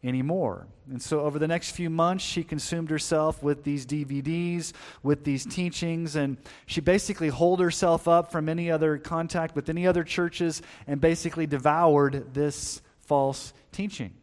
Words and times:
anymore. 0.03 0.67
And 0.89 1.01
so, 1.01 1.21
over 1.21 1.39
the 1.39 1.47
next 1.47 1.71
few 1.71 1.89
months, 1.89 2.23
she 2.23 2.43
consumed 2.43 2.89
herself 2.89 3.41
with 3.41 3.63
these 3.63 3.85
DVDs, 3.85 4.73
with 5.01 5.23
these 5.23 5.45
teachings, 5.45 6.15
and 6.15 6.37
she 6.65 6.81
basically 6.81 7.29
holed 7.29 7.59
herself 7.59 8.07
up 8.07 8.31
from 8.31 8.49
any 8.49 8.69
other 8.69 8.97
contact 8.97 9.55
with 9.55 9.69
any 9.69 9.87
other 9.87 10.03
churches 10.03 10.61
and 10.87 10.99
basically 10.99 11.47
devoured 11.47 12.33
this 12.33 12.81
false 13.01 13.53
teaching. 13.71 14.13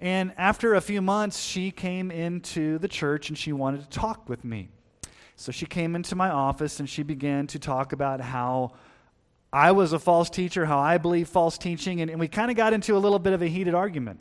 And 0.00 0.32
after 0.36 0.74
a 0.74 0.80
few 0.80 1.02
months, 1.02 1.40
she 1.40 1.70
came 1.70 2.10
into 2.10 2.78
the 2.78 2.88
church 2.88 3.28
and 3.28 3.36
she 3.36 3.52
wanted 3.52 3.82
to 3.82 3.88
talk 3.88 4.28
with 4.28 4.44
me. 4.44 4.68
So 5.34 5.52
she 5.52 5.66
came 5.66 5.96
into 5.96 6.14
my 6.14 6.30
office 6.30 6.80
and 6.80 6.88
she 6.88 7.02
began 7.02 7.46
to 7.48 7.58
talk 7.58 7.92
about 7.92 8.20
how 8.20 8.72
I 9.52 9.72
was 9.72 9.92
a 9.92 9.98
false 9.98 10.30
teacher, 10.30 10.66
how 10.66 10.78
I 10.78 10.98
believe 10.98 11.28
false 11.28 11.58
teaching, 11.58 12.00
and, 12.00 12.10
and 12.10 12.20
we 12.20 12.28
kind 12.28 12.50
of 12.50 12.56
got 12.56 12.72
into 12.72 12.96
a 12.96 12.98
little 12.98 13.18
bit 13.18 13.32
of 13.32 13.42
a 13.42 13.46
heated 13.46 13.74
argument. 13.74 14.20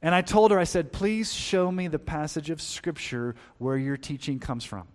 And 0.00 0.14
I 0.14 0.22
told 0.22 0.50
her, 0.50 0.58
I 0.58 0.64
said, 0.64 0.92
please 0.92 1.32
show 1.32 1.70
me 1.70 1.88
the 1.88 1.98
passage 1.98 2.50
of 2.50 2.60
Scripture 2.60 3.34
where 3.58 3.76
your 3.76 3.96
teaching 3.96 4.38
comes 4.38 4.64
from. 4.64 4.86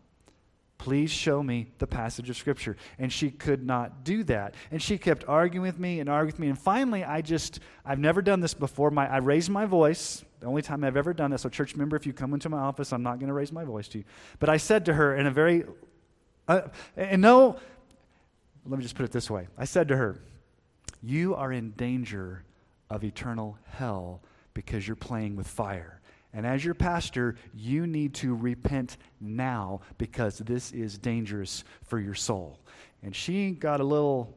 Please 0.80 1.12
show 1.12 1.44
me 1.44 1.68
the 1.78 1.86
passage 1.86 2.30
of 2.30 2.38
Scripture. 2.38 2.78
And 2.98 3.12
she 3.12 3.30
could 3.30 3.66
not 3.66 4.06
do 4.06 4.24
that. 4.24 4.56
And 4.72 4.82
she 4.82 4.98
kept 4.98 5.26
arguing 5.28 5.62
with 5.62 5.78
me 5.78 6.00
and 6.00 6.10
arguing 6.10 6.28
with 6.28 6.40
me. 6.40 6.48
And 6.48 6.58
finally, 6.58 7.04
I 7.04 7.22
just, 7.22 7.60
I've 7.86 8.00
never 8.00 8.22
done 8.22 8.40
this 8.40 8.54
before. 8.54 8.90
My, 8.90 9.08
I 9.08 9.18
raised 9.18 9.50
my 9.50 9.66
voice. 9.66 10.24
The 10.40 10.48
only 10.48 10.62
time 10.62 10.86
I've 10.86 10.96
ever 10.96 11.14
done 11.14 11.32
this. 11.32 11.42
So, 11.42 11.50
church 11.50 11.76
member, 11.76 11.98
if 11.98 12.08
you 12.08 12.14
come 12.14 12.34
into 12.34 12.48
my 12.48 12.60
office, 12.60 12.94
I'm 12.94 13.04
not 13.04 13.20
going 13.20 13.28
to 13.28 13.34
raise 13.34 13.52
my 13.52 13.66
voice 13.66 13.90
to 13.90 13.98
you. 13.98 14.06
But 14.40 14.48
I 14.48 14.56
said 14.56 14.86
to 14.86 14.94
her 14.94 15.18
in 15.18 15.28
a 15.28 15.32
very, 15.32 15.66
uh, 16.48 16.62
and 16.96 17.22
no, 17.22 17.60
let 18.66 18.78
me 18.78 18.84
just 18.84 18.96
put 18.96 19.04
it 19.04 19.12
this 19.12 19.30
way. 19.30 19.50
I 19.58 19.66
said 19.66 19.90
to 19.90 19.98
her, 19.98 20.18
You 21.04 21.36
are 21.36 21.52
in 21.52 21.72
danger 21.72 22.46
of 22.90 23.04
eternal 23.04 23.58
hell 23.66 24.22
because 24.54 24.88
you're 24.88 24.96
playing 24.96 25.36
with 25.36 25.48
fire. 25.48 25.99
And 26.34 26.46
as 26.46 26.64
your 26.64 26.76
pastor, 26.76 27.36
you 27.56 27.88
need 27.88 28.14
to 28.16 28.36
repent 28.36 28.98
now 29.20 29.82
because 29.98 30.38
this 30.38 30.72
is 30.72 30.98
dangerous 30.98 31.64
for 31.84 32.00
your 32.00 32.14
soul. 32.14 32.60
And 33.02 33.16
she 33.16 33.52
got 33.52 33.80
a 33.80 33.84
little 33.84 34.36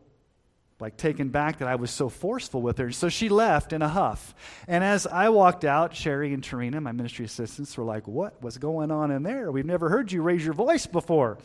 like 0.80 0.96
taken 0.96 1.28
back 1.28 1.58
that 1.58 1.68
I 1.68 1.76
was 1.76 1.92
so 1.92 2.08
forceful 2.08 2.60
with 2.60 2.78
her. 2.78 2.90
So 2.90 3.08
she 3.08 3.28
left 3.28 3.72
in 3.72 3.82
a 3.82 3.88
huff. 3.88 4.34
And 4.66 4.82
as 4.82 5.06
I 5.06 5.28
walked 5.28 5.64
out, 5.64 5.94
Sherry 5.94 6.34
and 6.34 6.42
Tarina, 6.42 6.82
my 6.82 6.90
ministry 6.90 7.24
assistants, 7.24 7.76
were 7.76 7.84
like, 7.84 8.08
What 8.08 8.42
was 8.42 8.58
going 8.58 8.90
on 8.90 9.12
in 9.12 9.22
there? 9.22 9.52
We've 9.52 9.64
never 9.64 9.88
heard 9.88 10.10
you 10.10 10.22
raise 10.22 10.44
your 10.44 10.54
voice 10.54 10.86
before. 10.86 11.38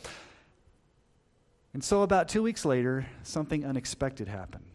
And 1.73 1.83
so 1.83 2.01
about 2.01 2.29
two 2.29 2.41
weeks 2.41 2.65
later, 2.65 3.05
something 3.21 3.63
unexpected 3.63 4.27
happened. 4.27 4.65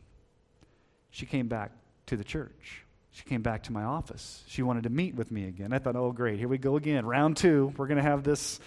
She 1.11 1.27
came 1.27 1.49
back 1.49 1.73
to 2.07 2.17
the 2.17 2.23
church. 2.23 2.85
She 3.13 3.25
came 3.25 3.43
back 3.43 3.65
to 3.65 3.73
my 3.73 3.85
office. 3.85 4.43
She 4.47 4.63
wanted 4.63 4.85
to 4.85 4.91
meet 4.91 5.15
with 5.15 5.31
me 5.31 5.47
again. 5.47 5.73
I 5.73 5.79
thought, 5.79 5.97
oh, 5.97 6.13
great, 6.13 6.39
here 6.39 6.49
we 6.49 6.59
go 6.59 6.77
again. 6.77 7.05
Round 7.05 7.37
two, 7.37 7.73
we're 7.77 7.87
going 7.87 7.99
to 7.99 8.03
have 8.03 8.25
this. 8.25 8.59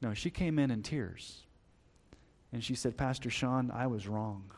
No, 0.00 0.12
she 0.12 0.28
came 0.28 0.58
in 0.58 0.72
in 0.72 0.82
tears. 0.82 1.40
And 2.52 2.62
she 2.62 2.74
said, 2.74 2.96
Pastor 2.96 3.30
Sean, 3.30 3.70
I 3.70 3.86
was 3.86 4.08
wrong. 4.08 4.50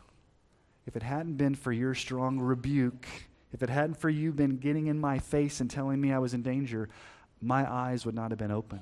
If 0.87 0.97
it 0.97 1.03
hadn't 1.03 1.37
been 1.37 1.55
for 1.55 1.73
your 1.73 1.95
strong 1.95 2.41
rebuke, 2.41 3.07
if 3.53 3.63
it 3.63 3.69
hadn't 3.69 4.01
for 4.01 4.09
you 4.09 4.33
been 4.33 4.57
getting 4.57 4.87
in 4.87 4.99
my 4.99 5.19
face 5.19 5.61
and 5.61 5.71
telling 5.71 6.01
me 6.01 6.13
I 6.13 6.19
was 6.19 6.35
in 6.35 6.43
danger, 6.43 6.89
my 7.43 7.71
eyes 7.71 8.07
would 8.07 8.15
not 8.15 8.31
have 8.31 8.39
been 8.39 8.51
opened. 8.51 8.81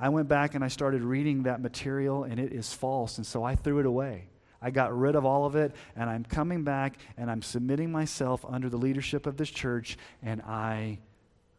I 0.00 0.08
went 0.08 0.28
back 0.28 0.54
and 0.54 0.64
I 0.64 0.68
started 0.68 1.02
reading 1.02 1.42
that 1.42 1.60
material, 1.60 2.24
and 2.24 2.40
it 2.40 2.52
is 2.52 2.72
false, 2.72 3.18
and 3.18 3.26
so 3.26 3.44
I 3.44 3.56
threw 3.56 3.78
it 3.78 3.86
away. 3.86 4.28
I 4.62 4.70
got 4.70 4.96
rid 4.96 5.16
of 5.16 5.24
all 5.24 5.44
of 5.44 5.56
it, 5.56 5.74
and 5.96 6.08
I'm 6.08 6.24
coming 6.24 6.62
back 6.62 6.98
and 7.16 7.30
I'm 7.30 7.42
submitting 7.42 7.90
myself 7.90 8.44
under 8.48 8.68
the 8.68 8.76
leadership 8.76 9.26
of 9.26 9.36
this 9.36 9.50
church, 9.50 9.98
and 10.22 10.40
I 10.42 10.98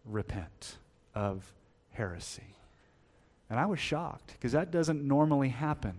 repent 0.06 0.78
of 1.14 1.52
heresy. 1.91 2.56
And 3.50 3.59
I 3.59 3.66
was 3.66 3.80
shocked 3.80 4.31
because 4.34 4.53
that 4.53 4.72
doesn't 4.72 5.06
normally 5.06 5.50
happen. 5.50 5.96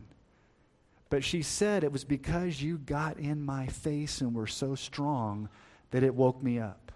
But 1.11 1.23
she 1.23 1.43
said 1.43 1.85
it 1.85 1.93
was 1.93 2.05
because 2.05 2.61
you 2.61 2.79
got 2.79 3.19
in 3.19 3.45
my 3.45 3.67
face 3.67 4.21
and 4.21 4.35
were 4.35 4.47
so 4.47 4.75
strong 4.75 5.49
that 5.91 6.03
it 6.03 6.15
woke 6.15 6.43
me 6.43 6.59
up. 6.59 6.91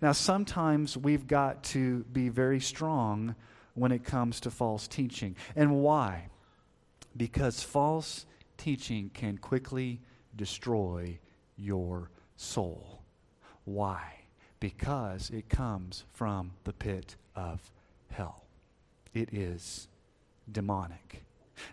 Now, 0.00 0.12
sometimes 0.12 0.96
we've 0.96 1.26
got 1.26 1.64
to 1.64 2.04
be 2.04 2.28
very 2.28 2.60
strong 2.60 3.34
when 3.74 3.92
it 3.92 4.04
comes 4.04 4.40
to 4.40 4.50
false 4.50 4.86
teaching. 4.86 5.36
And 5.56 5.82
why? 5.82 6.28
Because 7.16 7.62
false 7.62 8.24
teaching 8.62 9.10
can 9.12 9.36
quickly 9.38 10.00
destroy 10.36 11.18
your 11.56 12.10
soul. 12.36 13.02
Why? 13.64 14.00
Because 14.60 15.30
it 15.30 15.48
comes 15.48 16.04
from 16.12 16.52
the 16.62 16.72
pit 16.72 17.16
of 17.34 17.72
hell. 18.10 18.44
It 19.14 19.34
is 19.34 19.88
demonic. 20.50 21.24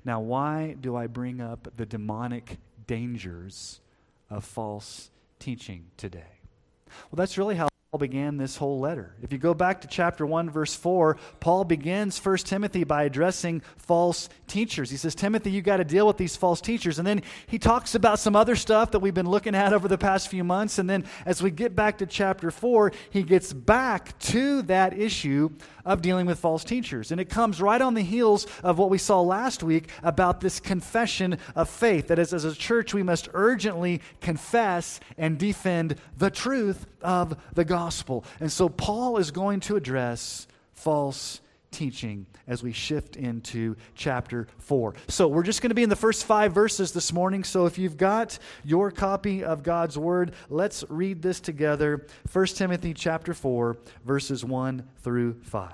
Now, 0.04 0.20
why 0.20 0.78
do 0.82 0.96
I 0.96 1.06
bring 1.06 1.40
up 1.40 1.68
the 1.78 1.86
demonic 1.86 2.58
dangers 2.88 3.82
of 4.32 4.44
false 4.44 5.12
teaching 5.38 5.86
today? 5.96 6.40
Well, 7.12 7.18
that's 7.18 7.38
really 7.38 7.56
how 7.56 7.69
began 7.98 8.38
this 8.38 8.56
whole 8.56 8.80
letter. 8.80 9.16
If 9.24 9.32
you 9.32 9.40
go 9.40 9.56
back 9.56 9.82
to 9.82 9.88
chapter 9.88 10.24
1, 10.24 10.52
verse 10.52 10.76
4, 10.76 11.18
Paul 11.40 11.64
begins 11.64 12.24
1 12.24 12.38
Timothy 12.38 12.84
by 12.84 13.04
addressing 13.04 13.64
false 13.78 14.30
teachers. 14.46 14.92
He 14.92 14.98
says, 14.98 15.16
Timothy, 15.16 15.50
you 15.50 15.64
got 15.64 15.78
to 15.78 15.84
deal 15.84 16.06
with 16.06 16.18
these 16.18 16.36
false 16.36 16.62
teachers. 16.62 17.00
And 17.00 17.08
then 17.08 17.24
he 17.48 17.58
talks 17.58 17.96
about 17.96 18.20
some 18.20 18.36
other 18.36 18.56
stuff 18.56 18.92
that 18.92 19.00
we've 19.00 19.16
been 19.16 19.30
looking 19.30 19.56
at 19.56 19.74
over 19.74 19.88
the 19.88 19.98
past 19.98 20.28
few 20.28 20.44
months. 20.44 20.78
And 20.78 20.88
then 20.88 21.04
as 21.26 21.42
we 21.42 21.50
get 21.50 21.76
back 21.76 21.98
to 21.98 22.06
chapter 22.06 22.52
4, 22.52 22.92
he 23.10 23.24
gets 23.24 23.54
back 23.54 24.18
to 24.20 24.62
that 24.64 24.96
issue 24.96 25.50
of 25.84 26.04
dealing 26.04 26.28
with 26.28 26.38
false 26.38 26.64
teachers. 26.64 27.12
And 27.12 27.20
it 27.20 27.30
comes 27.30 27.60
right 27.60 27.82
on 27.82 27.96
the 27.96 28.04
heels 28.04 28.46
of 28.62 28.78
what 28.78 28.92
we 28.92 29.00
saw 29.00 29.22
last 29.22 29.64
week 29.64 29.90
about 30.04 30.42
this 30.42 30.60
confession 30.60 31.40
of 31.56 31.68
faith. 31.68 32.10
That 32.10 32.20
is, 32.20 32.36
as 32.36 32.46
a 32.46 32.54
church, 32.54 32.94
we 32.94 33.02
must 33.02 33.30
urgently 33.34 34.02
confess 34.22 35.00
and 35.18 35.40
defend 35.40 35.96
the 36.16 36.30
truth 36.30 36.86
of 37.02 37.36
the 37.56 37.66
gospel. 37.66 37.79
And 38.40 38.52
so 38.52 38.70
Paul 38.70 39.18
is 39.18 39.32
going 39.32 39.62
to 39.62 39.76
address 39.76 40.48
false 40.74 41.42
teaching 41.72 42.26
as 42.48 42.64
we 42.64 42.72
shift 42.72 43.16
into 43.16 43.76
chapter 43.96 44.48
4. 44.58 44.96
So, 45.08 45.28
we're 45.28 45.44
just 45.44 45.62
going 45.62 45.70
to 45.70 45.76
be 45.76 45.84
in 45.84 45.90
the 45.90 45.96
first 45.96 46.26
five 46.26 46.54
verses 46.54 46.92
this 46.92 47.14
morning. 47.14 47.44
So, 47.44 47.66
if 47.66 47.78
you've 47.78 47.98
got 47.98 48.40
your 48.64 48.92
copy 48.92 49.44
of 49.44 49.64
God's 49.64 49.98
word, 49.98 50.34
let's 50.50 50.84
read 50.90 51.22
this 51.22 51.40
together. 51.40 52.08
1 52.32 52.46
Timothy 52.48 52.94
chapter 52.94 53.34
4, 53.34 53.78
verses 54.06 54.44
1 54.44 54.88
through 55.04 55.40
5. 55.44 55.74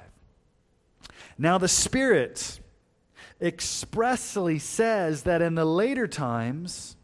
Now, 1.37 1.57
the 1.57 1.67
Spirit 1.67 2.59
expressly 3.41 4.59
says 4.59 5.23
that 5.23 5.41
in 5.41 5.55
the 5.55 5.65
later 5.65 6.07
times, 6.07 6.95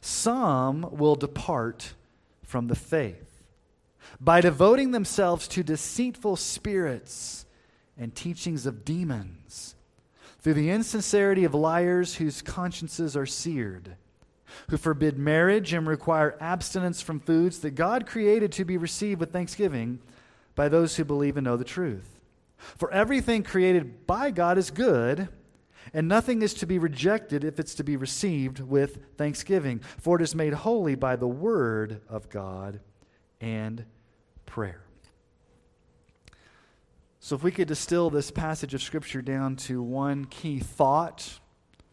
some 0.00 0.88
will 0.90 1.14
depart 1.14 1.94
from 2.42 2.68
the 2.68 2.74
faith 2.74 3.29
by 4.20 4.40
devoting 4.40 4.90
themselves 4.90 5.48
to 5.48 5.62
deceitful 5.62 6.36
spirits 6.36 7.46
and 7.96 8.14
teachings 8.14 8.66
of 8.66 8.84
demons, 8.84 9.74
through 10.40 10.54
the 10.54 10.70
insincerity 10.70 11.44
of 11.44 11.54
liars 11.54 12.16
whose 12.16 12.42
consciences 12.42 13.16
are 13.16 13.26
seared, 13.26 13.96
who 14.68 14.76
forbid 14.76 15.18
marriage 15.18 15.72
and 15.72 15.86
require 15.86 16.36
abstinence 16.40 17.00
from 17.00 17.20
foods 17.20 17.60
that 17.60 17.72
God 17.72 18.06
created 18.06 18.52
to 18.52 18.64
be 18.64 18.76
received 18.76 19.20
with 19.20 19.32
thanksgiving 19.32 20.00
by 20.54 20.68
those 20.68 20.96
who 20.96 21.04
believe 21.04 21.36
and 21.36 21.44
know 21.44 21.56
the 21.56 21.64
truth. 21.64 22.20
For 22.56 22.90
everything 22.90 23.42
created 23.42 24.06
by 24.06 24.30
God 24.30 24.58
is 24.58 24.70
good, 24.70 25.28
and 25.94 26.08
nothing 26.08 26.42
is 26.42 26.52
to 26.54 26.66
be 26.66 26.78
rejected 26.78 27.42
if 27.42 27.58
it's 27.58 27.74
to 27.76 27.84
be 27.84 27.96
received 27.96 28.60
with 28.60 28.98
thanksgiving, 29.16 29.80
for 29.98 30.16
it 30.16 30.22
is 30.22 30.34
made 30.34 30.52
holy 30.52 30.94
by 30.94 31.16
the 31.16 31.28
word 31.28 32.02
of 32.08 32.28
God 32.28 32.80
and 33.40 33.84
prayer. 34.50 34.82
So, 37.20 37.36
if 37.36 37.42
we 37.42 37.52
could 37.52 37.68
distill 37.68 38.10
this 38.10 38.30
passage 38.30 38.74
of 38.74 38.82
Scripture 38.82 39.22
down 39.22 39.56
to 39.56 39.80
one 39.80 40.24
key 40.24 40.58
thought, 40.58 41.38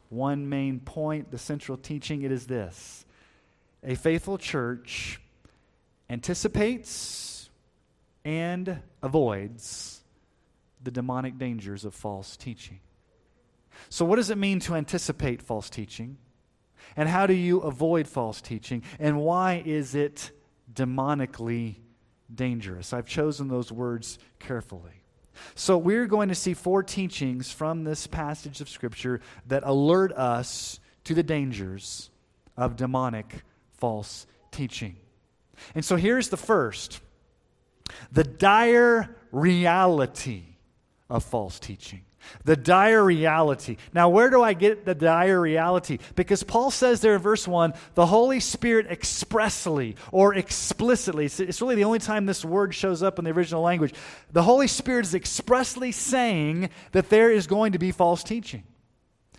one 0.09 0.49
main 0.49 0.79
point, 0.79 1.29
the 1.31 1.37
central 1.37 1.77
teaching, 1.77 2.23
it 2.23 2.31
is 2.31 2.47
this 2.47 3.05
A 3.83 3.95
faithful 3.95 4.37
church 4.37 5.21
anticipates 6.09 7.49
and 8.25 8.79
avoids 9.03 10.01
the 10.81 10.91
demonic 10.91 11.37
dangers 11.37 11.85
of 11.85 11.93
false 11.93 12.35
teaching. 12.35 12.79
So, 13.89 14.03
what 14.03 14.15
does 14.15 14.31
it 14.31 14.37
mean 14.37 14.59
to 14.61 14.73
anticipate 14.73 15.43
false 15.43 15.69
teaching? 15.69 16.17
And 16.95 17.07
how 17.07 17.27
do 17.27 17.33
you 17.33 17.59
avoid 17.59 18.07
false 18.07 18.41
teaching? 18.41 18.81
And 18.97 19.19
why 19.19 19.61
is 19.63 19.93
it 19.93 20.31
demonically 20.73 21.75
dangerous? 22.33 22.93
I've 22.93 23.07
chosen 23.07 23.47
those 23.47 23.71
words 23.71 24.19
carefully. 24.39 25.03
So, 25.53 25.77
we're 25.77 26.07
going 26.07 26.29
to 26.29 26.35
see 26.35 26.55
four 26.55 26.81
teachings 26.81 27.51
from 27.51 27.83
this 27.83 28.07
passage 28.07 28.59
of 28.59 28.69
Scripture 28.69 29.21
that 29.47 29.63
alert 29.63 30.11
us 30.13 30.79
to 31.03 31.13
the 31.13 31.21
dangers 31.23 32.09
of 32.55 32.75
demonic 32.75 33.43
false 33.77 34.25
teaching. 34.51 34.95
And 35.75 35.85
so, 35.85 35.95
here's 35.95 36.29
the 36.29 36.37
first 36.37 37.01
the 38.11 38.23
dire 38.23 39.15
reality 39.31 40.43
of 41.09 41.23
false 41.23 41.59
teaching. 41.59 42.01
The 42.43 42.55
dire 42.55 43.03
reality. 43.03 43.77
Now, 43.93 44.09
where 44.09 44.29
do 44.29 44.41
I 44.41 44.53
get 44.53 44.85
the 44.85 44.95
dire 44.95 45.39
reality? 45.39 45.99
Because 46.15 46.43
Paul 46.43 46.71
says 46.71 47.01
there 47.01 47.15
in 47.15 47.21
verse 47.21 47.47
1 47.47 47.73
the 47.95 48.05
Holy 48.05 48.39
Spirit 48.39 48.87
expressly 48.89 49.95
or 50.11 50.35
explicitly, 50.35 51.25
it's 51.25 51.61
really 51.61 51.75
the 51.75 51.83
only 51.83 51.99
time 51.99 52.25
this 52.25 52.45
word 52.45 52.73
shows 52.73 53.03
up 53.03 53.19
in 53.19 53.25
the 53.25 53.31
original 53.31 53.61
language. 53.61 53.93
The 54.31 54.43
Holy 54.43 54.67
Spirit 54.67 55.05
is 55.05 55.15
expressly 55.15 55.91
saying 55.91 56.69
that 56.91 57.09
there 57.09 57.31
is 57.31 57.47
going 57.47 57.73
to 57.73 57.79
be 57.79 57.91
false 57.91 58.23
teaching. 58.23 58.63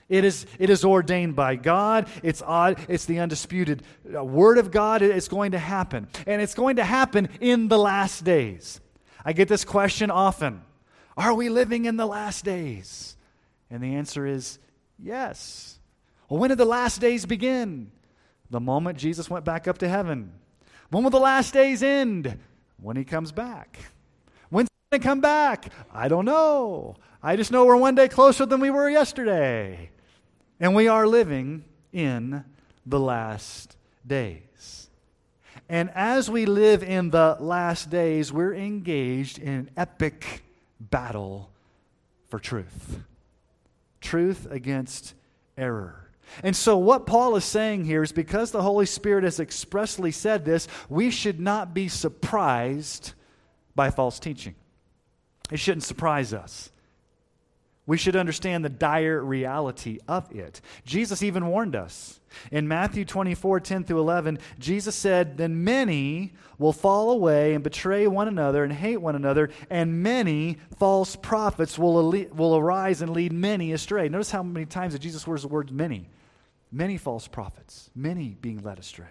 It 0.09 0.25
is, 0.25 0.47
it 0.59 0.71
is 0.71 0.85
ordained 0.85 1.37
by 1.37 1.57
God. 1.57 2.09
It's 2.23 2.41
odd. 2.43 2.79
It's 2.89 3.05
the 3.05 3.19
undisputed 3.19 3.83
uh, 4.15 4.25
word 4.25 4.57
of 4.57 4.71
God. 4.71 5.03
It's 5.03 5.29
going 5.29 5.53
to 5.53 5.59
happen. 5.59 6.09
And 6.27 6.41
it's 6.41 6.55
going 6.55 6.77
to 6.77 6.85
happen 6.85 7.29
in 7.41 7.69
the 7.69 7.79
last 7.79 8.25
days. 8.25 8.81
I 9.25 9.35
get 9.35 9.49
this 9.49 9.65
question 9.65 10.11
often. 10.11 10.63
Are 11.19 11.35
we 11.35 11.49
living 11.49 11.85
in 11.85 11.97
the 11.97 12.07
last 12.07 12.45
days? 12.45 13.17
And 13.71 13.83
the 13.83 13.97
answer 13.97 14.25
is 14.25 14.61
yes. 15.01 15.81
Well, 16.29 16.39
when 16.39 16.51
did 16.51 16.59
the 16.59 16.65
last 16.65 17.01
days 17.01 17.27
begin? 17.27 17.91
The 18.51 18.61
moment 18.61 18.99
Jesus 18.99 19.29
went 19.29 19.45
back 19.45 19.67
up 19.67 19.79
to 19.79 19.89
heaven. 19.89 20.33
When 20.91 21.03
will 21.03 21.11
the 21.11 21.19
last 21.19 21.53
days 21.53 21.83
end? 21.83 22.39
When 22.81 22.97
he 22.97 23.03
comes 23.03 23.33
back. 23.33 23.81
When's 24.49 24.69
he 24.69 24.97
going 24.97 25.03
to 25.03 25.09
come 25.09 25.21
back? 25.21 25.73
I 25.93 26.07
don't 26.07 26.25
know. 26.25 26.95
I 27.21 27.35
just 27.35 27.51
know 27.51 27.67
we're 27.67 27.77
one 27.77 27.97
day 27.97 28.07
closer 28.07 28.47
than 28.47 28.61
we 28.61 28.71
were 28.71 28.89
yesterday. 28.89 29.91
And 30.61 30.77
we 30.77 30.87
are 30.87 31.07
living 31.09 31.65
in 31.93 32.45
the 32.87 33.01
last 33.01 33.77
days. 34.07 34.89
And 35.69 35.91
as 35.97 36.31
we 36.31 36.47
live 36.47 36.85
in 36.85 37.11
the 37.11 37.37
last 37.41 37.91
days, 37.91 38.33
we're 38.33 38.55
engaged 38.55 39.41
in 39.41 39.69
epic 39.77 40.45
battle 40.81 41.51
for 42.29 42.39
truth. 42.39 43.01
Truth 44.01 44.47
against 44.51 45.15
error. 45.57 46.11
And 46.43 46.55
so, 46.55 46.77
what 46.77 47.07
Paul 47.07 47.37
is 47.37 47.45
saying 47.45 47.85
here 47.85 48.03
is 48.03 48.13
because 48.13 48.51
the 48.51 48.63
Holy 48.63 48.87
Spirit 48.87 49.25
has 49.25 49.41
expressly 49.41 50.13
said 50.13 50.45
this, 50.45 50.69
we 50.89 51.11
should 51.11 51.41
not 51.41 51.73
be 51.73 51.89
surprised 51.89 53.15
by 53.75 53.91
false 53.91 54.19
teaching. 54.19 54.55
It 55.51 55.59
shouldn't 55.59 55.85
surprise 55.85 56.35
us. 56.35 56.71
We 57.89 57.97
should 57.97 58.17
understand 58.17 58.67
the 58.67 58.69
dire 58.69 59.19
reality 59.25 59.99
of 60.07 60.31
it. 60.31 60.61
Jesus 60.85 61.23
even 61.23 61.47
warned 61.47 61.75
us. 61.75 62.21
In 62.53 62.69
Matthew 62.69 63.07
24, 63.07 63.61
10 63.61 63.85
through 63.85 64.01
11, 64.01 64.41
Jesus 64.59 64.95
said, 64.95 65.39
Then 65.39 65.65
many 65.65 66.35
will 66.59 66.75
fall 66.75 67.11
away 67.11 67.55
and 67.55 67.65
betray 67.65 68.07
one 68.07 68.29
another 68.29 68.63
and 68.63 68.75
hate 68.75 68.99
one 68.99 69.17
another, 69.17 69.49
and 69.71 70.03
many 70.03 70.59
false 70.77 71.17
prophets 71.17 71.79
will, 71.79 72.11
will 72.35 72.59
arise 72.59 73.01
and 73.01 73.15
lead 73.15 73.33
many 73.33 73.73
astray. 73.73 74.11
Notice 74.11 74.31
how 74.31 74.43
many 74.43 74.67
times 74.67 74.93
that 74.93 74.99
Jesus 74.99 75.27
wears 75.27 75.41
the 75.41 75.49
word 75.49 75.71
many. 75.71 76.11
Many 76.71 76.99
false 76.99 77.27
prophets, 77.27 77.89
many 77.95 78.37
being 78.39 78.63
led 78.63 78.79
astray. 78.79 79.07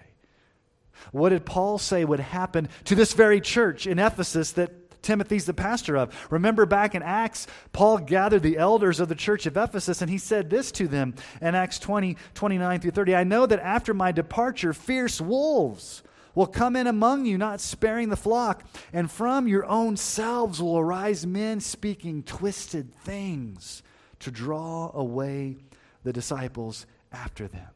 What 1.11 1.29
did 1.29 1.47
Paul 1.47 1.79
say 1.79 2.05
would 2.05 2.19
happen 2.19 2.69
to 2.85 2.93
this 2.93 3.13
very 3.13 3.41
church 3.41 3.87
in 3.87 3.97
Ephesus 3.97 4.51
that 4.51 4.86
Timothy's 5.01 5.45
the 5.45 5.53
pastor 5.53 5.97
of. 5.97 6.27
Remember 6.31 6.65
back 6.65 6.95
in 6.95 7.03
Acts, 7.03 7.47
Paul 7.73 7.99
gathered 7.99 8.43
the 8.43 8.57
elders 8.57 8.99
of 8.99 9.09
the 9.09 9.15
church 9.15 9.45
of 9.45 9.57
Ephesus 9.57 10.01
and 10.01 10.09
he 10.09 10.17
said 10.17 10.49
this 10.49 10.71
to 10.73 10.87
them 10.87 11.15
in 11.41 11.55
Acts 11.55 11.79
20, 11.79 12.17
29 12.33 12.79
through 12.79 12.91
30. 12.91 13.15
I 13.15 13.23
know 13.23 13.45
that 13.45 13.59
after 13.59 13.93
my 13.93 14.11
departure, 14.11 14.73
fierce 14.73 15.21
wolves 15.21 16.03
will 16.35 16.45
come 16.45 16.75
in 16.75 16.85
among 16.85 17.25
you, 17.25 17.35
not 17.35 17.59
sparing 17.59 18.09
the 18.09 18.15
flock, 18.15 18.63
and 18.93 19.09
from 19.09 19.47
your 19.47 19.65
own 19.65 19.97
selves 19.97 20.61
will 20.61 20.77
arise 20.77 21.25
men 21.25 21.59
speaking 21.59 22.21
twisted 22.21 22.93
things 22.99 23.81
to 24.19 24.29
draw 24.29 24.91
away 24.93 25.57
the 26.03 26.13
disciples 26.13 26.85
after 27.11 27.47
them. 27.47 27.67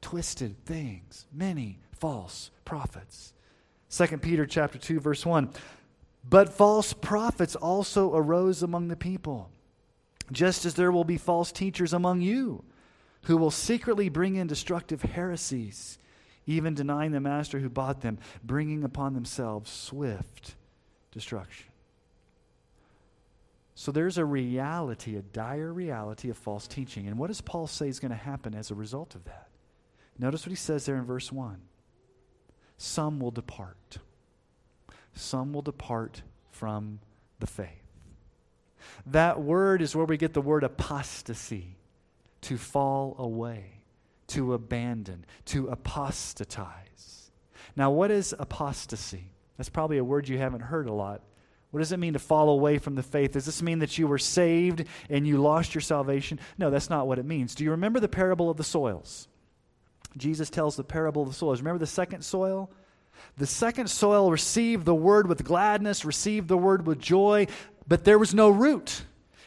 Twisted 0.00 0.64
things, 0.64 1.26
many 1.32 1.78
false 1.92 2.50
prophets. 2.64 3.32
2 3.90 4.18
Peter 4.18 4.46
chapter 4.46 4.78
2 4.78 5.00
verse 5.00 5.24
1 5.24 5.50
but 6.28 6.52
false 6.52 6.92
prophets 6.92 7.56
also 7.56 8.14
arose 8.14 8.62
among 8.62 8.88
the 8.88 8.96
people, 8.96 9.50
just 10.30 10.64
as 10.64 10.74
there 10.74 10.92
will 10.92 11.04
be 11.04 11.16
false 11.16 11.50
teachers 11.50 11.92
among 11.92 12.20
you, 12.20 12.64
who 13.24 13.36
will 13.36 13.50
secretly 13.50 14.08
bring 14.08 14.36
in 14.36 14.46
destructive 14.46 15.02
heresies, 15.02 15.98
even 16.46 16.74
denying 16.74 17.12
the 17.12 17.20
master 17.20 17.58
who 17.58 17.68
bought 17.68 18.00
them, 18.00 18.18
bringing 18.42 18.84
upon 18.84 19.14
themselves 19.14 19.70
swift 19.70 20.54
destruction. 21.10 21.66
So 23.74 23.92
there's 23.92 24.18
a 24.18 24.24
reality, 24.24 25.16
a 25.16 25.22
dire 25.22 25.72
reality 25.72 26.28
of 26.28 26.36
false 26.36 26.66
teaching. 26.66 27.06
And 27.06 27.16
what 27.16 27.28
does 27.28 27.40
Paul 27.40 27.66
say 27.66 27.88
is 27.88 27.98
going 27.98 28.10
to 28.10 28.16
happen 28.16 28.54
as 28.54 28.70
a 28.70 28.74
result 28.74 29.14
of 29.14 29.24
that? 29.24 29.48
Notice 30.18 30.44
what 30.44 30.50
he 30.50 30.56
says 30.56 30.84
there 30.84 30.96
in 30.96 31.04
verse 31.04 31.32
1 31.32 31.56
Some 32.76 33.20
will 33.20 33.30
depart 33.30 33.98
some 35.14 35.52
will 35.52 35.62
depart 35.62 36.22
from 36.50 37.00
the 37.38 37.46
faith. 37.46 37.68
That 39.06 39.40
word 39.40 39.82
is 39.82 39.94
where 39.94 40.06
we 40.06 40.16
get 40.16 40.34
the 40.34 40.40
word 40.40 40.64
apostasy, 40.64 41.76
to 42.42 42.56
fall 42.56 43.16
away, 43.18 43.82
to 44.28 44.54
abandon, 44.54 45.24
to 45.46 45.68
apostatize. 45.68 47.30
Now, 47.76 47.90
what 47.90 48.10
is 48.10 48.34
apostasy? 48.38 49.32
That's 49.56 49.68
probably 49.68 49.98
a 49.98 50.04
word 50.04 50.28
you 50.28 50.38
haven't 50.38 50.60
heard 50.60 50.88
a 50.88 50.92
lot. 50.92 51.22
What 51.70 51.80
does 51.80 51.92
it 51.92 51.98
mean 51.98 52.14
to 52.14 52.18
fall 52.18 52.48
away 52.48 52.78
from 52.78 52.94
the 52.94 53.02
faith? 53.02 53.32
Does 53.32 53.46
this 53.46 53.62
mean 53.62 53.78
that 53.78 53.96
you 53.96 54.08
were 54.08 54.18
saved 54.18 54.84
and 55.08 55.26
you 55.26 55.38
lost 55.38 55.74
your 55.74 55.82
salvation? 55.82 56.40
No, 56.58 56.70
that's 56.70 56.90
not 56.90 57.06
what 57.06 57.18
it 57.18 57.24
means. 57.24 57.54
Do 57.54 57.62
you 57.62 57.70
remember 57.70 58.00
the 58.00 58.08
parable 58.08 58.50
of 58.50 58.56
the 58.56 58.64
soils? 58.64 59.28
Jesus 60.16 60.50
tells 60.50 60.74
the 60.74 60.82
parable 60.82 61.22
of 61.22 61.28
the 61.28 61.34
soils. 61.34 61.60
Remember 61.60 61.78
the 61.78 61.86
second 61.86 62.22
soil? 62.22 62.70
The 63.36 63.46
second 63.46 63.88
soil 63.88 64.30
received 64.30 64.84
the 64.84 64.94
word 64.94 65.28
with 65.28 65.44
gladness, 65.44 66.04
received 66.04 66.48
the 66.48 66.58
word 66.58 66.86
with 66.86 66.98
joy, 66.98 67.46
but 67.86 68.04
there 68.04 68.18
was 68.18 68.34
no 68.34 68.50
root. 68.50 69.02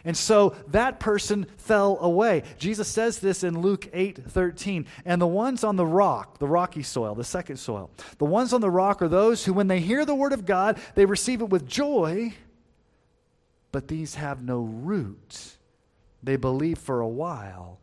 And 0.06 0.18
so 0.18 0.56
that 0.68 1.00
person 1.00 1.46
fell 1.58 1.98
away. 2.00 2.44
Jesus 2.58 2.90
says 2.90 3.20
this 3.20 3.44
in 3.44 3.62
Luke 3.62 3.88
8 3.94 4.20
13. 4.28 4.86
And 5.06 5.22
the 5.22 5.28
ones 5.28 5.64
on 5.64 5.78
the 5.78 5.86
rock, 5.86 6.40
the 6.40 6.48
rocky 6.48 6.84
soil, 6.84 7.16
the 7.16 7.24
second 7.24 7.58
soil, 7.58 7.90
the 8.18 8.26
ones 8.26 8.52
on 8.52 8.62
the 8.62 8.70
rock 8.70 9.02
are 9.02 9.08
those 9.08 9.46
who, 9.46 9.54
when 9.54 9.68
they 9.68 9.80
hear 9.80 10.04
the 10.06 10.16
word 10.16 10.34
of 10.34 10.46
God, 10.46 10.78
they 10.96 11.06
receive 11.06 11.42
it 11.42 11.50
with 11.50 11.68
joy, 11.68 12.34
but 13.72 13.88
these 13.88 14.16
have 14.16 14.44
no 14.44 14.62
root. 14.62 15.58
They 16.22 16.36
believe 16.36 16.80
for 16.80 17.02
a 17.02 17.08
while, 17.08 17.80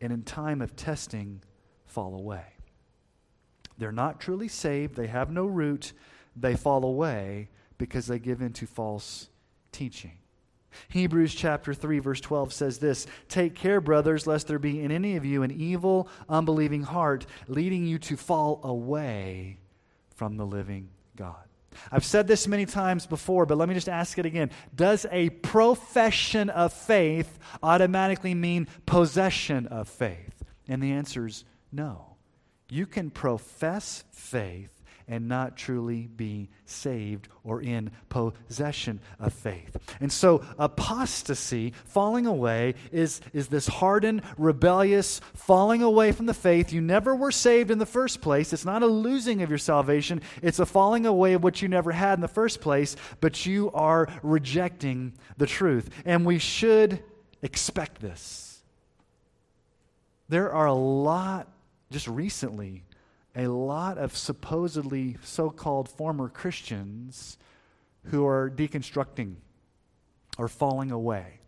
and 0.00 0.12
in 0.12 0.22
time 0.22 0.60
of 0.60 0.76
testing, 0.76 1.42
fall 1.86 2.14
away. 2.14 2.44
They're 3.78 3.92
not 3.92 4.20
truly 4.20 4.48
saved, 4.48 4.94
they 4.94 5.06
have 5.06 5.30
no 5.30 5.46
root, 5.46 5.92
they 6.36 6.56
fall 6.56 6.84
away 6.84 7.48
because 7.78 8.06
they 8.06 8.18
give 8.18 8.40
in 8.40 8.52
to 8.54 8.66
false 8.66 9.28
teaching. 9.72 10.18
Hebrews 10.88 11.34
chapter 11.34 11.74
3 11.74 11.98
verse 11.98 12.20
12 12.20 12.52
says 12.52 12.78
this, 12.78 13.06
"Take 13.28 13.54
care, 13.54 13.80
brothers, 13.80 14.26
lest 14.26 14.46
there 14.46 14.58
be 14.58 14.80
in 14.80 14.90
any 14.90 15.16
of 15.16 15.24
you 15.24 15.42
an 15.42 15.50
evil, 15.50 16.08
unbelieving 16.28 16.82
heart, 16.82 17.26
leading 17.48 17.86
you 17.86 17.98
to 18.00 18.16
fall 18.16 18.60
away 18.62 19.58
from 20.14 20.36
the 20.36 20.46
living 20.46 20.88
God." 21.16 21.44
I've 21.90 22.04
said 22.04 22.26
this 22.26 22.46
many 22.46 22.66
times 22.66 23.06
before, 23.06 23.46
but 23.46 23.56
let 23.56 23.68
me 23.68 23.74
just 23.74 23.88
ask 23.88 24.18
it 24.18 24.26
again. 24.26 24.50
Does 24.74 25.06
a 25.10 25.30
profession 25.30 26.50
of 26.50 26.72
faith 26.72 27.38
automatically 27.62 28.34
mean 28.34 28.68
possession 28.86 29.66
of 29.66 29.88
faith? 29.88 30.42
And 30.68 30.82
the 30.82 30.92
answer 30.92 31.26
is 31.26 31.44
no. 31.70 32.11
You 32.72 32.86
can 32.86 33.10
profess 33.10 34.02
faith 34.12 34.70
and 35.06 35.28
not 35.28 35.58
truly 35.58 36.06
be 36.06 36.48
saved 36.64 37.28
or 37.44 37.60
in 37.60 37.90
possession 38.08 38.98
of 39.20 39.34
faith. 39.34 39.76
And 40.00 40.10
so, 40.10 40.42
apostasy, 40.58 41.74
falling 41.84 42.24
away, 42.24 42.76
is, 42.90 43.20
is 43.34 43.48
this 43.48 43.66
hardened, 43.66 44.22
rebellious 44.38 45.20
falling 45.34 45.82
away 45.82 46.12
from 46.12 46.24
the 46.24 46.32
faith. 46.32 46.72
You 46.72 46.80
never 46.80 47.14
were 47.14 47.30
saved 47.30 47.70
in 47.70 47.78
the 47.78 47.84
first 47.84 48.22
place. 48.22 48.54
It's 48.54 48.64
not 48.64 48.82
a 48.82 48.86
losing 48.86 49.42
of 49.42 49.50
your 49.50 49.58
salvation, 49.58 50.22
it's 50.40 50.58
a 50.58 50.64
falling 50.64 51.04
away 51.04 51.34
of 51.34 51.44
what 51.44 51.60
you 51.60 51.68
never 51.68 51.92
had 51.92 52.14
in 52.14 52.22
the 52.22 52.26
first 52.26 52.62
place, 52.62 52.96
but 53.20 53.44
you 53.44 53.70
are 53.72 54.08
rejecting 54.22 55.12
the 55.36 55.46
truth. 55.46 55.90
And 56.06 56.24
we 56.24 56.38
should 56.38 57.04
expect 57.42 58.00
this. 58.00 58.62
There 60.30 60.50
are 60.50 60.68
a 60.68 60.72
lot, 60.72 61.48
just 61.92 62.08
recently, 62.08 62.84
a 63.36 63.46
lot 63.46 63.98
of 63.98 64.16
supposedly 64.16 65.16
so 65.22 65.50
called 65.50 65.88
former 65.88 66.28
Christians 66.28 67.38
who 68.06 68.26
are 68.26 68.50
deconstructing 68.50 69.36
or 70.38 70.48
falling 70.48 70.90
away. 70.90 71.38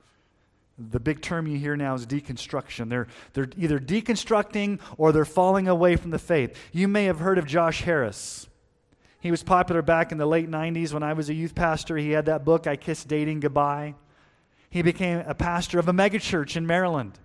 The 0.77 1.01
big 1.01 1.21
term 1.23 1.47
you 1.47 1.59
hear 1.59 1.77
now 1.77 1.95
is 1.95 2.07
deconstruction. 2.07 2.89
They're, 2.89 3.07
they're 3.33 3.49
either 3.57 3.79
deconstructing 3.79 4.81
or 4.99 5.13
they're 5.13 5.25
falling 5.25 5.69
away 5.69 5.97
from 5.97 6.11
the 6.11 6.19
faith. 6.19 6.59
You 6.73 6.89
may 6.89 7.05
have 7.05 7.21
heard 7.21 7.39
of 7.39 7.47
Josh 7.47 7.83
Harris. 7.83 8.49
He 9.21 9.31
was 9.31 9.43
popular 9.43 9.83
back 9.83 10.11
in 10.13 10.19
the 10.19 10.27
late 10.27 10.51
90s 10.51 10.93
when 10.93 11.03
I 11.03 11.13
was 11.13 11.29
a 11.29 11.35
youth 11.35 11.55
pastor. 11.55 11.97
He 11.97 12.11
had 12.11 12.27
that 12.27 12.45
book, 12.45 12.67
I 12.67 12.77
Kissed 12.77 13.09
Dating 13.09 13.41
Goodbye. 13.41 13.95
He 14.69 14.83
became 14.83 15.23
a 15.27 15.35
pastor 15.35 15.79
of 15.79 15.89
a 15.89 15.93
megachurch 15.93 16.57
in 16.57 16.67
Maryland. 16.67 17.19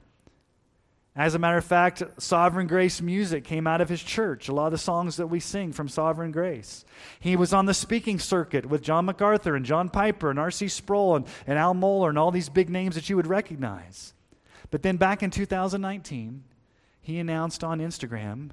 As 1.20 1.36
a 1.36 1.40
matter 1.40 1.58
of 1.58 1.66
fact, 1.66 2.02
Sovereign 2.18 2.68
Grace 2.68 3.02
music 3.02 3.44
came 3.44 3.68
out 3.68 3.82
of 3.82 3.90
his 3.90 4.02
church. 4.02 4.48
A 4.48 4.54
lot 4.54 4.68
of 4.68 4.72
the 4.72 4.78
songs 4.78 5.18
that 5.18 5.28
we 5.28 5.42
sing 5.42 5.74
from 5.74 5.90
Sovereign 5.90 6.32
Grace. 6.32 6.86
He 7.20 7.36
was 7.36 7.52
on 7.52 7.66
the 7.66 7.74
speaking 7.74 8.20
circuit 8.20 8.66
with 8.66 8.82
John 8.82 9.04
MacArthur 9.04 9.54
and 9.54 9.66
John 9.66 9.90
Piper 9.90 10.30
and 10.30 10.40
R.C. 10.40 10.70
Sproul 10.70 11.18
and, 11.18 11.26
and 11.46 11.60
Al 11.60 11.76
Mohler 11.76 12.08
and 12.08 12.18
all 12.18 12.32
these 12.32 12.48
big 12.48 12.70
names 12.70 12.96
that 12.96 13.10
you 13.10 13.18
would 13.18 13.28
recognize. 13.28 14.14
But 14.72 14.82
then 14.82 14.96
back 14.96 15.22
in 15.22 15.30
2019, 15.30 16.46
he 17.02 17.20
announced 17.20 17.66
on 17.66 17.80
Instagram 17.80 18.52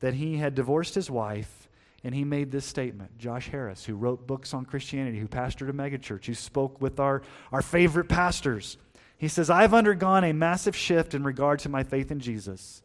that 0.00 0.14
he 0.14 0.38
had 0.38 0.54
divorced 0.54 0.94
his 0.94 1.10
wife 1.10 1.68
and 2.02 2.14
he 2.14 2.24
made 2.24 2.50
this 2.50 2.64
statement. 2.64 3.18
Josh 3.18 3.50
Harris, 3.50 3.84
who 3.84 3.96
wrote 3.96 4.26
books 4.26 4.54
on 4.54 4.64
Christianity, 4.64 5.18
who 5.18 5.28
pastored 5.28 5.68
a 5.68 5.74
megachurch, 5.74 6.24
who 6.24 6.32
spoke 6.32 6.80
with 6.80 6.98
our, 6.98 7.20
our 7.52 7.60
favorite 7.60 8.08
pastors 8.08 8.78
he 9.22 9.28
says, 9.28 9.48
I've 9.48 9.72
undergone 9.72 10.24
a 10.24 10.32
massive 10.32 10.74
shift 10.74 11.14
in 11.14 11.22
regard 11.22 11.60
to 11.60 11.68
my 11.68 11.84
faith 11.84 12.10
in 12.10 12.18
Jesus. 12.18 12.82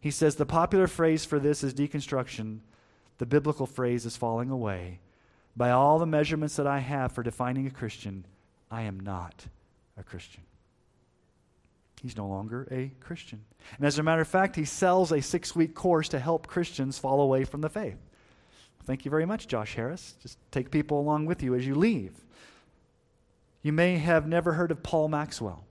He 0.00 0.10
says, 0.10 0.36
the 0.36 0.46
popular 0.46 0.86
phrase 0.86 1.26
for 1.26 1.38
this 1.38 1.62
is 1.62 1.74
deconstruction. 1.74 2.60
The 3.18 3.26
biblical 3.26 3.66
phrase 3.66 4.06
is 4.06 4.16
falling 4.16 4.48
away. 4.48 5.00
By 5.54 5.70
all 5.70 5.98
the 5.98 6.06
measurements 6.06 6.56
that 6.56 6.66
I 6.66 6.78
have 6.78 7.12
for 7.12 7.22
defining 7.22 7.66
a 7.66 7.70
Christian, 7.70 8.24
I 8.70 8.84
am 8.84 8.98
not 8.98 9.44
a 9.98 10.02
Christian. 10.02 10.40
He's 12.02 12.16
no 12.16 12.26
longer 12.26 12.66
a 12.70 12.90
Christian. 13.00 13.44
And 13.76 13.86
as 13.86 13.98
a 13.98 14.02
matter 14.02 14.22
of 14.22 14.28
fact, 14.28 14.56
he 14.56 14.64
sells 14.64 15.12
a 15.12 15.20
six 15.20 15.54
week 15.54 15.74
course 15.74 16.08
to 16.08 16.18
help 16.18 16.46
Christians 16.46 16.98
fall 16.98 17.20
away 17.20 17.44
from 17.44 17.60
the 17.60 17.68
faith. 17.68 17.98
Thank 18.86 19.04
you 19.04 19.10
very 19.10 19.26
much, 19.26 19.46
Josh 19.46 19.74
Harris. 19.74 20.14
Just 20.22 20.38
take 20.50 20.70
people 20.70 20.98
along 20.98 21.26
with 21.26 21.42
you 21.42 21.54
as 21.54 21.66
you 21.66 21.74
leave. 21.74 22.24
You 23.68 23.72
may 23.72 23.98
have 23.98 24.26
never 24.26 24.54
heard 24.54 24.70
of 24.70 24.82
Paul 24.82 25.08
Maxwell, 25.08 25.62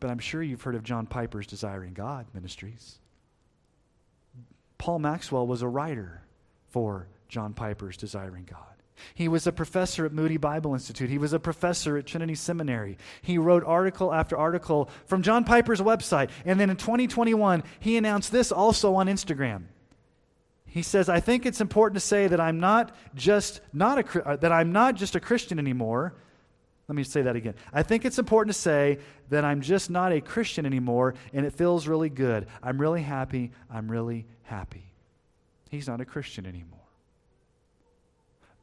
but 0.00 0.10
I'm 0.10 0.18
sure 0.18 0.42
you've 0.42 0.62
heard 0.62 0.74
of 0.74 0.82
John 0.82 1.06
Piper's 1.06 1.46
Desiring 1.46 1.92
God 1.92 2.26
Ministries. 2.34 2.98
Paul 4.76 4.98
Maxwell 4.98 5.46
was 5.46 5.62
a 5.62 5.68
writer 5.68 6.24
for 6.70 7.06
John 7.28 7.54
Piper's 7.54 7.96
Desiring 7.96 8.44
God. 8.50 8.58
He 9.14 9.28
was 9.28 9.46
a 9.46 9.52
professor 9.52 10.04
at 10.04 10.12
Moody 10.12 10.36
Bible 10.36 10.74
Institute. 10.74 11.08
He 11.08 11.16
was 11.16 11.32
a 11.32 11.38
professor 11.38 11.96
at 11.96 12.06
Trinity 12.06 12.34
Seminary. 12.34 12.98
He 13.22 13.38
wrote 13.38 13.62
article 13.62 14.12
after 14.12 14.36
article 14.36 14.90
from 15.06 15.22
John 15.22 15.44
Piper's 15.44 15.80
website. 15.80 16.30
And 16.44 16.58
then 16.58 16.70
in 16.70 16.76
2021, 16.76 17.62
he 17.78 17.96
announced 17.96 18.32
this 18.32 18.50
also 18.50 18.96
on 18.96 19.06
Instagram. 19.06 19.66
He 20.66 20.82
says, 20.82 21.08
"I 21.08 21.20
think 21.20 21.46
it's 21.46 21.60
important 21.60 21.94
to 21.94 22.04
say 22.04 22.26
that 22.26 22.40
I'm 22.40 22.58
not 22.58 22.96
just 23.14 23.60
not 23.72 24.16
a 24.16 24.28
uh, 24.28 24.34
that 24.38 24.50
I'm 24.50 24.72
not 24.72 24.96
just 24.96 25.14
a 25.14 25.20
Christian 25.20 25.60
anymore, 25.60 26.14
let 26.88 26.96
me 26.96 27.04
say 27.04 27.22
that 27.22 27.36
again. 27.36 27.54
I 27.72 27.82
think 27.82 28.04
it's 28.04 28.18
important 28.18 28.54
to 28.54 28.60
say 28.60 28.98
that 29.30 29.44
I'm 29.44 29.60
just 29.60 29.88
not 29.88 30.12
a 30.12 30.20
Christian 30.20 30.66
anymore, 30.66 31.14
and 31.32 31.46
it 31.46 31.52
feels 31.52 31.86
really 31.86 32.10
good. 32.10 32.46
I'm 32.62 32.80
really 32.80 33.02
happy. 33.02 33.52
I'm 33.70 33.90
really 33.90 34.26
happy. 34.42 34.92
He's 35.70 35.88
not 35.88 36.00
a 36.00 36.04
Christian 36.04 36.44
anymore. 36.44 36.80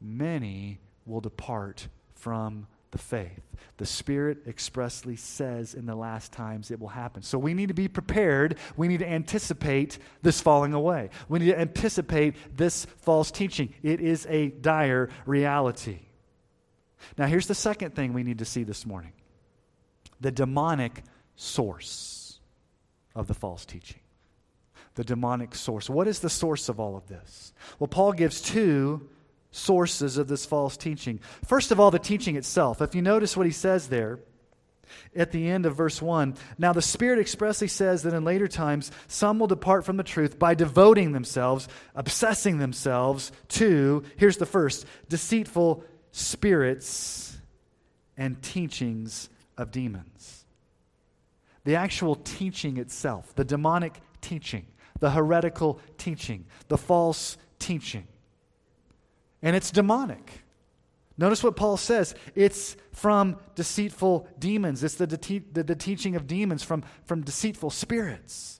Many 0.00 0.78
will 1.06 1.20
depart 1.20 1.88
from 2.14 2.66
the 2.90 2.98
faith. 2.98 3.42
The 3.76 3.86
Spirit 3.86 4.38
expressly 4.46 5.16
says 5.16 5.74
in 5.74 5.86
the 5.86 5.94
last 5.94 6.32
times 6.32 6.70
it 6.70 6.80
will 6.80 6.88
happen. 6.88 7.22
So 7.22 7.38
we 7.38 7.54
need 7.54 7.68
to 7.68 7.74
be 7.74 7.88
prepared. 7.88 8.56
We 8.76 8.88
need 8.88 8.98
to 8.98 9.08
anticipate 9.08 9.98
this 10.22 10.40
falling 10.40 10.74
away. 10.74 11.10
We 11.28 11.38
need 11.38 11.46
to 11.46 11.58
anticipate 11.58 12.34
this 12.56 12.86
false 12.98 13.30
teaching. 13.30 13.74
It 13.82 14.00
is 14.00 14.26
a 14.28 14.48
dire 14.48 15.08
reality. 15.24 16.00
Now, 17.16 17.26
here's 17.26 17.46
the 17.46 17.54
second 17.54 17.94
thing 17.94 18.12
we 18.12 18.22
need 18.22 18.38
to 18.38 18.44
see 18.44 18.62
this 18.62 18.86
morning 18.86 19.12
the 20.20 20.30
demonic 20.30 21.02
source 21.36 22.38
of 23.14 23.26
the 23.26 23.34
false 23.34 23.64
teaching. 23.64 24.00
The 24.96 25.04
demonic 25.04 25.54
source. 25.54 25.88
What 25.88 26.08
is 26.08 26.20
the 26.20 26.28
source 26.28 26.68
of 26.68 26.80
all 26.80 26.96
of 26.96 27.06
this? 27.06 27.52
Well, 27.78 27.88
Paul 27.88 28.12
gives 28.12 28.40
two 28.40 29.08
sources 29.50 30.18
of 30.18 30.28
this 30.28 30.44
false 30.44 30.76
teaching. 30.76 31.20
First 31.46 31.70
of 31.70 31.80
all, 31.80 31.90
the 31.90 31.98
teaching 31.98 32.36
itself. 32.36 32.82
If 32.82 32.94
you 32.94 33.02
notice 33.02 33.36
what 33.36 33.46
he 33.46 33.52
says 33.52 33.88
there, 33.88 34.20
at 35.14 35.30
the 35.30 35.48
end 35.48 35.66
of 35.66 35.76
verse 35.76 36.00
1. 36.02 36.34
Now, 36.58 36.72
the 36.72 36.82
Spirit 36.82 37.20
expressly 37.20 37.68
says 37.68 38.02
that 38.02 38.14
in 38.14 38.24
later 38.24 38.48
times, 38.48 38.90
some 39.06 39.38
will 39.38 39.46
depart 39.46 39.84
from 39.84 39.96
the 39.96 40.02
truth 40.02 40.38
by 40.38 40.54
devoting 40.54 41.12
themselves, 41.12 41.68
obsessing 41.94 42.58
themselves 42.58 43.32
to, 43.48 44.02
here's 44.16 44.38
the 44.38 44.46
first, 44.46 44.86
deceitful 45.08 45.84
spirits 46.12 47.38
and 48.16 48.42
teachings 48.42 49.28
of 49.56 49.70
demons. 49.70 50.44
The 51.64 51.76
actual 51.76 52.16
teaching 52.16 52.78
itself, 52.78 53.34
the 53.34 53.44
demonic 53.44 54.00
teaching, 54.20 54.66
the 54.98 55.10
heretical 55.10 55.80
teaching, 55.98 56.46
the 56.68 56.78
false 56.78 57.36
teaching. 57.58 58.06
And 59.42 59.56
it's 59.56 59.70
demonic. 59.70 60.42
Notice 61.16 61.42
what 61.42 61.56
Paul 61.56 61.76
says. 61.76 62.14
It's 62.34 62.76
from 62.92 63.36
deceitful 63.54 64.28
demons. 64.38 64.82
It's 64.82 64.94
the, 64.94 65.06
de- 65.06 65.44
the, 65.52 65.62
the 65.62 65.74
teaching 65.74 66.16
of 66.16 66.26
demons 66.26 66.62
from, 66.62 66.82
from 67.04 67.22
deceitful 67.22 67.70
spirits. 67.70 68.59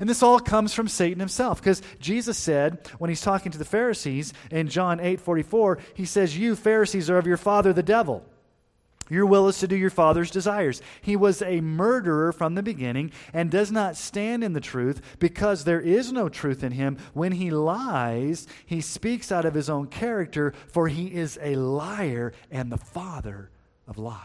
And 0.00 0.08
this 0.08 0.22
all 0.22 0.40
comes 0.40 0.74
from 0.74 0.88
Satan 0.88 1.20
himself 1.20 1.60
because 1.60 1.82
Jesus 2.00 2.38
said 2.38 2.86
when 2.98 3.10
he's 3.10 3.20
talking 3.20 3.52
to 3.52 3.58
the 3.58 3.64
Pharisees 3.64 4.32
in 4.50 4.68
John 4.68 5.00
8 5.00 5.20
44, 5.20 5.78
he 5.94 6.04
says, 6.04 6.38
You 6.38 6.56
Pharisees 6.56 7.10
are 7.10 7.18
of 7.18 7.26
your 7.26 7.36
father 7.36 7.72
the 7.72 7.82
devil. 7.82 8.24
Your 9.10 9.26
will 9.26 9.48
is 9.48 9.58
to 9.60 9.68
do 9.68 9.76
your 9.76 9.90
father's 9.90 10.30
desires. 10.30 10.82
He 11.00 11.16
was 11.16 11.40
a 11.40 11.60
murderer 11.60 12.32
from 12.32 12.54
the 12.54 12.62
beginning 12.62 13.12
and 13.32 13.50
does 13.50 13.72
not 13.72 13.96
stand 13.96 14.44
in 14.44 14.52
the 14.52 14.60
truth 14.60 15.00
because 15.18 15.64
there 15.64 15.80
is 15.80 16.12
no 16.12 16.28
truth 16.28 16.62
in 16.62 16.72
him. 16.72 16.98
When 17.14 17.32
he 17.32 17.50
lies, 17.50 18.46
he 18.66 18.80
speaks 18.80 19.32
out 19.32 19.44
of 19.44 19.54
his 19.54 19.70
own 19.70 19.86
character, 19.86 20.52
for 20.68 20.88
he 20.88 21.06
is 21.06 21.38
a 21.40 21.56
liar 21.56 22.32
and 22.50 22.70
the 22.70 22.76
father 22.76 23.50
of 23.86 23.98
lies. 23.98 24.18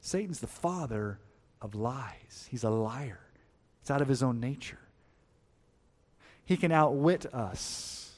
Satan's 0.00 0.40
the 0.40 0.46
father 0.46 1.18
of 1.60 1.74
lies, 1.74 2.46
he's 2.50 2.64
a 2.64 2.70
liar. 2.70 3.25
It's 3.86 3.90
out 3.92 4.02
of 4.02 4.08
his 4.08 4.20
own 4.20 4.40
nature. 4.40 4.80
He 6.44 6.56
can 6.56 6.72
outwit 6.72 7.32
us. 7.32 8.16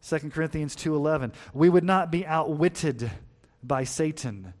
2 0.00 0.30
Corinthians 0.30 0.74
2:11 0.74 1.34
We 1.52 1.68
would 1.68 1.84
not 1.84 2.10
be 2.10 2.26
outwitted 2.26 3.10
by 3.62 3.84
Satan 3.84 4.54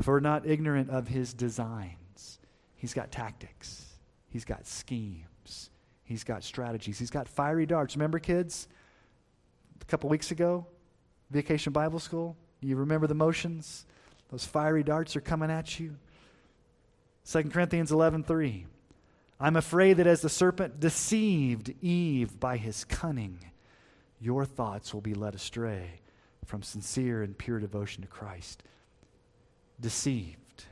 for 0.00 0.18
not 0.18 0.46
ignorant 0.46 0.88
of 0.88 1.08
his 1.08 1.34
designs. 1.34 2.38
He's 2.74 2.94
got 2.94 3.12
tactics. 3.12 3.92
He's 4.30 4.46
got 4.46 4.66
schemes. 4.66 5.68
He's 6.04 6.24
got 6.24 6.42
strategies. 6.42 6.98
He's 6.98 7.10
got 7.10 7.28
fiery 7.28 7.66
darts. 7.66 7.96
Remember 7.96 8.18
kids? 8.18 8.66
A 9.78 9.84
couple 9.84 10.08
weeks 10.08 10.30
ago, 10.30 10.66
Vacation 11.30 11.74
Bible 11.74 11.98
School, 11.98 12.34
you 12.60 12.76
remember 12.76 13.06
the 13.06 13.14
motions? 13.14 13.84
Those 14.30 14.46
fiery 14.46 14.82
darts 14.82 15.16
are 15.16 15.20
coming 15.20 15.50
at 15.50 15.78
you. 15.78 15.98
2 17.26 17.52
Corinthians 17.52 17.90
11:3. 17.92 18.68
I'm 19.40 19.56
afraid 19.56 19.94
that 19.94 20.06
as 20.06 20.20
the 20.20 20.28
serpent 20.28 20.80
deceived 20.80 21.74
Eve 21.82 22.38
by 22.38 22.56
his 22.56 22.84
cunning, 22.84 23.38
your 24.20 24.44
thoughts 24.44 24.94
will 24.94 25.00
be 25.00 25.14
led 25.14 25.34
astray 25.34 26.00
from 26.44 26.62
sincere 26.62 27.22
and 27.22 27.36
pure 27.36 27.58
devotion 27.58 28.02
to 28.02 28.08
Christ. 28.08 28.62
Deceived. 29.80 30.64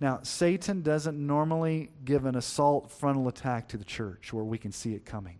Now, 0.00 0.20
Satan 0.22 0.82
doesn't 0.82 1.26
normally 1.26 1.90
give 2.04 2.24
an 2.24 2.36
assault 2.36 2.90
frontal 2.90 3.28
attack 3.28 3.68
to 3.68 3.76
the 3.76 3.84
church 3.84 4.32
where 4.32 4.44
we 4.44 4.58
can 4.58 4.72
see 4.72 4.94
it 4.94 5.04
coming. 5.04 5.38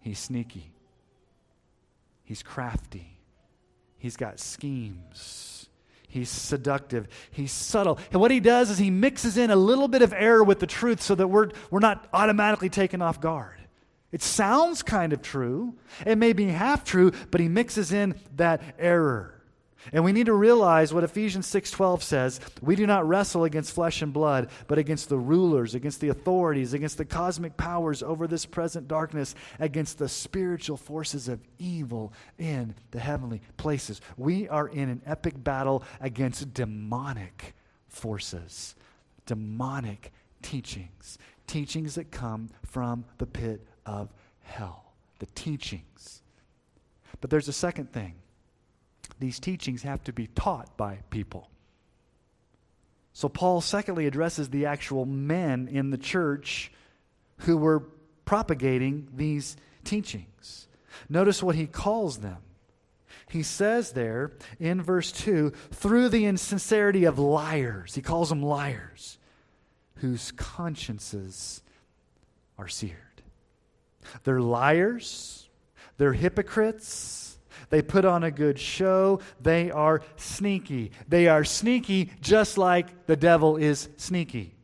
He's 0.00 0.18
sneaky, 0.18 0.72
he's 2.24 2.42
crafty, 2.42 3.18
he's 3.98 4.16
got 4.16 4.40
schemes. 4.40 5.61
He's 6.12 6.28
seductive. 6.28 7.08
He's 7.30 7.52
subtle. 7.52 7.98
And 8.10 8.20
what 8.20 8.30
he 8.30 8.38
does 8.38 8.68
is 8.68 8.76
he 8.76 8.90
mixes 8.90 9.38
in 9.38 9.50
a 9.50 9.56
little 9.56 9.88
bit 9.88 10.02
of 10.02 10.12
error 10.12 10.44
with 10.44 10.60
the 10.60 10.66
truth 10.66 11.00
so 11.00 11.14
that 11.14 11.28
we're, 11.28 11.48
we're 11.70 11.78
not 11.80 12.06
automatically 12.12 12.68
taken 12.68 13.00
off 13.00 13.18
guard. 13.18 13.56
It 14.10 14.20
sounds 14.20 14.82
kind 14.82 15.14
of 15.14 15.22
true. 15.22 15.72
It 16.04 16.18
may 16.18 16.34
be 16.34 16.48
half 16.48 16.84
true, 16.84 17.12
but 17.30 17.40
he 17.40 17.48
mixes 17.48 17.94
in 17.94 18.20
that 18.36 18.60
error. 18.78 19.31
And 19.92 20.04
we 20.04 20.12
need 20.12 20.26
to 20.26 20.34
realize 20.34 20.94
what 20.94 21.02
Ephesians 21.02 21.46
6:12 21.46 22.02
says, 22.02 22.40
we 22.60 22.76
do 22.76 22.86
not 22.86 23.08
wrestle 23.08 23.44
against 23.44 23.74
flesh 23.74 24.02
and 24.02 24.12
blood, 24.12 24.50
but 24.68 24.78
against 24.78 25.08
the 25.08 25.18
rulers, 25.18 25.74
against 25.74 26.00
the 26.00 26.10
authorities, 26.10 26.72
against 26.72 26.98
the 26.98 27.04
cosmic 27.04 27.56
powers 27.56 28.02
over 28.02 28.26
this 28.26 28.46
present 28.46 28.86
darkness, 28.86 29.34
against 29.58 29.98
the 29.98 30.08
spiritual 30.08 30.76
forces 30.76 31.26
of 31.28 31.40
evil 31.58 32.12
in 32.38 32.74
the 32.92 33.00
heavenly 33.00 33.40
places. 33.56 34.00
We 34.16 34.48
are 34.48 34.68
in 34.68 34.88
an 34.88 35.02
epic 35.06 35.42
battle 35.42 35.82
against 36.00 36.54
demonic 36.54 37.54
forces, 37.88 38.74
demonic 39.26 40.12
teachings, 40.42 41.18
teachings 41.46 41.96
that 41.96 42.10
come 42.10 42.50
from 42.64 43.04
the 43.18 43.26
pit 43.26 43.66
of 43.86 44.12
hell, 44.40 44.92
the 45.18 45.26
teachings. 45.34 46.22
But 47.20 47.30
there's 47.30 47.48
a 47.48 47.52
second 47.52 47.92
thing 47.92 48.14
these 49.22 49.38
teachings 49.38 49.82
have 49.82 50.02
to 50.02 50.12
be 50.12 50.26
taught 50.26 50.76
by 50.76 50.98
people. 51.08 51.48
So, 53.12 53.28
Paul, 53.28 53.60
secondly, 53.60 54.06
addresses 54.06 54.48
the 54.48 54.66
actual 54.66 55.06
men 55.06 55.68
in 55.68 55.90
the 55.90 55.96
church 55.96 56.72
who 57.38 57.56
were 57.56 57.84
propagating 58.24 59.06
these 59.14 59.56
teachings. 59.84 60.66
Notice 61.08 61.40
what 61.40 61.54
he 61.54 61.68
calls 61.68 62.18
them. 62.18 62.38
He 63.30 63.44
says 63.44 63.92
there 63.92 64.32
in 64.58 64.82
verse 64.82 65.12
2 65.12 65.52
through 65.70 66.08
the 66.08 66.26
insincerity 66.26 67.04
of 67.04 67.20
liars, 67.20 67.94
he 67.94 68.02
calls 68.02 68.28
them 68.28 68.42
liars, 68.42 69.18
whose 69.96 70.32
consciences 70.32 71.62
are 72.58 72.68
seared. 72.68 72.96
They're 74.24 74.40
liars, 74.40 75.48
they're 75.96 76.12
hypocrites, 76.12 77.31
they 77.72 77.80
put 77.80 78.04
on 78.04 78.22
a 78.22 78.30
good 78.30 78.58
show. 78.58 79.20
They 79.40 79.70
are 79.70 80.02
sneaky. 80.16 80.92
They 81.08 81.26
are 81.28 81.42
sneaky 81.42 82.10
just 82.20 82.58
like 82.58 83.06
the 83.06 83.16
devil 83.16 83.56
is 83.56 83.88
sneaky. 83.96 84.54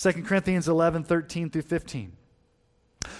2 0.00 0.12
Corinthians 0.22 0.68
11, 0.68 1.02
13 1.02 1.50
through 1.50 1.62
15. 1.62 2.12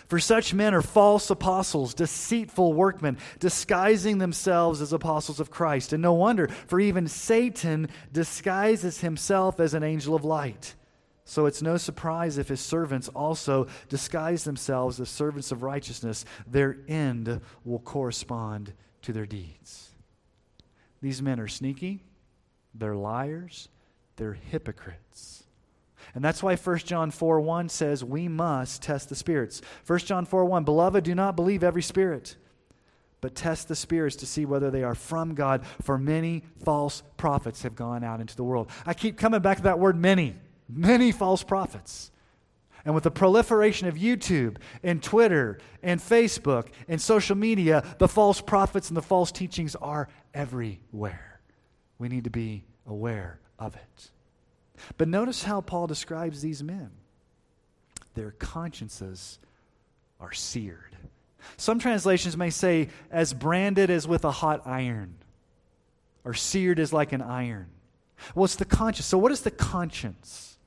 For 0.07 0.21
such 0.21 0.55
men 0.55 0.75
are 0.75 0.81
false 0.81 1.29
apostles, 1.29 1.93
deceitful 1.93 2.73
workmen, 2.73 3.19
disguising 3.41 4.19
themselves 4.19 4.81
as 4.81 4.93
apostles 4.93 5.41
of 5.41 5.51
Christ. 5.51 5.93
And 5.93 6.03
no 6.03 6.13
wonder, 6.13 6.47
for 6.69 6.79
even 6.79 7.09
Satan 7.09 7.89
disguises 8.13 9.01
himself 9.01 9.59
as 9.59 9.75
an 9.75 9.83
angel 9.83 10.15
of 10.15 10.25
light. 10.25 10.77
So 11.25 11.47
it's 11.47 11.63
no 11.63 11.79
surprise 11.79 12.39
if 12.39 12.47
his 12.47 12.61
servants 12.61 13.09
also 13.09 13.67
disguise 13.89 14.45
themselves 14.45 15.01
as 15.01 15.09
servants 15.09 15.51
of 15.51 15.65
righteousness. 15.65 16.25
Their 16.47 16.77
end 16.87 17.41
will 17.65 17.81
correspond 17.81 18.73
to 19.03 19.13
their 19.13 19.27
deeds. 19.27 19.91
These 21.01 21.23
men 21.23 21.41
are 21.41 21.49
sneaky, 21.49 22.03
they're 22.75 22.97
liars, 22.97 23.69
they're 24.17 24.35
hypocrites. 24.35 25.45
And 26.15 26.25
that's 26.25 26.43
why 26.43 26.57
1 26.57 26.79
John 26.79 27.11
4 27.11 27.41
1 27.41 27.69
says 27.69 28.05
we 28.05 28.29
must 28.29 28.83
test 28.83 29.09
the 29.09 29.15
spirits. 29.15 29.63
1 29.87 29.99
John 30.01 30.25
4 30.25 30.45
1 30.45 30.65
Beloved, 30.65 31.05
do 31.05 31.15
not 31.15 31.37
believe 31.37 31.63
every 31.63 31.83
spirit, 31.83 32.37
but 33.21 33.35
test 33.35 33.69
the 33.69 33.77
spirits 33.77 34.17
to 34.17 34.27
see 34.27 34.45
whether 34.45 34.71
they 34.71 34.83
are 34.83 34.95
from 34.95 35.35
God, 35.35 35.65
for 35.83 35.99
many 35.99 36.43
false 36.65 37.03
prophets 37.17 37.63
have 37.63 37.77
gone 37.77 38.03
out 38.03 38.21
into 38.21 38.37
the 38.37 38.45
world. 38.45 38.71
I 38.87 38.95
keep 38.95 39.17
coming 39.17 39.41
back 39.41 39.59
to 39.59 39.63
that 39.65 39.79
word 39.79 39.97
many. 39.97 40.37
Many 40.69 41.13
false 41.13 41.43
prophets. 41.43 42.11
And 42.85 42.95
with 42.95 43.05
the 43.05 43.11
proliferation 43.11 43.89
of 43.89 43.95
YouTube 43.95 44.57
and 44.83 45.03
Twitter 45.03 45.59
and 45.83 46.01
Facebook 46.01 46.69
and 46.89 47.01
social 47.01 47.37
media, 47.37 47.85
the 47.99 48.09
false 48.09 48.41
prophets 48.41 48.89
and 48.89 48.97
the 48.97 49.03
false 49.03 49.31
teachings 49.33 49.77
are 49.77 50.09
everywhere. 50.33 51.41
We 51.99 52.09
need 52.09 52.25
to 52.25 52.31
be 52.31 52.65
aware 52.87 53.39
of 53.59 53.77
it. 53.77 54.11
But 54.97 55.09
notice 55.09 55.43
how 55.43 55.61
Paul 55.61 55.87
describes 55.87 56.41
these 56.41 56.63
men 56.63 56.91
their 58.15 58.33
consciences 58.33 59.39
are 60.19 60.33
seared. 60.33 60.97
Some 61.57 61.79
translations 61.79 62.37
may 62.37 62.51
say, 62.51 62.89
as 63.11 63.33
branded 63.33 63.89
as 63.89 64.07
with 64.07 64.25
a 64.25 64.31
hot 64.31 64.67
iron, 64.67 65.15
or 66.25 66.35
seared 66.35 66.79
as 66.79 66.93
like 66.93 67.13
an 67.13 67.23
iron. 67.23 67.67
Well, 68.35 68.45
it's 68.45 68.57
the 68.57 68.65
conscience. 68.65 69.07
So, 69.07 69.17
what 69.17 69.33
is 69.33 69.41
the 69.41 69.51
conscience? 69.51 70.59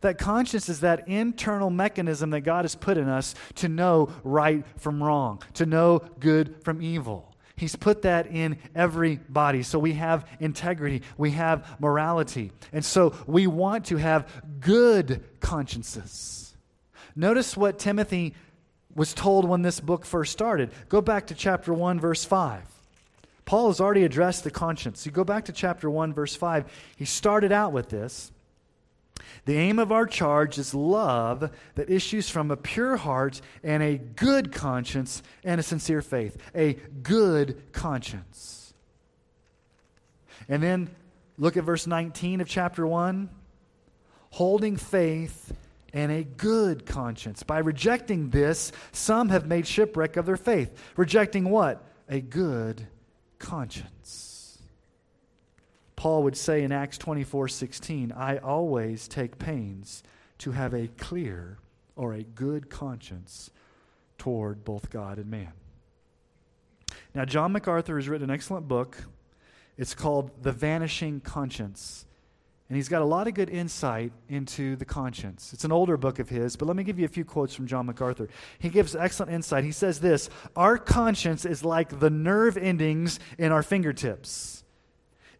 That 0.00 0.18
conscience 0.18 0.68
is 0.68 0.80
that 0.80 1.08
internal 1.08 1.70
mechanism 1.70 2.30
that 2.30 2.40
God 2.40 2.64
has 2.64 2.74
put 2.74 2.96
in 2.96 3.08
us 3.08 3.34
to 3.56 3.68
know 3.68 4.10
right 4.24 4.64
from 4.78 5.02
wrong, 5.02 5.42
to 5.54 5.66
know 5.66 6.00
good 6.20 6.62
from 6.64 6.82
evil. 6.82 7.32
He's 7.56 7.76
put 7.76 8.02
that 8.02 8.26
in 8.28 8.58
everybody. 8.74 9.62
So 9.62 9.78
we 9.78 9.92
have 9.92 10.26
integrity, 10.40 11.02
we 11.16 11.32
have 11.32 11.80
morality. 11.80 12.50
And 12.72 12.84
so 12.84 13.14
we 13.26 13.46
want 13.46 13.86
to 13.86 13.96
have 13.98 14.28
good 14.60 15.22
consciences. 15.40 16.56
Notice 17.14 17.56
what 17.56 17.78
Timothy 17.78 18.34
was 18.94 19.14
told 19.14 19.48
when 19.48 19.62
this 19.62 19.80
book 19.80 20.04
first 20.04 20.32
started. 20.32 20.70
Go 20.88 21.00
back 21.00 21.28
to 21.28 21.34
chapter 21.34 21.72
1, 21.72 22.00
verse 22.00 22.24
5. 22.24 22.62
Paul 23.44 23.68
has 23.68 23.80
already 23.80 24.04
addressed 24.04 24.44
the 24.44 24.50
conscience. 24.50 25.04
You 25.04 25.12
go 25.12 25.24
back 25.24 25.46
to 25.46 25.52
chapter 25.52 25.90
1, 25.90 26.14
verse 26.14 26.34
5. 26.34 26.64
He 26.96 27.04
started 27.04 27.52
out 27.52 27.72
with 27.72 27.88
this. 27.88 28.30
The 29.44 29.56
aim 29.56 29.78
of 29.78 29.90
our 29.90 30.06
charge 30.06 30.58
is 30.58 30.72
love 30.72 31.50
that 31.74 31.90
issues 31.90 32.28
from 32.28 32.50
a 32.50 32.56
pure 32.56 32.96
heart 32.96 33.40
and 33.64 33.82
a 33.82 33.98
good 33.98 34.52
conscience 34.52 35.22
and 35.42 35.58
a 35.58 35.62
sincere 35.62 36.02
faith. 36.02 36.36
A 36.54 36.74
good 37.02 37.72
conscience. 37.72 38.72
And 40.48 40.62
then 40.62 40.90
look 41.38 41.56
at 41.56 41.64
verse 41.64 41.86
19 41.86 42.40
of 42.40 42.48
chapter 42.48 42.86
1. 42.86 43.28
Holding 44.30 44.76
faith 44.76 45.52
and 45.92 46.10
a 46.10 46.24
good 46.24 46.86
conscience. 46.86 47.42
By 47.42 47.58
rejecting 47.58 48.30
this, 48.30 48.72
some 48.92 49.28
have 49.28 49.46
made 49.46 49.66
shipwreck 49.66 50.16
of 50.16 50.24
their 50.24 50.36
faith. 50.36 50.72
Rejecting 50.96 51.50
what? 51.50 51.84
A 52.08 52.20
good 52.20 52.86
conscience. 53.38 54.31
Paul 56.02 56.24
would 56.24 56.36
say 56.36 56.64
in 56.64 56.72
Acts 56.72 56.98
24 56.98 57.46
16, 57.46 58.10
I 58.10 58.38
always 58.38 59.06
take 59.06 59.38
pains 59.38 60.02
to 60.38 60.50
have 60.50 60.74
a 60.74 60.88
clear 60.98 61.58
or 61.94 62.12
a 62.12 62.24
good 62.24 62.68
conscience 62.68 63.52
toward 64.18 64.64
both 64.64 64.90
God 64.90 65.18
and 65.18 65.30
man. 65.30 65.52
Now, 67.14 67.24
John 67.24 67.52
MacArthur 67.52 67.94
has 67.94 68.08
written 68.08 68.30
an 68.30 68.34
excellent 68.34 68.66
book. 68.66 68.98
It's 69.78 69.94
called 69.94 70.32
The 70.42 70.50
Vanishing 70.50 71.20
Conscience. 71.20 72.04
And 72.68 72.74
he's 72.74 72.88
got 72.88 73.02
a 73.02 73.04
lot 73.04 73.28
of 73.28 73.34
good 73.34 73.48
insight 73.48 74.10
into 74.28 74.74
the 74.74 74.84
conscience. 74.84 75.52
It's 75.52 75.62
an 75.64 75.70
older 75.70 75.96
book 75.96 76.18
of 76.18 76.28
his, 76.28 76.56
but 76.56 76.66
let 76.66 76.74
me 76.74 76.82
give 76.82 76.98
you 76.98 77.04
a 77.04 77.08
few 77.08 77.24
quotes 77.24 77.54
from 77.54 77.68
John 77.68 77.86
MacArthur. 77.86 78.28
He 78.58 78.70
gives 78.70 78.96
excellent 78.96 79.30
insight. 79.30 79.62
He 79.62 79.70
says 79.70 80.00
this 80.00 80.30
Our 80.56 80.78
conscience 80.78 81.44
is 81.44 81.64
like 81.64 82.00
the 82.00 82.10
nerve 82.10 82.56
endings 82.56 83.20
in 83.38 83.52
our 83.52 83.62
fingertips. 83.62 84.62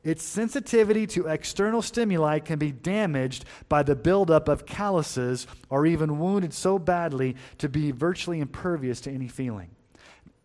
Its 0.05 0.25
sensitivity 0.25 1.07
to 1.07 1.29
external 1.29 1.81
stimuli 1.81 2.41
can 2.41 2.59
be 2.59 2.73
damaged 2.73 3.45
by 3.69 3.83
the 3.83 3.95
buildup 3.95 4.49
of 4.49 4.67
calluses 4.67 5.47
or 5.71 5.87
even 5.87 6.19
wounded 6.19 6.53
so 6.53 6.79
badly 6.79 7.37
to 7.59 7.69
be 7.69 7.93
virtually 7.93 8.41
impervious 8.41 9.01
to 9.01 9.13
any 9.13 9.29
feeling. 9.29 9.71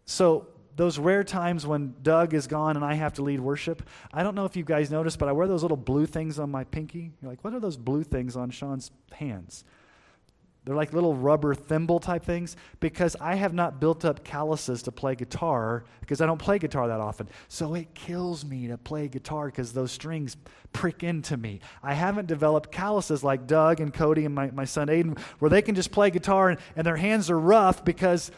So, 0.06 0.48
those 0.76 1.00
rare 1.00 1.24
times 1.24 1.65
when 1.65 1.96
Doug 2.04 2.36
is 2.36 2.46
gone 2.46 2.76
and 2.76 2.86
I 2.86 2.93
have 2.93 3.13
to 3.13 3.24
lead 3.24 3.39
worship, 3.39 3.82
I 4.13 4.22
don't 4.22 4.36
know 4.36 4.46
if 4.46 4.56
you 4.56 4.63
guys 4.63 4.91
noticed, 4.91 5.17
but 5.17 5.28
I 5.28 5.32
wear 5.32 5.48
those 5.48 5.63
little 5.63 5.76
blue 5.76 6.06
things 6.06 6.38
on 6.38 6.52
my 6.52 6.65
pinky. 6.65 7.12
You're 7.20 7.32
like, 7.32 7.43
what 7.43 7.56
are 7.56 7.60
those 7.60 7.78
blue 7.78 8.04
things 8.04 8.36
on 8.36 8.52
Sean's 8.52 8.91
hands? 9.12 9.63
They're 10.67 10.75
like 10.75 10.91
little 10.91 11.15
rubber 11.15 11.56
thimble 11.56 12.01
type 12.01 12.25
things 12.25 12.58
because 12.82 13.15
I 13.21 13.36
have 13.36 13.53
not 13.53 13.80
built 13.80 14.03
up 14.03 14.25
calluses 14.25 14.84
to 14.84 14.91
play 14.91 15.15
guitar 15.15 15.86
because 16.01 16.19
I 16.19 16.25
don't 16.25 16.41
play 16.41 16.60
guitar 16.60 16.89
that 16.89 16.99
often. 16.99 17.30
So 17.47 17.73
it 17.73 17.95
kills 17.95 18.43
me 18.43 18.67
to 18.67 18.77
play 18.77 19.08
guitar 19.08 19.45
because 19.45 19.71
those 19.71 19.93
strings 19.93 20.36
prick 20.73 21.03
into 21.03 21.38
me. 21.38 21.62
I 21.82 21.93
haven't 21.93 22.27
developed 22.27 22.69
calluses 22.69 23.23
like 23.23 23.47
Doug 23.47 23.80
and 23.80 23.93
Cody 23.93 24.25
and 24.25 24.36
my, 24.36 24.51
my 24.51 24.65
son 24.65 24.89
Aiden 24.89 25.17
where 25.39 25.47
they 25.47 25.62
can 25.62 25.73
just 25.73 25.91
play 25.91 26.10
guitar 26.10 26.49
and, 26.49 26.60
and 26.75 26.86
their 26.86 26.97
hands 26.97 27.30
are 27.30 27.39
rough 27.39 27.86
because 27.86 28.30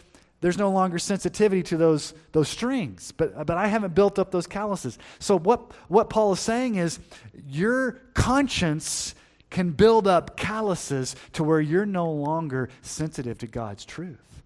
there's 0.41 0.59
no 0.59 0.69
longer 0.69 0.99
sensitivity 0.99 1.63
to 1.63 1.77
those, 1.77 2.13
those 2.31 2.47
strings. 2.47 3.11
But, 3.11 3.47
but 3.47 3.57
I 3.57 3.65
haven't 3.65 3.95
built 3.95 4.19
up 4.19 4.29
those 4.29 4.45
calluses. 4.45 4.99
So 5.17 5.35
what, 5.35 5.71
what 5.87 6.11
Paul 6.11 6.33
is 6.33 6.39
saying 6.39 6.75
is 6.75 6.99
your 7.47 7.93
conscience 8.13 9.15
can 9.49 9.71
build 9.71 10.07
up 10.07 10.37
calluses 10.37 11.15
to 11.33 11.43
where 11.43 11.61
you're 11.61 11.85
no 11.85 12.11
longer 12.11 12.69
sensitive 12.81 13.37
to 13.39 13.47
God's 13.47 13.85
truth. 13.85 14.43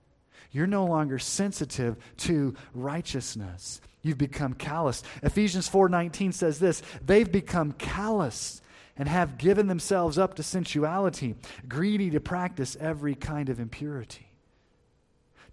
You're 0.52 0.68
no 0.68 0.86
longer 0.86 1.20
sensitive 1.20 1.98
to 2.18 2.54
righteousness. 2.74 3.82
You've 4.02 4.18
become 4.18 4.54
callous. 4.54 5.04
Ephesians 5.24 5.68
4:19 5.68 6.32
says 6.34 6.60
this, 6.60 6.82
they've 7.06 7.32
become 7.32 7.72
callous 7.74 8.62
and 8.96 9.10
have 9.10 9.38
given 9.38 9.68
themselves 9.68 10.20
up 10.20 10.36
to 10.36 10.44
sensuality, 10.44 11.36
greedy 11.68 12.12
to 12.12 12.20
practice 12.20 12.78
every 12.80 13.16
kind 13.16 13.50
of 13.50 13.60
impurity. 13.60 14.28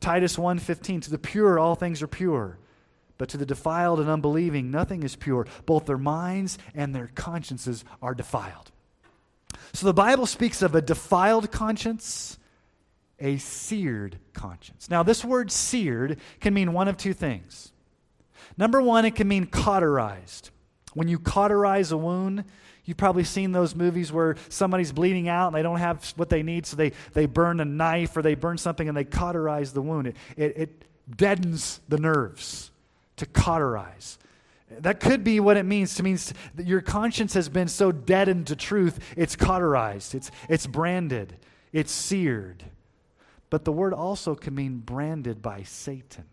Titus 0.00 0.36
1:15 0.36 1.00
to 1.02 1.10
the 1.10 1.18
pure 1.18 1.58
all 1.58 1.74
things 1.74 2.02
are 2.02 2.06
pure, 2.06 2.58
but 3.16 3.28
to 3.30 3.36
the 3.36 3.46
defiled 3.46 4.00
and 4.00 4.10
unbelieving 4.10 4.70
nothing 4.70 5.02
is 5.02 5.16
pure, 5.16 5.46
both 5.64 5.86
their 5.86 5.98
minds 5.98 6.58
and 6.74 6.94
their 6.94 7.10
consciences 7.14 7.84
are 8.02 8.14
defiled. 8.14 8.70
So 9.72 9.86
the 9.86 9.94
Bible 9.94 10.26
speaks 10.26 10.62
of 10.62 10.74
a 10.74 10.82
defiled 10.82 11.50
conscience, 11.50 12.38
a 13.18 13.36
seared 13.38 14.18
conscience. 14.32 14.90
Now, 14.90 15.02
this 15.02 15.24
word 15.24 15.50
seared 15.50 16.18
can 16.40 16.54
mean 16.54 16.72
one 16.72 16.88
of 16.88 16.96
two 16.96 17.12
things. 17.12 17.72
Number 18.56 18.82
one, 18.82 19.04
it 19.04 19.14
can 19.14 19.28
mean 19.28 19.46
cauterized. 19.46 20.50
When 20.94 21.08
you 21.08 21.18
cauterize 21.18 21.92
a 21.92 21.96
wound, 21.96 22.44
You've 22.90 22.96
probably 22.96 23.22
seen 23.22 23.52
those 23.52 23.76
movies 23.76 24.10
where 24.10 24.34
somebody's 24.48 24.90
bleeding 24.90 25.28
out 25.28 25.46
and 25.46 25.54
they 25.54 25.62
don't 25.62 25.78
have 25.78 26.12
what 26.16 26.28
they 26.28 26.42
need, 26.42 26.66
so 26.66 26.76
they, 26.76 26.90
they 27.12 27.26
burn 27.26 27.60
a 27.60 27.64
knife 27.64 28.16
or 28.16 28.22
they 28.22 28.34
burn 28.34 28.58
something 28.58 28.88
and 28.88 28.96
they 28.96 29.04
cauterize 29.04 29.72
the 29.72 29.80
wound. 29.80 30.08
It, 30.08 30.16
it, 30.36 30.56
it 30.56 30.84
deadens 31.16 31.78
the 31.88 31.98
nerves 31.98 32.72
to 33.18 33.26
cauterize. 33.26 34.18
That 34.78 35.00
could 35.00 35.24
be 35.24 35.40
what 35.40 35.56
it 35.56 35.64
means 35.64 35.96
to 35.96 36.02
mean 36.02 36.18
that 36.54 36.66
your 36.66 36.80
conscience 36.80 37.34
has 37.34 37.48
been 37.48 37.68
so 37.68 37.90
deadened 37.90 38.46
to 38.48 38.56
truth, 38.56 39.00
it's 39.16 39.34
cauterized, 39.34 40.14
it's, 40.14 40.30
it's 40.48 40.66
branded, 40.66 41.36
it's 41.72 41.90
seared. 41.90 42.64
But 43.50 43.64
the 43.64 43.72
word 43.72 43.92
also 43.92 44.36
can 44.36 44.54
mean 44.54 44.78
branded 44.78 45.42
by 45.42 45.64
Satan. 45.64 46.24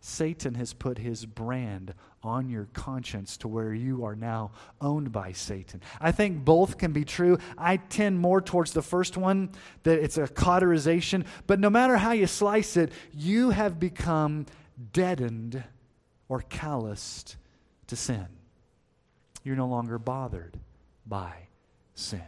Satan 0.00 0.54
has 0.56 0.74
put 0.74 0.98
his 0.98 1.24
brand 1.24 1.94
on 2.22 2.50
your 2.50 2.68
conscience 2.74 3.38
to 3.38 3.48
where 3.48 3.72
you 3.72 4.04
are 4.04 4.14
now 4.14 4.50
owned 4.82 5.10
by 5.10 5.32
Satan. 5.32 5.80
I 5.98 6.12
think 6.12 6.44
both 6.44 6.76
can 6.76 6.92
be 6.92 7.06
true. 7.06 7.38
I 7.56 7.78
tend 7.78 8.18
more 8.18 8.42
towards 8.42 8.72
the 8.72 8.82
first 8.82 9.16
one, 9.16 9.52
that 9.84 9.98
it's 9.98 10.18
a 10.18 10.28
cauterization. 10.28 11.24
But 11.46 11.58
no 11.58 11.70
matter 11.70 11.96
how 11.96 12.12
you 12.12 12.26
slice 12.26 12.76
it, 12.76 12.92
you 13.14 13.48
have 13.48 13.80
become 13.80 14.44
deadened 14.92 15.64
or 16.28 16.42
calloused 16.42 17.36
to 17.94 18.00
sin. 18.00 18.26
You're 19.44 19.56
no 19.56 19.68
longer 19.68 19.98
bothered 19.98 20.58
by 21.06 21.32
sin. 21.94 22.22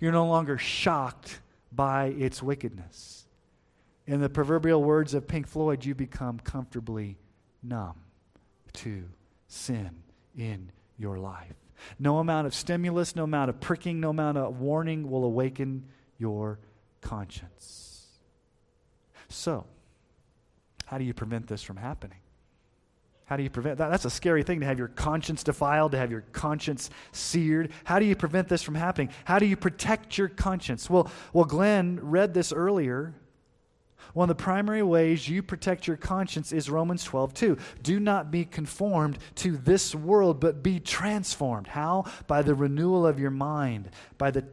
You're 0.00 0.12
no 0.12 0.26
longer 0.26 0.58
shocked 0.58 1.40
by 1.72 2.06
its 2.06 2.42
wickedness. 2.42 3.26
In 4.06 4.20
the 4.20 4.28
proverbial 4.28 4.82
words 4.82 5.14
of 5.14 5.26
Pink 5.26 5.46
Floyd, 5.46 5.84
you 5.84 5.94
become 5.94 6.38
comfortably 6.38 7.18
numb 7.62 7.96
to 8.74 9.04
sin 9.48 9.90
in 10.36 10.70
your 10.98 11.18
life. 11.18 11.56
No 11.98 12.18
amount 12.18 12.46
of 12.46 12.54
stimulus, 12.54 13.16
no 13.16 13.24
amount 13.24 13.50
of 13.50 13.60
pricking, 13.60 13.98
no 13.98 14.10
amount 14.10 14.38
of 14.38 14.60
warning 14.60 15.10
will 15.10 15.24
awaken 15.24 15.84
your 16.18 16.60
conscience. 17.00 18.06
So, 19.28 19.66
how 20.86 20.98
do 20.98 21.04
you 21.04 21.14
prevent 21.14 21.48
this 21.48 21.62
from 21.62 21.76
happening? 21.76 22.21
How 23.32 23.36
do 23.38 23.44
you 23.44 23.48
prevent 23.48 23.78
that? 23.78 23.90
That's 23.90 24.04
a 24.04 24.10
scary 24.10 24.42
thing 24.42 24.60
to 24.60 24.66
have 24.66 24.78
your 24.78 24.88
conscience 24.88 25.42
defiled, 25.42 25.92
to 25.92 25.98
have 25.98 26.10
your 26.10 26.20
conscience 26.32 26.90
seared. 27.12 27.72
How 27.84 27.98
do 27.98 28.04
you 28.04 28.14
prevent 28.14 28.46
this 28.46 28.62
from 28.62 28.74
happening? 28.74 29.08
How 29.24 29.38
do 29.38 29.46
you 29.46 29.56
protect 29.56 30.18
your 30.18 30.28
conscience? 30.28 30.90
Well, 30.90 31.10
well 31.32 31.46
Glenn 31.46 31.98
read 32.02 32.34
this 32.34 32.52
earlier. 32.52 33.14
One 34.12 34.28
of 34.28 34.36
the 34.36 34.42
primary 34.42 34.82
ways 34.82 35.26
you 35.26 35.42
protect 35.42 35.86
your 35.86 35.96
conscience 35.96 36.52
is 36.52 36.68
Romans 36.68 37.04
12, 37.04 37.32
2. 37.32 37.56
Do 37.82 37.98
not 37.98 38.30
be 38.30 38.44
conformed 38.44 39.16
to 39.36 39.56
this 39.56 39.94
world, 39.94 40.38
but 40.38 40.62
be 40.62 40.78
transformed. 40.78 41.68
How? 41.68 42.04
By 42.26 42.42
the 42.42 42.54
renewal 42.54 43.06
of 43.06 43.18
your 43.18 43.30
mind, 43.30 43.88
by 44.18 44.30
the 44.30 44.44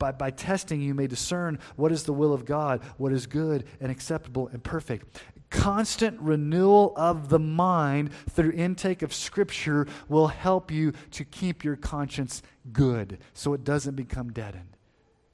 by, 0.00 0.10
by 0.10 0.32
testing, 0.32 0.80
you 0.80 0.92
may 0.92 1.06
discern 1.06 1.60
what 1.76 1.92
is 1.92 2.02
the 2.02 2.12
will 2.12 2.34
of 2.34 2.44
God, 2.44 2.82
what 2.96 3.12
is 3.12 3.26
good 3.26 3.64
and 3.80 3.92
acceptable 3.92 4.48
and 4.48 4.62
perfect 4.62 5.22
constant 5.54 6.20
renewal 6.20 6.92
of 6.96 7.28
the 7.28 7.38
mind 7.38 8.10
through 8.30 8.52
intake 8.52 9.02
of 9.02 9.14
Scripture 9.14 9.86
will 10.08 10.26
help 10.26 10.70
you 10.70 10.92
to 11.12 11.24
keep 11.24 11.64
your 11.64 11.76
conscience 11.76 12.42
good 12.72 13.18
so 13.32 13.54
it 13.54 13.64
doesn't 13.64 13.94
become 13.94 14.32
deadened. 14.32 14.76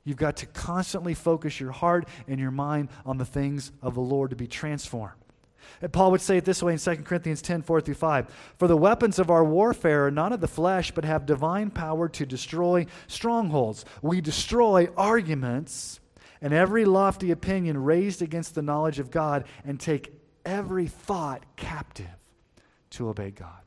You've 0.05 0.19
got 0.19 0.37
to 0.39 0.47
constantly 0.47 1.15
focus 1.15 1.59
your 1.59 1.73
heart 1.73 2.07
and 2.29 2.39
your 2.39 2.51
mind 2.51 2.89
on 3.07 3.19
the 3.19 3.25
things 3.25 3.73
of 3.83 3.95
the 3.95 4.01
Lord 4.01 4.31
to 4.31 4.37
be 4.37 4.47
transformed. 4.47 5.15
And 5.83 5.93
Paul 5.93 6.11
would 6.11 6.21
say 6.21 6.37
it 6.37 6.45
this 6.45 6.63
way 6.63 6.73
in 6.73 6.79
2 6.79 6.97
Corinthians 6.97 7.43
10 7.43 7.63
4 7.63 7.81
through 7.81 7.95
5. 7.95 8.55
For 8.59 8.69
the 8.69 8.77
weapons 8.77 9.19
of 9.19 9.31
our 9.31 9.45
warfare 9.45 10.07
are 10.07 10.11
not 10.11 10.33
of 10.33 10.41
the 10.41 10.49
flesh, 10.49 10.91
but 10.91 11.05
have 11.05 11.27
divine 11.27 11.71
power 11.71 12.09
to 12.09 12.27
destroy 12.27 12.87
strongholds. 13.07 13.85
We 14.03 14.21
destroy 14.21 14.89
arguments 14.97 16.01
and 16.43 16.53
every 16.53 16.85
lofty 16.85 17.31
opinion 17.31 17.83
raised 17.83 18.23
against 18.23 18.55
the 18.55 18.63
knowledge 18.63 18.99
of 18.99 19.11
God, 19.11 19.45
and 19.65 19.79
take 19.79 20.13
every 20.45 20.87
thought 20.87 21.45
captive 21.57 22.07
to 22.91 23.09
obey 23.09 23.31
God. 23.31 23.61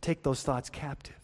Take 0.00 0.22
those 0.22 0.42
thoughts 0.42 0.70
captive. 0.70 1.14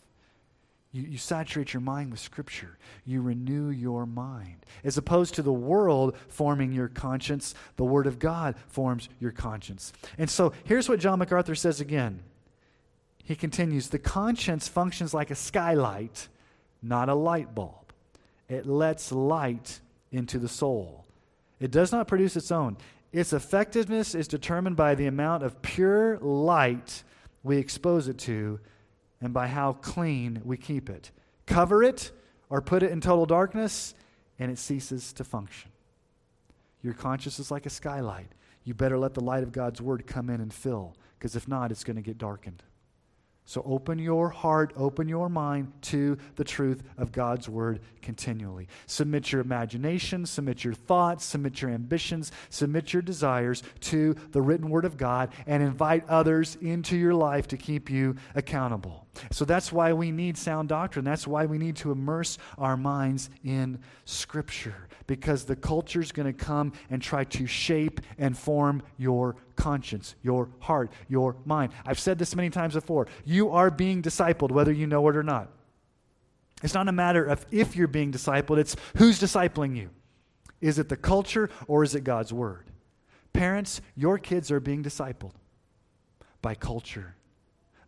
You, 0.93 1.03
you 1.03 1.19
saturate 1.19 1.73
your 1.73 1.81
mind 1.81 2.11
with 2.11 2.21
Scripture. 2.21 2.77
You 3.05 3.23
renew 3.23 3.71
your 3.71 4.05
mind. 4.05 4.67
As 4.85 4.99
opposed 4.99 5.35
to 5.35 5.43
the 5.43 5.53
world 5.53 6.17
forming 6.29 6.73
your 6.73 6.89
conscience, 6.89 7.55
the 7.77 7.85
Word 7.85 8.07
of 8.07 8.19
God 8.19 8.57
forms 8.69 9.09
your 9.19 9.31
conscience. 9.31 9.93
And 10.19 10.29
so 10.29 10.53
here's 10.65 10.89
what 10.89 11.01
John 11.01 11.19
MacArthur 11.19 11.55
says 11.55 11.81
again. 11.81 12.21
He 13.25 13.35
continues 13.35 13.89
The 13.89 13.99
conscience 13.99 14.69
functions 14.69 15.15
like 15.15 15.31
a 15.31 15.35
skylight, 15.35 16.29
not 16.83 17.09
a 17.09 17.15
light 17.15 17.55
bulb. 17.55 17.93
It 18.49 18.67
lets 18.67 19.11
light 19.13 19.81
into 20.13 20.39
the 20.39 20.49
soul. 20.49 21.07
It 21.59 21.71
does 21.71 21.91
not 21.91 22.07
produce 22.07 22.37
its 22.37 22.53
own. 22.53 22.77
Its 23.13 23.33
effectiveness 23.33 24.15
is 24.15 24.29
determined 24.29 24.77
by 24.77 24.95
the 24.95 25.07
amount 25.07 25.43
of 25.43 25.61
pure 25.63 26.19
light 26.19 27.03
we 27.43 27.57
expose 27.57 28.09
it 28.09 28.19
to 28.19 28.61
and 29.21 29.33
by 29.33 29.49
how 29.49 29.73
clean 29.75 30.41
we 30.45 30.57
keep 30.57 30.89
it. 30.89 31.11
Cover 31.47 31.83
it 31.83 32.13
or 32.49 32.61
put 32.61 32.83
it 32.83 32.91
in 32.91 33.01
total 33.01 33.27
darkness, 33.27 33.95
and 34.39 34.51
it 34.51 34.59
ceases 34.59 35.13
to 35.15 35.25
function. 35.25 35.71
Your 36.83 36.95
conscience 36.95 37.39
is 37.39 37.51
like 37.51 37.65
a 37.65 37.71
skylight. 37.71 38.29
You 38.65 38.75
better 38.75 38.99
let 38.99 39.15
the 39.15 39.23
light 39.23 39.43
of 39.43 39.53
God's 39.53 39.81
word 39.81 40.07
come 40.07 40.29
in 40.29 40.41
and 40.41 40.53
fill, 40.53 40.97
because 41.19 41.37
if 41.37 41.49
not, 41.49 41.71
it's 41.71 41.85
going 41.85 41.97
to 41.97 42.03
get 42.03 42.19
darkened. 42.19 42.63
So 43.45 43.63
open 43.67 43.99
your 43.99 44.29
heart, 44.29 44.73
open 44.77 45.09
your 45.09 45.29
mind 45.29 45.73
to 45.83 46.17
the 46.37 46.45
truth 46.45 46.83
of 46.97 47.11
God's 47.11 47.49
word 47.49 47.81
continually. 48.01 48.69
Submit 48.87 49.33
your 49.33 49.41
imagination, 49.41 50.27
submit 50.27 50.63
your 50.63 50.75
thoughts, 50.75 51.25
submit 51.25 51.61
your 51.61 51.73
ambitions, 51.73 52.31
submit 52.51 52.93
your 52.93 53.03
desires 53.03 53.63
to 53.81 54.15
the 54.31 54.41
written 54.41 54.71
word 54.71 54.85
of 54.85 54.97
God, 54.97 55.33
and 55.47 55.63
invite 55.63 56.09
others 56.09 56.57
into 56.61 56.97
your 56.97 57.15
life 57.15 57.49
to 57.49 57.57
keep 57.57 57.91
you 57.91 58.15
accountable. 58.37 59.07
So 59.31 59.45
that's 59.45 59.73
why 59.73 59.93
we 59.93 60.11
need 60.11 60.39
sound 60.39 60.69
doctrine. 60.69 61.05
That's 61.05 61.27
why 61.27 61.45
we 61.45 61.59
need 61.59 61.77
to 61.77 61.91
immerse 61.91 62.39
our 62.59 62.77
minds 62.77 63.29
in 63.45 63.81
Scripture, 64.05 64.89
because 65.07 65.45
the 65.45 65.57
culture 65.57 66.01
is 66.01 66.13
going 66.13 66.33
to 66.33 66.45
come 66.45 66.73
and 66.91 67.03
try 67.03 67.25
to 67.25 67.47
shape 67.47 68.01
and 68.19 68.39
form 68.39 68.83
your 68.99 69.37
conscience, 69.63 70.17
your 70.23 70.49
heart, 70.59 70.91
your 71.09 71.37
mind. 71.45 71.73
I've 71.87 72.01
said 72.01 72.19
this 72.19 72.35
many 72.35 72.51
times 72.51 72.75
before. 72.75 73.07
You 73.25 73.51
are 73.51 73.71
being 73.71 74.03
discipled, 74.03 74.51
whether 74.51 74.73
you 74.73 74.89
know 74.89 75.09
it 75.09 75.17
or 75.17 75.23
not. 75.23 75.51
It's 76.65 76.75
not 76.75 76.89
a 76.89 76.93
matter 76.93 77.25
of 77.25 77.47
if 77.53 77.77
you're 77.77 77.87
being 77.87 78.11
discipled, 78.11 78.59
it's 78.59 78.75
who's 78.97 79.21
discipling 79.21 79.77
you. 79.77 79.91
Is 80.61 80.81
it 80.81 80.89
the 80.89 80.97
culture 80.97 81.49
or 81.69 81.85
is 81.85 81.95
it 81.95 82.03
God's 82.03 82.33
Word? 82.33 82.71
Parents, 83.33 83.81
your 83.95 84.19
kids 84.19 84.51
are 84.51 84.59
being 84.59 84.83
discipled 84.83 85.35
by 86.41 86.57
culture 86.57 87.15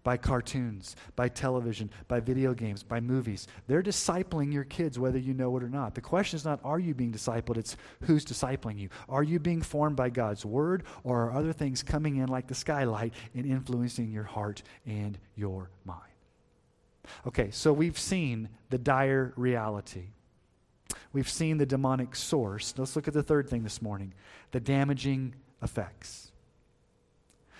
by 0.05 0.19
cartoons, 0.19 0.95
by 1.17 1.29
television, 1.29 1.91
by 2.07 2.21
video 2.21 2.55
games, 2.55 2.83
by 2.83 3.01
movies. 3.01 3.49
They're 3.67 3.83
discipling 3.83 4.53
your 4.53 4.65
kids 4.65 4.99
whether 4.99 5.19
you 5.19 5.35
know 5.35 5.57
it 5.57 5.63
or 5.63 5.69
not. 5.69 5.95
The 5.95 6.01
question 6.01 6.37
is 6.37 6.45
not 6.45 6.61
are 6.63 6.79
you 6.79 6.95
being 6.95 7.13
discipled, 7.13 7.57
it's 7.57 7.77
who's 8.03 8.25
discipling 8.25 8.79
you. 8.79 8.91
Are 9.09 9.23
you 9.23 9.41
being 9.41 9.63
formed 9.63 9.97
by 9.97 10.11
God's 10.11 10.45
word 10.45 10.85
or 11.03 11.25
are 11.25 11.33
other 11.33 11.53
things 11.53 11.83
coming 11.83 12.17
in 12.17 12.29
like 12.29 12.47
the 12.47 12.55
skylight 12.55 13.15
and 13.35 13.47
influencing 13.47 14.13
your 14.13 14.25
heart 14.25 14.63
and 14.87 15.19
your 15.35 15.71
mind? 15.85 16.01
Okay, 17.27 17.51
so 17.51 17.73
we've 17.73 17.99
seen 17.99 18.51
the 18.71 18.79
dire 18.79 19.33
reality. 19.37 20.09
We've 21.13 21.29
seen 21.29 21.59
the 21.59 21.67
demonic 21.67 22.15
source. 22.15 22.75
Let's 22.77 22.95
look 22.97 23.09
at 23.09 23.15
the 23.15 23.23
third 23.23 23.49
thing 23.49 23.63
this 23.63 23.81
morning 23.81 24.13
the 24.53 24.61
damaging 24.61 25.35
effects. 25.63 26.31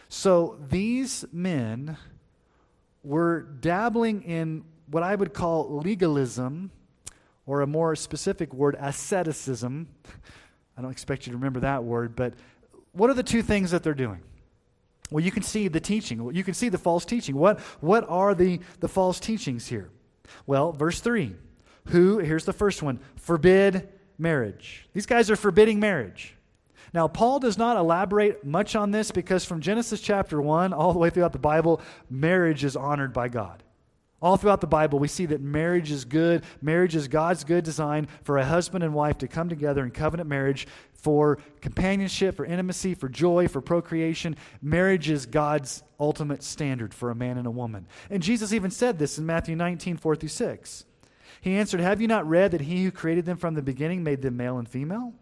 So 0.09 0.59
these 0.69 1.25
men 1.33 1.97
were 3.05 3.43
dabbling 3.43 4.23
in 4.23 4.65
what 4.91 5.03
I 5.03 5.15
would 5.15 5.33
call 5.33 5.79
legalism, 5.79 6.71
or 7.47 7.61
a 7.61 7.67
more 7.67 7.95
specific 7.95 8.53
word, 8.55 8.77
asceticism. 8.79 9.89
I 10.77 10.83
don't 10.83 10.91
expect 10.91 11.27
you 11.27 11.33
to 11.33 11.37
remember 11.37 11.61
that 11.61 11.85
word, 11.85 12.17
but 12.17 12.35
what 12.93 13.11
are 13.11 13.15
the 13.15 13.23
two 13.23 13.43
things 13.43 13.71
that 13.71 13.83
they're 13.83 13.95
doing? 13.95 14.23
Well, 15.11 15.23
you 15.23 15.31
can 15.31 15.43
see 15.43 15.69
the 15.69 15.81
teaching. 15.81 16.35
You 16.35 16.43
can 16.43 16.55
see 16.55 16.69
the 16.69 16.79
false 16.79 17.05
teaching. 17.05 17.37
What, 17.37 17.61
what 17.81 18.09
are 18.09 18.35
the, 18.35 18.61
the 18.81 18.89
false 18.89 19.21
teachings 19.21 19.67
here? 19.67 19.91
Well, 20.47 20.73
verse 20.73 21.01
3. 21.01 21.35
Who, 21.89 22.19
here's 22.19 22.47
the 22.47 22.53
first 22.53 22.83
one, 22.83 22.99
forbid 23.17 23.89
marriage. 24.17 24.89
These 24.95 25.07
guys 25.07 25.31
are 25.31 25.37
forbidding 25.37 25.79
marriage. 25.81 26.35
Now, 26.95 27.09
Paul 27.09 27.41
does 27.41 27.59
not 27.59 27.77
elaborate 27.77 28.45
much 28.45 28.77
on 28.77 28.93
this 28.93 29.11
because 29.11 29.45
from 29.45 29.61
Genesis 29.61 30.01
chapter 30.01 30.41
1 30.41 30.73
all 30.73 30.93
the 30.93 30.99
way 31.01 31.11
throughout 31.11 31.33
the 31.33 31.41
Bible, 31.41 31.81
marriage 32.09 32.63
is 32.63 32.77
honored 32.77 33.13
by 33.13 33.29
God. 33.29 33.65
All 34.23 34.37
throughout 34.37 34.61
the 34.61 34.69
Bible, 34.69 35.01
we 35.01 35.09
see 35.09 35.27
that 35.27 35.41
marriage 35.41 35.91
is 35.91 36.05
good. 36.05 36.45
Marriage 36.63 36.95
is 36.95 37.09
God's 37.09 37.43
good 37.43 37.65
design 37.65 38.07
for 38.23 38.39
a 38.39 38.45
husband 38.45 38.85
and 38.85 38.95
wife 38.95 39.19
to 39.19 39.29
come 39.29 39.49
together 39.49 39.83
in 39.85 39.91
covenant 39.91 40.29
marriage 40.29 40.69
for 40.93 41.39
companionship, 41.61 42.37
for 42.37 42.47
intimacy, 42.47 42.95
for 42.95 43.09
joy, 43.09 43.49
for 43.49 43.61
procreation. 43.61 44.37
Marriage 44.63 45.11
is 45.11 45.27
God's 45.27 45.83
ultimate 45.99 46.45
standard 46.45 46.95
for 46.95 47.11
a 47.11 47.15
man 47.15 47.39
and 47.39 47.47
a 47.49 47.51
woman. 47.51 47.89
And 48.09 48.23
Jesus 48.23 48.53
even 48.53 48.71
said 48.71 49.01
this 49.01 49.19
in 49.19 49.27
Matthew 49.27 49.57
19, 49.57 49.97
4 49.97 50.15
through 50.15 50.29
6. 50.29 50.85
He 51.41 51.57
answered, 51.57 51.81
Have 51.81 52.01
you 52.01 52.07
not 52.07 52.27
read 52.27 52.53
that 52.53 52.63
he 52.63 52.85
who 52.85 52.93
created 52.93 53.27
them 53.27 53.37
from 53.37 53.55
the 53.55 53.63
beginning 53.63 54.05
made 54.05 54.23
them 54.23 54.37
male 54.37 54.59
and 54.59 54.69
female? 54.69 55.13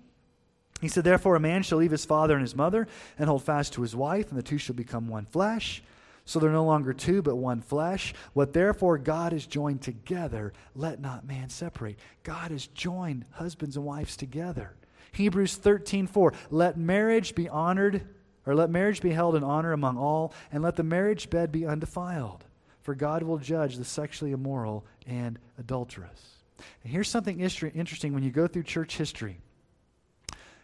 He 0.82 0.88
said, 0.88 1.04
Therefore, 1.04 1.36
a 1.36 1.40
man 1.40 1.62
shall 1.62 1.78
leave 1.78 1.92
his 1.92 2.04
father 2.04 2.34
and 2.34 2.42
his 2.42 2.56
mother 2.56 2.88
and 3.16 3.28
hold 3.28 3.44
fast 3.44 3.72
to 3.74 3.82
his 3.82 3.94
wife, 3.94 4.30
and 4.30 4.38
the 4.38 4.42
two 4.42 4.58
shall 4.58 4.74
become 4.74 5.06
one 5.06 5.26
flesh. 5.26 5.80
So 6.24 6.40
they're 6.40 6.50
no 6.50 6.64
longer 6.64 6.92
two, 6.92 7.22
but 7.22 7.36
one 7.36 7.60
flesh. 7.60 8.14
What 8.32 8.52
therefore 8.52 8.98
God 8.98 9.32
has 9.32 9.46
joined 9.46 9.80
together, 9.80 10.52
let 10.74 11.00
not 11.00 11.24
man 11.24 11.50
separate. 11.50 12.00
God 12.24 12.50
has 12.50 12.66
joined 12.66 13.26
husbands 13.30 13.76
and 13.76 13.84
wives 13.84 14.16
together. 14.16 14.74
Hebrews 15.12 15.54
13 15.54 16.08
4. 16.08 16.34
Let 16.50 16.76
marriage 16.76 17.36
be 17.36 17.48
honored, 17.48 18.04
or 18.44 18.56
let 18.56 18.68
marriage 18.68 19.00
be 19.00 19.10
held 19.10 19.36
in 19.36 19.44
honor 19.44 19.72
among 19.72 19.98
all, 19.98 20.34
and 20.50 20.64
let 20.64 20.74
the 20.74 20.82
marriage 20.82 21.30
bed 21.30 21.52
be 21.52 21.64
undefiled. 21.64 22.44
For 22.80 22.96
God 22.96 23.22
will 23.22 23.38
judge 23.38 23.76
the 23.76 23.84
sexually 23.84 24.32
immoral 24.32 24.84
and 25.06 25.38
adulterous. 25.58 26.38
And 26.82 26.92
here's 26.92 27.08
something 27.08 27.38
interesting 27.38 28.12
when 28.14 28.24
you 28.24 28.32
go 28.32 28.48
through 28.48 28.64
church 28.64 28.96
history. 28.96 29.38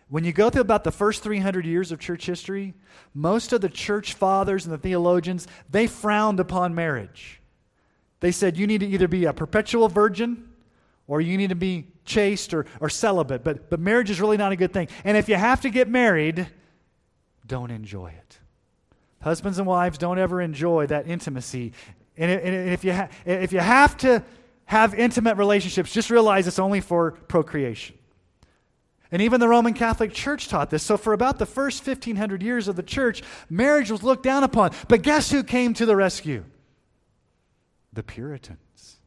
When 0.09 0.25
you 0.25 0.33
go 0.33 0.49
through 0.49 0.63
about 0.63 0.85
the 0.85 0.93
first 0.93 1.23
300 1.23 1.67
years 1.67 1.93
of 1.93 1.99
church 1.99 2.25
history, 2.25 2.75
most 3.13 3.53
of 3.53 3.61
the 3.61 3.69
church 3.69 4.15
fathers 4.15 4.65
and 4.65 4.73
the 4.73 4.79
theologians, 4.79 5.47
they 5.71 5.87
frowned 5.87 6.41
upon 6.41 6.75
marriage. 6.75 7.41
They 8.21 8.33
said 8.33 8.57
you 8.57 8.67
need 8.67 8.81
to 8.81 8.87
either 8.87 9.07
be 9.07 9.27
a 9.27 9.33
perpetual 9.33 9.89
virgin 9.89 10.49
or 11.07 11.21
you 11.21 11.37
need 11.37 11.51
to 11.51 11.57
be 11.57 11.89
chaste 12.05 12.55
or, 12.55 12.67
or 12.81 12.89
celibate. 12.89 13.45
But, 13.45 13.71
but 13.71 13.81
marriage 13.81 14.11
is 14.11 14.21
really 14.21 14.37
not 14.37 14.53
a 14.53 14.57
good 14.57 14.73
thing. 14.73 14.89
And 15.05 15.17
if 15.17 15.29
you 15.29 15.37
have 15.37 15.61
to 15.61 15.71
get 15.71 15.89
married, 15.89 16.49
don't 17.47 17.71
enjoy 17.71 18.09
it. 18.09 18.39
Husbands 19.21 19.59
and 19.59 19.67
wives 19.67 19.99
don't 19.99 20.19
ever 20.19 20.41
enjoy 20.41 20.87
that 20.87 21.07
intimacy. 21.07 21.73
And, 22.17 22.31
and 22.31 22.71
if, 22.71 22.85
you 22.85 22.93
ha- 22.93 23.09
if 23.25 23.53
you 23.53 23.61
have 23.61 23.97
to 23.99 24.23
have 24.65 24.95
intimate 24.95 25.37
relationships, 25.37 25.93
just 25.93 26.11
realize 26.11 26.47
it's 26.47 26.59
only 26.59 26.81
for 26.81 27.13
procreation. 27.13 27.97
And 29.11 29.23
even 29.23 29.41
the 29.41 29.49
Roman 29.49 29.73
Catholic 29.73 30.13
Church 30.13 30.49
taught 30.49 30.71
this. 30.71 30.83
So, 30.83 30.97
for 30.97 31.13
about 31.13 31.39
the 31.39 31.47
first 31.47 31.87
1500 31.87 32.43
years 32.43 32.69
of 32.69 32.77
the 32.77 32.83
church, 32.83 33.23
marriage 33.49 33.91
was 33.91 34.03
looked 34.03 34.23
down 34.23 34.45
upon. 34.45 34.73
But 34.87 35.03
guess 35.03 35.31
who 35.31 35.43
came 35.43 35.73
to 35.75 35.87
the 35.87 35.97
rescue? 35.97 36.45
The 37.93 38.03
Puritans. 38.03 38.99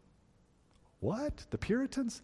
What? 0.99 1.45
The 1.51 1.57
Puritans? 1.57 2.21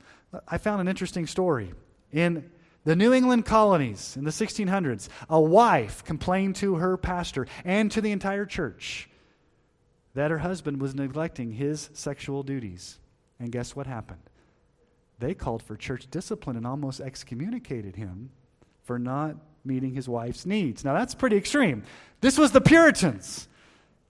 I 0.47 0.57
found 0.57 0.81
an 0.81 0.87
interesting 0.87 1.27
story. 1.27 1.73
In 2.11 2.49
the 2.83 2.95
New 2.95 3.13
England 3.13 3.45
colonies 3.45 4.15
in 4.17 4.23
the 4.23 4.31
1600s, 4.31 5.09
a 5.29 5.39
wife 5.39 6.03
complained 6.03 6.55
to 6.57 6.75
her 6.75 6.97
pastor 6.97 7.45
and 7.65 7.91
to 7.91 8.01
the 8.01 8.11
entire 8.11 8.45
church 8.45 9.09
that 10.15 10.31
her 10.31 10.39
husband 10.39 10.81
was 10.81 10.95
neglecting 10.95 11.51
his 11.51 11.89
sexual 11.93 12.41
duties. 12.43 12.97
And 13.39 13.51
guess 13.51 13.75
what 13.75 13.85
happened? 13.85 14.21
They 15.19 15.33
called 15.33 15.63
for 15.63 15.75
church 15.75 16.09
discipline 16.11 16.55
and 16.55 16.67
almost 16.67 16.99
excommunicated 16.99 17.95
him 17.95 18.29
for 18.83 18.99
not 18.99 19.35
meeting 19.65 19.93
his 19.93 20.07
wife's 20.07 20.45
needs. 20.45 20.85
Now, 20.85 20.93
that's 20.93 21.15
pretty 21.15 21.37
extreme. 21.37 21.83
This 22.21 22.37
was 22.37 22.51
the 22.51 22.61
Puritans, 22.61 23.47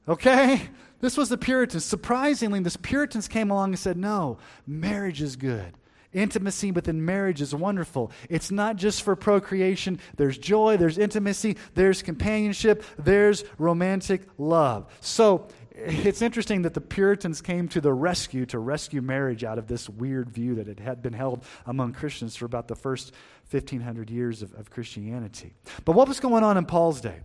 okay? 0.08 0.62
This 1.00 1.18
was 1.18 1.30
the 1.30 1.38
Puritans. 1.38 1.86
Surprisingly, 1.86 2.60
this 2.60 2.78
Puritans 2.78 3.28
came 3.28 3.52
along 3.52 3.70
and 3.70 3.80
said, 3.80 3.98
no, 3.98 4.38
marriage 4.66 5.22
is 5.22 5.36
good. 5.36 5.74
Intimacy 6.14 6.72
within 6.72 7.04
marriage 7.04 7.42
is 7.42 7.54
wonderful. 7.54 8.12
It's 8.30 8.50
not 8.50 8.78
just 8.78 9.04
for 9.04 9.16
procreation. 9.16 10.00
There's 10.16 10.38
joy, 10.38 10.78
there's 10.78 10.98
intimacy, 10.98 11.58
there's 11.76 12.02
companionship, 12.02 12.84
there's 12.98 13.44
romantic 13.58 14.22
love. 14.38 14.88
So 15.02 15.48
it's 15.78 16.22
interesting 16.22 16.64
that 16.64 16.74
the 16.74 16.82
Puritans 16.82 17.42
came 17.42 17.68
to 17.70 17.80
the 17.80 17.94
rescue 17.94 18.46
to 18.48 18.58
rescue 18.58 19.02
marriage 19.02 19.44
out 19.44 19.60
of 19.60 19.68
this 19.68 19.88
weird 19.88 20.30
view 20.30 20.56
that 20.56 20.68
it 20.68 20.80
had 20.80 21.02
been 21.02 21.14
held 21.14 21.46
among 21.66 21.94
Christians 21.94 22.36
for 22.36 22.46
about 22.46 22.68
the 22.68 22.76
first 22.76 23.14
1500 23.52 24.10
years 24.10 24.42
of, 24.42 24.54
of 24.56 24.72
Christianity. 24.72 25.54
But 25.86 25.94
what 25.94 26.08
was 26.08 26.20
going 26.20 26.44
on 26.44 26.58
in 26.58 26.66
Paul's 26.66 27.00
day? 27.00 27.20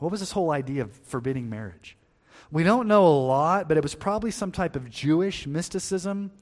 What 0.00 0.10
was 0.10 0.20
this 0.20 0.32
whole 0.32 0.50
idea 0.50 0.82
of 0.82 0.92
forbidding 0.92 1.48
marriage? 1.48 1.96
We 2.50 2.64
don't 2.64 2.88
know 2.88 3.06
a 3.06 3.16
lot, 3.26 3.68
but 3.68 3.76
it 3.76 3.82
was 3.82 3.94
probably 3.94 4.32
some 4.32 4.50
type 4.50 4.74
of 4.74 4.90
Jewish 4.90 5.46
mysticism 5.46 6.32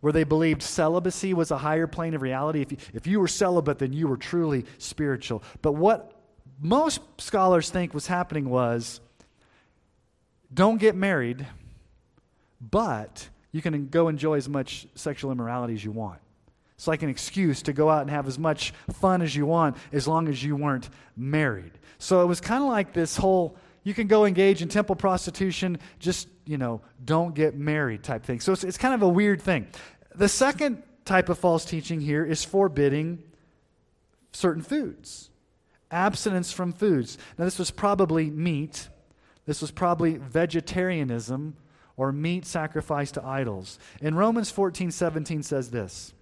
where 0.00 0.12
they 0.12 0.24
believed 0.24 0.62
celibacy 0.62 1.34
was 1.34 1.50
a 1.50 1.58
higher 1.58 1.86
plane 1.86 2.14
of 2.14 2.22
reality. 2.22 2.62
If 2.62 2.72
you, 2.72 2.78
if 2.94 3.06
you 3.06 3.20
were 3.20 3.28
celibate, 3.28 3.78
then 3.78 3.92
you 3.92 4.08
were 4.08 4.16
truly 4.16 4.64
spiritual. 4.78 5.44
But 5.60 5.72
what 5.72 6.18
most 6.60 7.00
scholars 7.18 7.70
think 7.70 7.92
was 7.92 8.06
happening 8.06 8.48
was 8.48 9.00
don't 10.52 10.78
get 10.78 10.94
married, 10.94 11.46
but 12.60 13.28
you 13.52 13.62
can 13.62 13.88
go 13.88 14.08
enjoy 14.08 14.36
as 14.36 14.48
much 14.48 14.86
sexual 14.94 15.32
immorality 15.32 15.74
as 15.74 15.84
you 15.84 15.92
want. 15.92 16.20
It's 16.76 16.88
like 16.88 17.02
an 17.02 17.10
excuse 17.10 17.62
to 17.62 17.72
go 17.72 17.88
out 17.88 18.02
and 18.02 18.10
have 18.10 18.26
as 18.26 18.38
much 18.38 18.72
fun 18.94 19.22
as 19.22 19.36
you 19.36 19.46
want 19.46 19.76
as 19.92 20.08
long 20.08 20.28
as 20.28 20.42
you 20.42 20.56
weren't 20.56 20.88
married. 21.16 21.72
So 21.98 22.22
it 22.22 22.26
was 22.26 22.40
kind 22.40 22.62
of 22.62 22.68
like 22.68 22.92
this 22.92 23.16
whole 23.16 23.56
you 23.84 23.94
can 23.94 24.06
go 24.06 24.24
engage 24.24 24.62
in 24.62 24.68
temple 24.68 24.96
prostitution, 24.96 25.78
just, 25.98 26.28
you 26.44 26.56
know, 26.56 26.80
don't 27.04 27.34
get 27.34 27.56
married 27.56 28.02
type 28.02 28.24
thing. 28.24 28.40
So 28.40 28.52
it's, 28.52 28.64
it's 28.64 28.78
kind 28.78 28.94
of 28.94 29.02
a 29.02 29.08
weird 29.08 29.42
thing. 29.42 29.66
The 30.14 30.28
second 30.28 30.82
type 31.04 31.28
of 31.28 31.38
false 31.38 31.64
teaching 31.64 32.00
here 32.00 32.24
is 32.24 32.44
forbidding 32.44 33.22
certain 34.32 34.62
foods, 34.62 35.30
abstinence 35.90 36.52
from 36.52 36.72
foods. 36.72 37.18
Now, 37.38 37.44
this 37.44 37.58
was 37.58 37.70
probably 37.70 38.30
meat 38.30 38.88
this 39.46 39.60
was 39.60 39.70
probably 39.70 40.16
vegetarianism 40.16 41.56
or 41.96 42.12
meat 42.12 42.46
sacrificed 42.46 43.14
to 43.14 43.24
idols. 43.24 43.78
In 44.00 44.14
Romans 44.14 44.50
14 44.50 44.90
17 44.90 45.42
says 45.42 45.70
this 45.70 46.12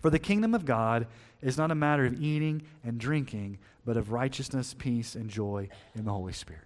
For 0.00 0.10
the 0.10 0.18
kingdom 0.18 0.54
of 0.54 0.64
God 0.64 1.06
is 1.42 1.56
not 1.56 1.70
a 1.70 1.74
matter 1.74 2.04
of 2.04 2.20
eating 2.20 2.62
and 2.84 2.98
drinking, 2.98 3.58
but 3.84 3.96
of 3.96 4.12
righteousness, 4.12 4.74
peace, 4.74 5.14
and 5.14 5.30
joy 5.30 5.68
in 5.94 6.04
the 6.04 6.12
Holy 6.12 6.32
Spirit. 6.32 6.64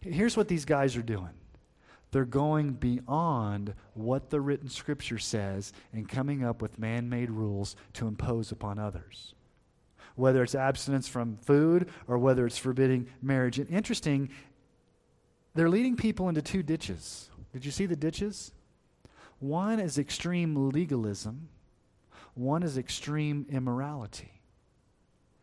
Here's 0.00 0.36
what 0.36 0.48
these 0.48 0.64
guys 0.64 0.96
are 0.96 1.02
doing 1.02 1.30
they're 2.12 2.24
going 2.24 2.72
beyond 2.72 3.74
what 3.94 4.30
the 4.30 4.40
written 4.40 4.68
scripture 4.68 5.18
says 5.18 5.72
and 5.92 6.08
coming 6.08 6.44
up 6.44 6.60
with 6.60 6.78
man 6.78 7.08
made 7.08 7.30
rules 7.30 7.76
to 7.94 8.08
impose 8.08 8.50
upon 8.50 8.78
others. 8.78 9.34
Whether 10.16 10.42
it's 10.42 10.56
abstinence 10.56 11.06
from 11.06 11.36
food 11.36 11.88
or 12.08 12.18
whether 12.18 12.46
it's 12.46 12.58
forbidding 12.58 13.06
marriage. 13.22 13.58
And 13.58 13.70
interesting, 13.70 14.30
they're 15.54 15.68
leading 15.68 15.96
people 15.96 16.28
into 16.28 16.42
two 16.42 16.62
ditches. 16.62 17.30
Did 17.52 17.64
you 17.64 17.70
see 17.70 17.86
the 17.86 17.96
ditches? 17.96 18.52
One 19.38 19.80
is 19.80 19.98
extreme 19.98 20.70
legalism, 20.70 21.48
one 22.34 22.62
is 22.62 22.76
extreme 22.76 23.46
immorality. 23.50 24.40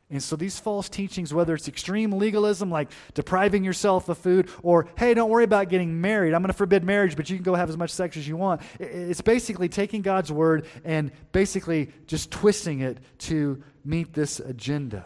And 0.10 0.24
so 0.24 0.38
these 0.38 0.58
false 0.58 0.88
teachings, 0.88 1.34
whether 1.34 1.54
it's 1.54 1.68
extreme 1.68 2.14
legalism 2.14 2.72
like 2.72 2.90
depriving 3.14 3.66
yourself 3.66 4.08
of 4.08 4.18
food, 4.18 4.50
or 4.64 4.88
hey, 4.98 5.14
don't 5.14 5.30
worry 5.30 5.44
about 5.44 5.68
getting 5.68 6.00
married. 6.00 6.34
I'm 6.34 6.42
going 6.42 6.48
to 6.48 6.54
forbid 6.54 6.86
marriage, 6.86 7.18
but 7.18 7.30
you 7.30 7.36
can 7.36 7.44
go 7.44 7.56
have 7.56 7.70
as 7.70 7.76
much 7.76 7.90
sex 7.90 8.16
as 8.16 8.26
you 8.26 8.38
want. 8.38 8.62
It's 8.80 9.20
basically 9.20 9.68
taking 9.68 10.02
God's 10.02 10.32
word 10.32 10.66
and 10.86 11.12
basically 11.34 11.92
just 12.06 12.32
twisting 12.32 12.80
it 12.80 13.00
to 13.20 13.62
meet 13.84 14.14
this 14.14 14.40
agenda. 14.40 15.06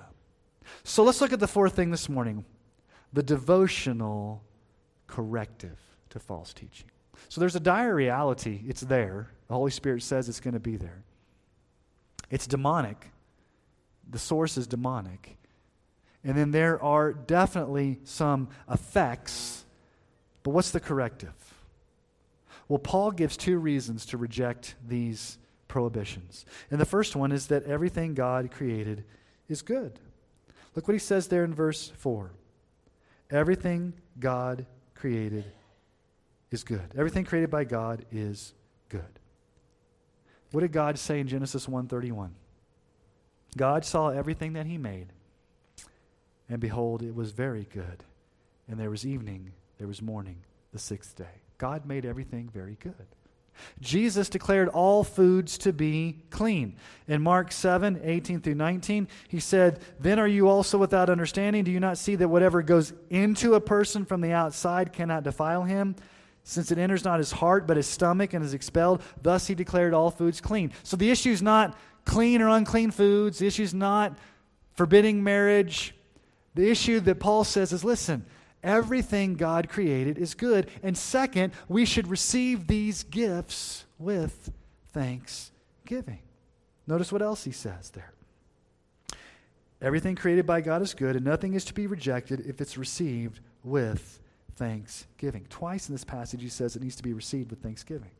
So 0.84 1.04
let's 1.04 1.20
look 1.20 1.34
at 1.34 1.40
the 1.40 1.48
fourth 1.48 1.76
thing 1.76 1.90
this 1.90 2.08
morning 2.08 2.46
the 3.14 3.24
devotional 3.24 4.44
corrective 5.12 5.78
to 6.10 6.20
false 6.20 6.54
teaching. 6.54 6.90
So 7.30 7.40
there's 7.40 7.56
a 7.56 7.60
dire 7.60 7.94
reality. 7.94 8.62
It's 8.68 8.82
there. 8.82 9.30
The 9.48 9.54
Holy 9.54 9.72
Spirit 9.72 10.02
says 10.02 10.28
it's 10.28 10.40
going 10.40 10.56
to 10.56 10.60
be 10.60 10.78
there. 10.78 11.04
It's 12.30 12.48
demonic 12.48 13.12
the 14.12 14.20
source 14.20 14.58
is 14.58 14.68
demonic. 14.68 15.38
And 16.24 16.38
then 16.38 16.52
there 16.52 16.82
are 16.84 17.14
definitely 17.14 18.00
some 18.04 18.50
effects, 18.70 19.66
but 20.44 20.52
what's 20.52 20.72
the 20.72 20.80
corrective? 20.80 21.34
Well, 22.68 22.80
Paul 22.80 23.12
gives 23.12 23.36
two 23.36 23.58
reasons 23.58 24.06
to 24.08 24.18
reject 24.18 24.76
these 24.88 25.38
prohibitions. 25.68 26.46
And 26.70 26.80
the 26.80 26.86
first 26.86 27.16
one 27.16 27.32
is 27.32 27.48
that 27.48 27.64
everything 27.64 28.14
God 28.14 28.52
created 28.52 29.04
is 29.50 29.62
good. 29.62 30.00
Look 30.76 30.88
what 30.88 30.94
he 30.94 31.00
says 31.00 31.28
there 31.28 31.44
in 31.44 31.54
verse 31.54 31.92
4. 31.98 32.32
Everything 33.30 33.94
God 34.20 34.66
created 35.02 35.46
is 36.52 36.64
good. 36.64 36.94
Everything 36.96 37.26
created 37.26 37.50
by 37.50 37.64
God 37.64 38.06
is 38.12 38.54
good. 38.88 39.20
What 40.52 40.62
did 40.62 40.72
God 40.72 41.00
say 41.00 41.20
in 41.20 41.28
Genesis 41.28 41.68
1:31? 41.68 42.36
God 43.58 43.84
saw 43.84 44.10
everything 44.10 44.54
that 44.54 44.68
he 44.68 44.78
made, 44.78 45.08
and 46.48 46.62
behold, 46.62 47.02
it 47.02 47.16
was 47.16 47.32
very 47.32 47.66
good. 47.66 48.04
And 48.68 48.80
there 48.80 48.92
was 48.92 49.06
evening, 49.06 49.54
there 49.80 49.88
was 49.88 50.02
morning, 50.02 50.44
the 50.72 50.80
sixth 50.80 51.16
day. 51.16 51.42
God 51.58 51.86
made 51.86 52.06
everything 52.06 52.50
very 52.50 52.78
good. 52.80 53.08
Jesus 53.80 54.30
declared 54.30 54.68
all 54.70 55.04
foods 55.04 55.58
to 55.60 55.74
be 55.74 56.18
clean. 56.30 56.76
In 57.08 57.22
Mark 57.22 57.52
7 57.52 58.02
18 58.04 58.42
through 58.42 58.56
19, 58.56 59.08
he 59.28 59.40
said, 59.40 59.80
Then 60.00 60.20
are 60.20 60.28
you 60.28 60.48
also 60.48 60.78
without 60.78 61.10
understanding? 61.10 61.64
Do 61.64 61.72
you 61.72 61.80
not 61.80 61.98
see 61.98 62.16
that 62.16 62.28
whatever 62.28 62.62
goes 62.62 62.94
into 63.10 63.56
a 63.56 63.62
person 63.62 64.06
from 64.06 64.22
the 64.22 64.32
outside 64.32 64.94
cannot 64.94 65.24
defile 65.24 65.64
him? 65.64 65.96
Since 66.44 66.72
it 66.72 66.78
enters 66.78 67.06
not 67.06 67.20
his 67.20 67.32
heart, 67.32 67.68
but 67.68 67.78
his 67.78 67.88
stomach, 67.88 68.34
and 68.34 68.44
is 68.44 68.54
expelled, 68.54 69.02
thus 69.22 69.48
he 69.48 69.56
declared 69.56 69.94
all 69.94 70.10
foods 70.10 70.42
clean. 70.42 70.72
So 70.84 70.98
the 70.98 71.12
issue 71.12 71.32
is 71.32 71.42
not 71.42 71.78
clean 72.06 72.42
or 72.42 72.50
unclean 72.50 72.92
foods. 72.92 73.40
The 73.40 73.48
issue 73.48 73.64
is 73.64 73.74
not 73.74 74.18
forbidding 74.74 75.24
marriage. 75.24 75.96
The 76.56 76.70
issue 76.70 77.00
that 77.02 77.20
Paul 77.20 77.44
says 77.44 77.72
is 77.72 77.84
listen, 77.84 78.26
everything 78.64 79.36
God 79.36 79.70
created 79.70 80.18
is 80.18 80.34
good. 80.34 80.70
And 80.84 80.98
second, 80.98 81.54
we 81.68 81.86
should 81.86 82.08
receive 82.08 82.68
these 82.68 83.04
gifts 83.04 83.86
with 83.98 84.52
thanksgiving. 84.94 86.20
Notice 86.88 87.12
what 87.12 87.22
else 87.22 87.44
he 87.44 87.52
says 87.52 87.92
there. 87.92 88.14
Everything 89.82 90.16
created 90.16 90.46
by 90.46 90.62
God 90.62 90.82
is 90.82 90.94
good, 90.94 91.16
and 91.16 91.26
nothing 91.26 91.56
is 91.56 91.66
to 91.66 91.74
be 91.74 91.88
rejected 91.88 92.46
if 92.48 92.62
it's 92.62 92.78
received 92.78 93.40
with 93.64 94.20
thanksgiving. 94.56 95.46
Twice 95.50 95.90
in 95.90 95.96
this 95.96 96.04
passage, 96.04 96.42
he 96.42 96.50
says 96.50 96.76
it 96.76 96.84
needs 96.84 96.96
to 96.98 97.04
be 97.04 97.14
received 97.14 97.50
with 97.50 97.64
thanksgiving. 97.64 98.12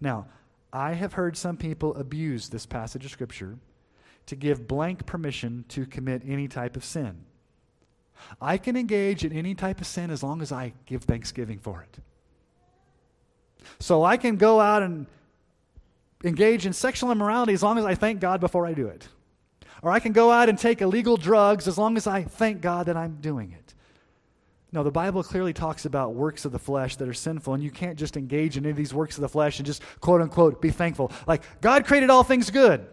Now, 0.00 0.26
I 0.72 0.94
have 0.94 1.12
heard 1.12 1.36
some 1.36 1.56
people 1.56 1.94
abuse 1.94 2.48
this 2.48 2.66
passage 2.66 3.04
of 3.04 3.10
Scripture 3.10 3.58
to 4.26 4.36
give 4.36 4.66
blank 4.66 5.06
permission 5.06 5.64
to 5.68 5.86
commit 5.86 6.22
any 6.26 6.48
type 6.48 6.76
of 6.76 6.84
sin. 6.84 7.24
I 8.40 8.58
can 8.58 8.76
engage 8.76 9.24
in 9.24 9.32
any 9.32 9.54
type 9.54 9.80
of 9.80 9.86
sin 9.86 10.10
as 10.10 10.22
long 10.22 10.42
as 10.42 10.52
I 10.52 10.72
give 10.86 11.04
thanksgiving 11.04 11.58
for 11.58 11.82
it. 11.82 11.98
So 13.78 14.04
I 14.04 14.16
can 14.16 14.36
go 14.36 14.60
out 14.60 14.82
and 14.82 15.06
engage 16.24 16.66
in 16.66 16.72
sexual 16.72 17.10
immorality 17.10 17.52
as 17.52 17.62
long 17.62 17.78
as 17.78 17.84
I 17.84 17.94
thank 17.94 18.20
God 18.20 18.40
before 18.40 18.66
I 18.66 18.74
do 18.74 18.86
it. 18.86 19.08
Or 19.82 19.90
I 19.90 19.98
can 19.98 20.12
go 20.12 20.30
out 20.30 20.48
and 20.48 20.58
take 20.58 20.80
illegal 20.80 21.16
drugs 21.16 21.66
as 21.66 21.76
long 21.76 21.96
as 21.96 22.06
I 22.06 22.22
thank 22.22 22.60
God 22.60 22.86
that 22.86 22.96
I'm 22.96 23.16
doing 23.20 23.52
it. 23.52 23.74
No, 24.72 24.82
the 24.82 24.90
Bible 24.90 25.22
clearly 25.22 25.52
talks 25.52 25.84
about 25.84 26.14
works 26.14 26.46
of 26.46 26.52
the 26.52 26.58
flesh 26.58 26.96
that 26.96 27.06
are 27.06 27.12
sinful, 27.12 27.52
and 27.52 27.62
you 27.62 27.70
can't 27.70 27.98
just 27.98 28.16
engage 28.16 28.56
in 28.56 28.64
any 28.64 28.70
of 28.70 28.76
these 28.76 28.94
works 28.94 29.18
of 29.18 29.20
the 29.20 29.28
flesh 29.28 29.58
and 29.58 29.66
just 29.66 29.82
quote 30.00 30.22
unquote 30.22 30.62
be 30.62 30.70
thankful. 30.70 31.12
Like, 31.26 31.42
God 31.60 31.84
created 31.84 32.08
all 32.08 32.24
things 32.24 32.50
good. 32.50 32.86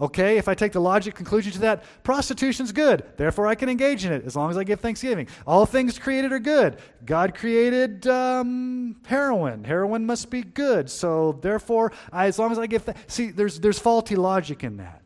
Okay, 0.00 0.38
if 0.38 0.48
I 0.48 0.54
take 0.54 0.72
the 0.72 0.80
logic 0.80 1.14
conclusion 1.14 1.52
to 1.52 1.60
that, 1.60 1.84
prostitution's 2.02 2.72
good. 2.72 3.04
Therefore, 3.16 3.46
I 3.46 3.54
can 3.54 3.68
engage 3.68 4.04
in 4.04 4.12
it 4.12 4.24
as 4.26 4.34
long 4.34 4.50
as 4.50 4.58
I 4.58 4.64
give 4.64 4.80
thanksgiving. 4.80 5.28
All 5.46 5.66
things 5.66 6.00
created 6.00 6.32
are 6.32 6.40
good. 6.40 6.78
God 7.04 7.36
created 7.36 8.04
um, 8.08 8.96
heroin. 9.06 9.62
Heroin 9.62 10.04
must 10.04 10.30
be 10.30 10.42
good. 10.42 10.90
So, 10.90 11.38
therefore, 11.40 11.92
I, 12.12 12.26
as 12.26 12.40
long 12.40 12.50
as 12.50 12.58
I 12.58 12.66
give. 12.66 12.84
Th- 12.84 12.96
See, 13.06 13.30
there's, 13.30 13.60
there's 13.60 13.78
faulty 13.78 14.16
logic 14.16 14.64
in 14.64 14.78
that. 14.78 15.03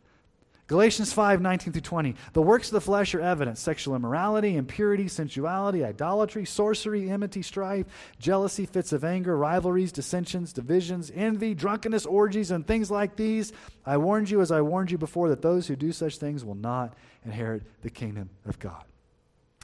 Galatians 0.68 1.14
5 1.14 1.40
19 1.40 1.72
through 1.72 1.80
20. 1.80 2.14
The 2.34 2.42
works 2.42 2.68
of 2.68 2.74
the 2.74 2.80
flesh 2.82 3.14
are 3.14 3.22
evident 3.22 3.56
sexual 3.56 3.96
immorality, 3.96 4.54
impurity, 4.54 5.08
sensuality, 5.08 5.82
idolatry, 5.82 6.44
sorcery, 6.44 7.10
enmity, 7.10 7.40
strife, 7.40 7.86
jealousy, 8.20 8.66
fits 8.66 8.92
of 8.92 9.02
anger, 9.02 9.36
rivalries, 9.36 9.92
dissensions, 9.92 10.52
divisions, 10.52 11.10
envy, 11.14 11.54
drunkenness, 11.54 12.04
orgies, 12.04 12.50
and 12.50 12.66
things 12.66 12.90
like 12.90 13.16
these. 13.16 13.50
I 13.86 13.96
warned 13.96 14.28
you, 14.28 14.42
as 14.42 14.52
I 14.52 14.60
warned 14.60 14.90
you 14.90 14.98
before, 14.98 15.30
that 15.30 15.40
those 15.40 15.66
who 15.66 15.74
do 15.74 15.90
such 15.90 16.18
things 16.18 16.44
will 16.44 16.54
not 16.54 16.94
inherit 17.24 17.62
the 17.80 17.90
kingdom 17.90 18.28
of 18.44 18.58
God. 18.58 18.84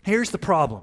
Here's 0.05 0.31
the 0.31 0.39
problem 0.39 0.83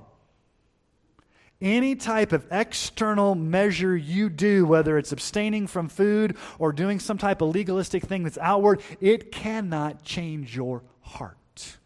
any 1.61 1.95
type 1.95 2.31
of 2.31 2.45
external 2.51 3.35
measure 3.35 3.95
you 3.95 4.29
do, 4.29 4.65
whether 4.65 4.97
it's 4.97 5.11
abstaining 5.11 5.67
from 5.67 5.87
food 5.87 6.37
or 6.59 6.73
doing 6.73 6.99
some 6.99 7.17
type 7.17 7.41
of 7.41 7.53
legalistic 7.53 8.03
thing 8.03 8.23
that's 8.23 8.37
outward, 8.37 8.81
it 8.99 9.31
cannot 9.31 10.03
change 10.03 10.55
your 10.55 10.83
heart. 11.01 11.77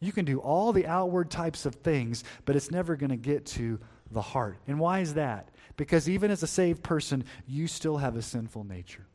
You 0.00 0.12
can 0.12 0.24
do 0.24 0.38
all 0.38 0.72
the 0.72 0.86
outward 0.86 1.30
types 1.30 1.66
of 1.66 1.76
things, 1.76 2.24
but 2.44 2.56
it's 2.56 2.70
never 2.70 2.94
going 2.94 3.10
to 3.10 3.16
get 3.16 3.46
to 3.46 3.80
the 4.10 4.22
heart. 4.22 4.58
And 4.66 4.78
why 4.78 5.00
is 5.00 5.14
that? 5.14 5.48
Because 5.76 6.08
even 6.08 6.30
as 6.30 6.42
a 6.42 6.46
saved 6.46 6.82
person, 6.82 7.24
you 7.46 7.66
still 7.66 7.96
have 7.96 8.16
a 8.16 8.22
sinful 8.22 8.64
nature. 8.64 9.06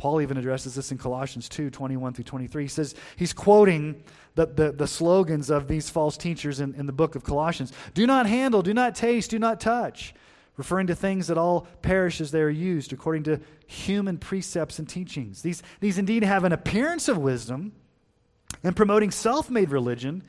Paul 0.00 0.22
even 0.22 0.38
addresses 0.38 0.76
this 0.76 0.90
in 0.90 0.96
Colossians 0.96 1.46
2 1.50 1.68
21 1.68 2.14
through 2.14 2.24
23. 2.24 2.64
He 2.64 2.68
says, 2.68 2.94
he's 3.16 3.34
quoting 3.34 4.02
the, 4.34 4.46
the, 4.46 4.72
the 4.72 4.86
slogans 4.86 5.50
of 5.50 5.68
these 5.68 5.90
false 5.90 6.16
teachers 6.16 6.58
in, 6.58 6.74
in 6.76 6.86
the 6.86 6.92
book 6.92 7.16
of 7.16 7.22
Colossians 7.22 7.70
Do 7.92 8.06
not 8.06 8.24
handle, 8.24 8.62
do 8.62 8.72
not 8.72 8.94
taste, 8.94 9.28
do 9.28 9.38
not 9.38 9.60
touch, 9.60 10.14
referring 10.56 10.86
to 10.86 10.94
things 10.94 11.26
that 11.26 11.36
all 11.36 11.66
perish 11.82 12.18
as 12.22 12.30
they 12.30 12.40
are 12.40 12.48
used 12.48 12.94
according 12.94 13.24
to 13.24 13.40
human 13.66 14.16
precepts 14.16 14.78
and 14.78 14.88
teachings. 14.88 15.42
These, 15.42 15.62
these 15.80 15.98
indeed 15.98 16.22
have 16.22 16.44
an 16.44 16.52
appearance 16.52 17.06
of 17.06 17.18
wisdom 17.18 17.72
and 18.64 18.74
promoting 18.74 19.10
self 19.10 19.50
made 19.50 19.70
religion 19.70 20.22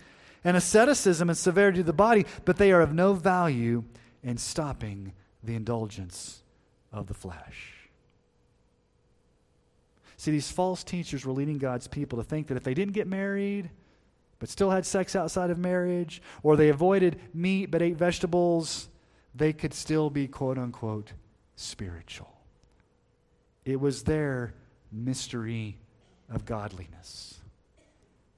and 0.44 0.58
asceticism 0.58 1.30
and 1.30 1.38
severity 1.38 1.80
of 1.80 1.86
the 1.86 1.94
body, 1.94 2.26
but 2.44 2.58
they 2.58 2.74
are 2.74 2.82
of 2.82 2.94
no 2.94 3.14
value 3.14 3.86
in 4.22 4.36
stopping 4.36 5.14
the 5.42 5.56
indulgence 5.56 6.44
of 6.92 7.08
the 7.08 7.14
flesh. 7.14 7.71
See, 10.22 10.30
these 10.30 10.52
false 10.52 10.84
teachers 10.84 11.26
were 11.26 11.34
leading 11.34 11.58
God's 11.58 11.88
people 11.88 12.20
to 12.20 12.24
think 12.24 12.46
that 12.46 12.56
if 12.56 12.62
they 12.62 12.76
didn't 12.76 12.94
get 12.94 13.08
married, 13.08 13.72
but 14.38 14.50
still 14.50 14.70
had 14.70 14.86
sex 14.86 15.16
outside 15.16 15.50
of 15.50 15.58
marriage, 15.58 16.22
or 16.44 16.56
they 16.56 16.70
avoided 16.70 17.20
meat 17.34 17.72
but 17.72 17.82
ate 17.82 17.98
vegetables, 17.98 18.88
they 19.34 19.52
could 19.52 19.74
still 19.74 20.12
be 20.12 20.28
quote 20.28 20.60
unquote 20.60 21.14
spiritual. 21.56 22.32
It 23.66 23.80
was 23.80 24.04
their 24.04 24.54
mystery 24.92 25.80
of 26.30 26.46
godliness, 26.46 27.40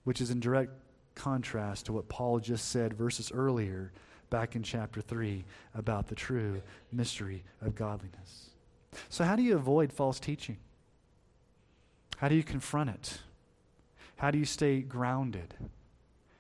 which 0.06 0.22
is 0.22 0.32
in 0.32 0.40
direct 0.40 0.72
contrast 1.16 1.88
to 1.88 1.92
what 1.92 2.08
Paul 2.08 2.40
just 2.40 2.70
said 2.70 2.94
verses 2.94 3.30
earlier 3.30 3.92
back 4.30 4.56
in 4.56 4.64
chapter 4.64 5.02
3 5.02 5.44
about 5.76 6.08
the 6.08 6.16
true 6.16 6.62
mystery 6.94 7.44
of 7.60 7.76
godliness. 7.76 8.52
So, 9.10 9.26
how 9.26 9.36
do 9.36 9.44
you 9.44 9.58
avoid 9.58 9.92
false 9.92 10.18
teaching? 10.18 10.56
How 12.24 12.30
do 12.30 12.36
you 12.36 12.44
confront 12.44 12.90
it? 12.90 13.18
How 14.16 14.32
do 14.32 14.38
you 14.38 14.46
stay 14.46 14.80
grounded? 14.80 15.56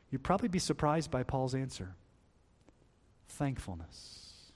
You'd 0.09 0.23
probably 0.23 0.47
be 0.47 0.57
surprised 0.57 1.11
by 1.11 1.23
Paul's 1.23 1.53
answer 1.53 1.95
thankfulness. 3.27 4.53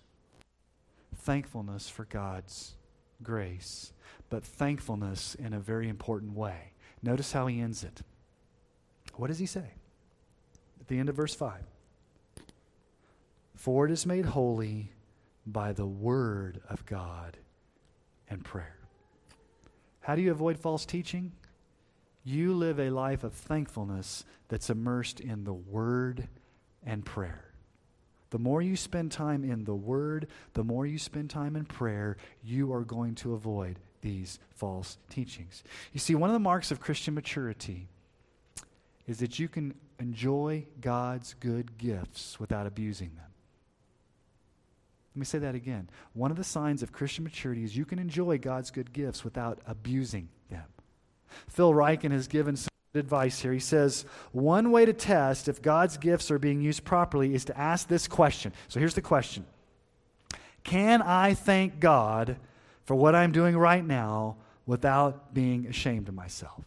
Thankfulness 1.13 1.89
for 1.89 2.05
God's 2.05 2.75
grace, 3.21 3.91
but 4.29 4.45
thankfulness 4.45 5.35
in 5.35 5.51
a 5.51 5.59
very 5.59 5.89
important 5.89 6.31
way. 6.31 6.71
Notice 7.03 7.33
how 7.33 7.47
he 7.47 7.59
ends 7.59 7.83
it. 7.83 8.03
What 9.15 9.27
does 9.27 9.39
he 9.39 9.47
say? 9.47 9.73
At 10.79 10.87
the 10.87 10.97
end 10.97 11.09
of 11.09 11.17
verse 11.17 11.35
5 11.35 11.61
For 13.53 13.85
it 13.85 13.91
is 13.91 14.05
made 14.05 14.27
holy 14.27 14.93
by 15.45 15.73
the 15.73 15.87
word 15.87 16.61
of 16.69 16.85
God 16.85 17.35
and 18.29 18.45
prayer. 18.45 18.76
How 20.07 20.15
do 20.15 20.21
you 20.21 20.31
avoid 20.31 20.57
false 20.57 20.85
teaching? 20.85 21.33
you 22.27 22.53
live 22.53 22.77
a 22.77 22.89
life 22.89 23.23
of 23.23 23.33
thankfulness 23.33 24.25
that's 24.49 24.69
immersed 24.69 25.21
in 25.21 25.45
the 25.45 25.53
Word 25.53 26.27
and 26.85 27.05
prayer. 27.05 27.45
The 28.31 28.39
more 28.39 28.61
you 28.61 28.75
spend 28.75 29.13
time 29.13 29.45
in 29.45 29.63
the 29.63 29.75
Word, 29.75 30.27
the 30.53 30.63
more 30.63 30.85
you 30.85 30.99
spend 30.99 31.29
time 31.29 31.55
in 31.55 31.63
prayer, 31.63 32.17
you 32.43 32.73
are 32.73 32.83
going 32.83 33.15
to 33.15 33.33
avoid 33.33 33.79
these 34.01 34.39
false 34.53 34.97
teachings. 35.09 35.63
You 35.93 36.01
see, 36.01 36.15
one 36.15 36.29
of 36.29 36.33
the 36.33 36.39
marks 36.39 36.69
of 36.69 36.81
Christian 36.81 37.13
maturity 37.13 37.87
is 39.07 39.19
that 39.19 39.39
you 39.39 39.47
can 39.47 39.73
enjoy 39.97 40.65
God's 40.81 41.33
good 41.33 41.77
gifts 41.77 42.41
without 42.41 42.67
abusing 42.67 43.11
them. 43.15 43.31
Let 45.17 45.21
me 45.21 45.25
say 45.25 45.39
that 45.39 45.55
again. 45.55 45.89
One 46.13 46.29
of 46.29 46.37
the 46.37 46.43
signs 46.43 46.83
of 46.83 46.91
Christian 46.91 47.23
maturity 47.23 47.63
is 47.63 47.75
you 47.75 47.85
can 47.85 47.97
enjoy 47.97 48.37
God's 48.37 48.69
good 48.69 48.93
gifts 48.93 49.23
without 49.23 49.59
abusing 49.65 50.29
them. 50.51 50.65
Phil 51.49 51.73
Ryken 51.73 52.11
has 52.11 52.27
given 52.27 52.55
some 52.55 52.69
advice 52.93 53.39
here. 53.39 53.51
He 53.51 53.57
says, 53.57 54.05
One 54.31 54.69
way 54.69 54.85
to 54.85 54.93
test 54.93 55.47
if 55.47 55.59
God's 55.59 55.97
gifts 55.97 56.29
are 56.29 56.37
being 56.37 56.61
used 56.61 56.83
properly 56.83 57.33
is 57.33 57.45
to 57.45 57.57
ask 57.57 57.87
this 57.87 58.07
question. 58.07 58.53
So 58.67 58.79
here's 58.79 58.93
the 58.93 59.01
question 59.01 59.47
Can 60.63 61.01
I 61.01 61.33
thank 61.33 61.79
God 61.79 62.37
for 62.85 62.93
what 62.93 63.15
I'm 63.15 63.31
doing 63.31 63.57
right 63.57 63.83
now 63.83 64.35
without 64.67 65.33
being 65.33 65.65
ashamed 65.65 66.09
of 66.09 66.13
myself? 66.13 66.63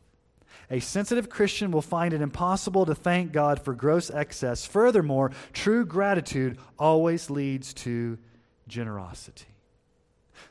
A 0.72 0.80
sensitive 0.80 1.30
Christian 1.30 1.70
will 1.70 1.82
find 1.82 2.12
it 2.12 2.20
impossible 2.20 2.84
to 2.86 2.96
thank 2.96 3.30
God 3.30 3.64
for 3.64 3.74
gross 3.74 4.10
excess. 4.10 4.66
Furthermore, 4.66 5.30
true 5.52 5.86
gratitude 5.86 6.58
always 6.80 7.30
leads 7.30 7.72
to 7.74 8.18
generosity. 8.70 9.44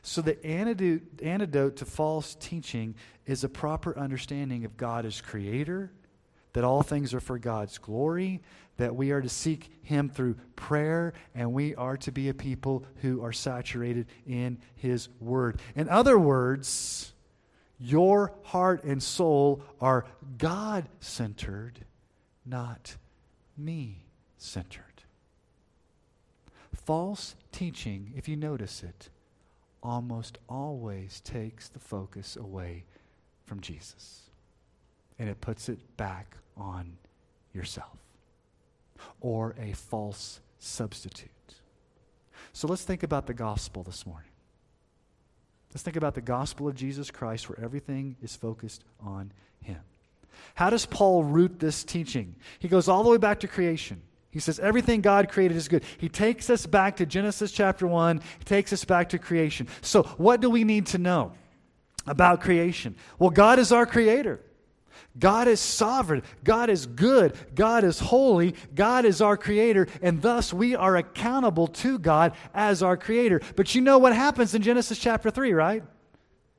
So, 0.02 0.22
the 0.22 0.44
antidote, 0.46 1.02
antidote 1.22 1.76
to 1.76 1.84
false 1.84 2.36
teaching 2.38 2.94
is 3.26 3.42
a 3.42 3.48
proper 3.48 3.98
understanding 3.98 4.64
of 4.64 4.76
God 4.76 5.04
as 5.04 5.20
creator, 5.20 5.90
that 6.52 6.64
all 6.64 6.82
things 6.82 7.12
are 7.12 7.20
for 7.20 7.38
God's 7.38 7.78
glory, 7.78 8.40
that 8.76 8.94
we 8.94 9.10
are 9.10 9.20
to 9.20 9.28
seek 9.28 9.70
Him 9.82 10.08
through 10.08 10.36
prayer, 10.56 11.12
and 11.34 11.52
we 11.52 11.74
are 11.74 11.96
to 11.98 12.12
be 12.12 12.28
a 12.28 12.34
people 12.34 12.84
who 13.02 13.22
are 13.24 13.32
saturated 13.32 14.06
in 14.26 14.58
His 14.76 15.08
Word. 15.20 15.60
In 15.74 15.88
other 15.88 16.18
words, 16.18 17.12
your 17.78 18.32
heart 18.44 18.84
and 18.84 19.02
soul 19.02 19.62
are 19.80 20.06
God 20.38 20.88
centered, 21.00 21.84
not 22.44 22.96
me 23.56 24.04
centered. 24.36 24.89
False 26.84 27.34
teaching, 27.52 28.12
if 28.16 28.28
you 28.28 28.36
notice 28.36 28.82
it, 28.82 29.10
almost 29.82 30.38
always 30.48 31.20
takes 31.20 31.68
the 31.68 31.78
focus 31.78 32.36
away 32.36 32.84
from 33.44 33.60
Jesus 33.60 34.22
and 35.18 35.28
it 35.28 35.40
puts 35.40 35.68
it 35.68 35.78
back 35.96 36.36
on 36.56 36.96
yourself 37.52 37.98
or 39.20 39.54
a 39.60 39.72
false 39.72 40.40
substitute. 40.58 41.30
So 42.52 42.68
let's 42.68 42.84
think 42.84 43.02
about 43.02 43.26
the 43.26 43.34
gospel 43.34 43.82
this 43.82 44.06
morning. 44.06 44.30
Let's 45.72 45.82
think 45.82 45.96
about 45.96 46.14
the 46.14 46.20
gospel 46.20 46.68
of 46.68 46.74
Jesus 46.74 47.10
Christ 47.10 47.48
where 47.48 47.62
everything 47.64 48.16
is 48.22 48.34
focused 48.34 48.82
on 49.00 49.32
Him. 49.62 49.80
How 50.54 50.70
does 50.70 50.86
Paul 50.86 51.22
root 51.22 51.60
this 51.60 51.84
teaching? 51.84 52.34
He 52.58 52.68
goes 52.68 52.88
all 52.88 53.02
the 53.02 53.10
way 53.10 53.18
back 53.18 53.40
to 53.40 53.48
creation. 53.48 54.02
He 54.30 54.38
says 54.38 54.58
everything 54.60 55.00
God 55.00 55.28
created 55.28 55.56
is 55.56 55.68
good. 55.68 55.84
He 55.98 56.08
takes 56.08 56.50
us 56.50 56.66
back 56.66 56.96
to 56.96 57.06
Genesis 57.06 57.50
chapter 57.50 57.86
1, 57.86 58.20
he 58.38 58.44
takes 58.44 58.72
us 58.72 58.84
back 58.84 59.08
to 59.10 59.18
creation. 59.18 59.66
So, 59.82 60.04
what 60.18 60.40
do 60.40 60.48
we 60.48 60.64
need 60.64 60.86
to 60.86 60.98
know 60.98 61.32
about 62.06 62.40
creation? 62.40 62.94
Well, 63.18 63.30
God 63.30 63.58
is 63.58 63.72
our 63.72 63.86
creator. 63.86 64.40
God 65.18 65.48
is 65.48 65.58
sovereign. 65.58 66.22
God 66.44 66.70
is 66.70 66.86
good. 66.86 67.34
God 67.54 67.82
is 67.82 67.98
holy. 67.98 68.54
God 68.74 69.04
is 69.04 69.20
our 69.20 69.36
creator. 69.36 69.88
And 70.02 70.22
thus 70.22 70.52
we 70.52 70.76
are 70.76 70.96
accountable 70.96 71.66
to 71.66 71.98
God 71.98 72.34
as 72.54 72.82
our 72.82 72.96
creator. 72.96 73.40
But 73.56 73.74
you 73.74 73.80
know 73.80 73.98
what 73.98 74.14
happens 74.14 74.54
in 74.54 74.62
Genesis 74.62 74.98
chapter 74.98 75.30
3, 75.30 75.52
right? 75.52 75.82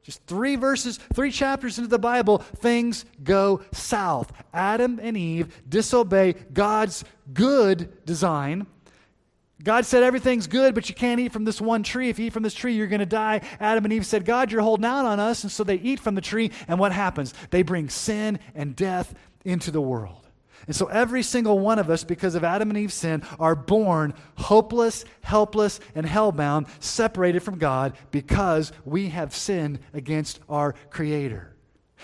Just 0.03 0.25
three 0.25 0.55
verses, 0.55 0.97
three 1.13 1.31
chapters 1.31 1.77
into 1.77 1.89
the 1.89 1.99
Bible, 1.99 2.39
things 2.39 3.05
go 3.23 3.61
south. 3.71 4.31
Adam 4.53 4.99
and 5.01 5.15
Eve 5.15 5.61
disobey 5.69 6.33
God's 6.53 7.03
good 7.33 8.05
design. 8.05 8.65
God 9.63 9.85
said 9.85 10.01
everything's 10.01 10.47
good, 10.47 10.73
but 10.73 10.89
you 10.89 10.95
can't 10.95 11.19
eat 11.19 11.31
from 11.31 11.45
this 11.45 11.61
one 11.61 11.83
tree. 11.83 12.09
If 12.09 12.17
you 12.17 12.25
eat 12.25 12.33
from 12.33 12.41
this 12.41 12.55
tree, 12.55 12.73
you're 12.73 12.87
going 12.87 12.99
to 12.99 13.05
die. 13.05 13.41
Adam 13.59 13.85
and 13.85 13.93
Eve 13.93 14.05
said, 14.05 14.25
God, 14.25 14.51
you're 14.51 14.61
holding 14.61 14.85
out 14.85 15.05
on 15.05 15.19
us. 15.19 15.43
And 15.43 15.51
so 15.51 15.63
they 15.63 15.75
eat 15.75 15.99
from 15.99 16.15
the 16.15 16.21
tree. 16.21 16.51
And 16.67 16.79
what 16.79 16.91
happens? 16.91 17.33
They 17.51 17.61
bring 17.61 17.89
sin 17.89 18.39
and 18.55 18.75
death 18.75 19.13
into 19.45 19.69
the 19.69 19.81
world. 19.81 20.20
And 20.67 20.75
so 20.75 20.87
every 20.87 21.23
single 21.23 21.59
one 21.59 21.79
of 21.79 21.89
us, 21.89 22.03
because 22.03 22.35
of 22.35 22.43
Adam 22.43 22.69
and 22.69 22.77
Eve's 22.77 22.93
sin, 22.93 23.23
are 23.39 23.55
born 23.55 24.13
hopeless, 24.35 25.05
helpless, 25.21 25.79
and 25.95 26.05
hellbound, 26.05 26.67
separated 26.79 27.41
from 27.41 27.57
God 27.57 27.95
because 28.11 28.71
we 28.85 29.09
have 29.09 29.35
sinned 29.35 29.79
against 29.93 30.39
our 30.49 30.73
Creator. 30.89 31.51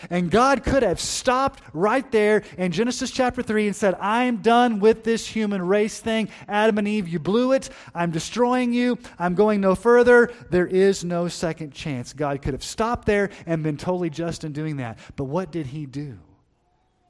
And 0.10 0.30
God 0.30 0.64
could 0.64 0.84
have 0.84 0.99
stopped 0.99 1.62
right 1.74 2.10
there 2.12 2.43
in 2.58 2.72
Genesis 2.72 3.12
chapter 3.12 3.41
3 3.41 3.68
and 3.68 3.76
said, 3.76 3.95
I'm 3.95 4.38
done 4.38 4.80
with 4.80 5.03
this 5.03 5.26
human 5.26 5.62
race 5.62 5.99
thing. 5.99 6.30
Adam 6.47 6.78
and 6.78 6.88
Eve, 6.88 7.08
you 7.08 7.20
blew 7.20 7.53
it. 7.53 7.70
I'm 7.95 8.12
destroying 8.12 8.74
you. 8.74 8.99
I'm 9.18 9.36
going 9.36 9.62
no 9.62 9.76
further. 9.76 10.32
There 10.49 10.68
is 10.68 11.03
no 11.03 11.28
second 11.28 11.74
chance. 11.74 12.14
God 12.14 12.41
could 12.41 12.53
have 12.53 12.64
stopped 12.64 13.05
there 13.05 13.30
and 13.45 13.64
been 13.64 13.78
totally 13.78 14.10
just 14.10 14.43
in 14.43 14.51
doing 14.51 14.78
that. 14.78 14.99
But 15.16 15.26
what 15.26 15.51
did 15.51 15.68
he 15.68 15.86
do? 15.86 16.20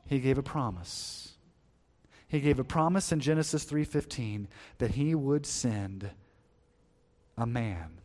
He 0.06 0.20
gave 0.20 0.38
a 0.38 0.43
promise. 0.43 1.16
He 2.28 2.39
gave 2.41 2.59
a 2.59 2.63
promise 2.63 3.11
in 3.11 3.19
Genesis 3.19 3.63
3:15 3.63 4.47
that 4.80 4.91
he 4.91 5.15
would 5.15 5.45
send 5.45 6.11
a 7.38 7.45
man 7.45 8.01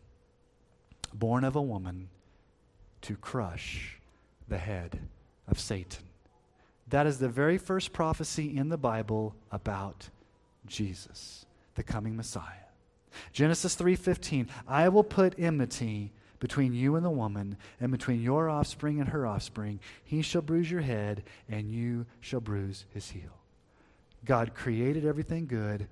born 1.12 1.44
of 1.44 1.56
a 1.56 1.62
woman 1.62 2.08
to 3.02 3.16
crush 3.16 4.00
the 4.48 4.58
head 4.58 5.00
of 5.48 5.58
Satan. 5.58 6.04
That 6.88 7.06
is 7.06 7.18
the 7.18 7.28
very 7.28 7.58
first 7.58 7.92
prophecy 7.92 8.56
in 8.56 8.68
the 8.68 8.78
Bible 8.78 9.34
about 9.50 10.10
Jesus, 10.66 11.46
the 11.74 11.82
coming 11.82 12.16
Messiah. 12.16 12.68
Genesis 13.32 13.74
3:15, 13.74 14.48
I 14.66 14.88
will 14.88 15.04
put 15.04 15.38
enmity 15.38 16.12
between 16.38 16.72
you 16.72 16.96
and 16.96 17.04
the 17.04 17.10
woman 17.10 17.56
and 17.80 17.92
between 17.92 18.22
your 18.22 18.48
offspring 18.48 19.00
and 19.00 19.10
her 19.10 19.26
offspring. 19.26 19.80
He 20.04 20.22
shall 20.22 20.42
bruise 20.42 20.70
your 20.70 20.80
head 20.80 21.24
and 21.48 21.70
you 21.70 22.06
shall 22.20 22.40
bruise 22.40 22.84
his 22.90 23.10
heel. 23.10 23.41
God 24.24 24.54
created 24.54 25.04
everything 25.04 25.46
good. 25.46 25.88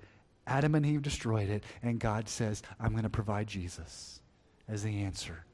Adam 0.47 0.75
and 0.75 0.85
Eve 0.85 1.01
destroyed 1.01 1.49
it. 1.49 1.63
And 1.83 1.99
God 1.99 2.27
says, 2.27 2.61
I'm 2.79 2.91
going 2.91 3.03
to 3.03 3.09
provide 3.09 3.47
Jesus 3.47 4.21
as 4.67 4.83
the 4.83 5.03
answer 5.03 5.45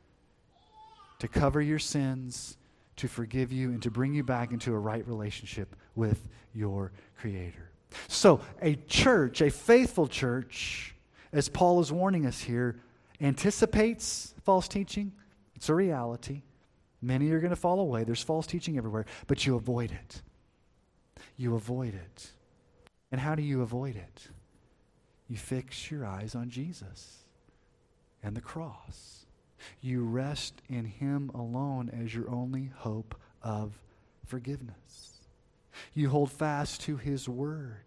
to 1.19 1.27
cover 1.27 1.61
your 1.61 1.79
sins, 1.79 2.57
to 2.97 3.07
forgive 3.07 3.51
you, 3.51 3.69
and 3.69 3.81
to 3.81 3.91
bring 3.91 4.13
you 4.13 4.23
back 4.23 4.51
into 4.51 4.73
a 4.73 4.79
right 4.79 5.07
relationship 5.07 5.75
with 5.95 6.27
your 6.53 6.91
Creator. 7.19 7.71
So, 8.07 8.41
a 8.61 8.75
church, 8.75 9.41
a 9.41 9.49
faithful 9.49 10.07
church, 10.07 10.93
as 11.31 11.49
Paul 11.49 11.79
is 11.79 11.91
warning 11.91 12.25
us 12.25 12.41
here, 12.41 12.79
anticipates 13.19 14.33
false 14.43 14.67
teaching. 14.67 15.13
It's 15.55 15.69
a 15.69 15.73
reality. 15.73 16.43
Many 17.01 17.31
are 17.31 17.39
going 17.39 17.51
to 17.51 17.55
fall 17.55 17.79
away. 17.79 18.03
There's 18.03 18.21
false 18.21 18.45
teaching 18.45 18.77
everywhere, 18.77 19.05
but 19.27 19.45
you 19.45 19.55
avoid 19.55 19.91
it. 19.91 20.21
You 21.35 21.55
avoid 21.55 21.93
it. 21.93 22.31
And 23.11 23.21
how 23.21 23.35
do 23.35 23.41
you 23.41 23.61
avoid 23.61 23.95
it? 23.95 24.27
You 25.27 25.37
fix 25.37 25.89
your 25.91 26.05
eyes 26.05 26.35
on 26.35 26.49
Jesus 26.49 27.17
and 28.23 28.35
the 28.35 28.41
cross. 28.41 29.25
You 29.81 30.03
rest 30.03 30.61
in 30.69 30.85
Him 30.85 31.31
alone 31.33 31.89
as 31.89 32.13
your 32.13 32.29
only 32.29 32.71
hope 32.77 33.15
of 33.41 33.79
forgiveness. 34.25 35.21
You 35.93 36.09
hold 36.09 36.31
fast 36.31 36.81
to 36.81 36.97
His 36.97 37.27
Word. 37.27 37.83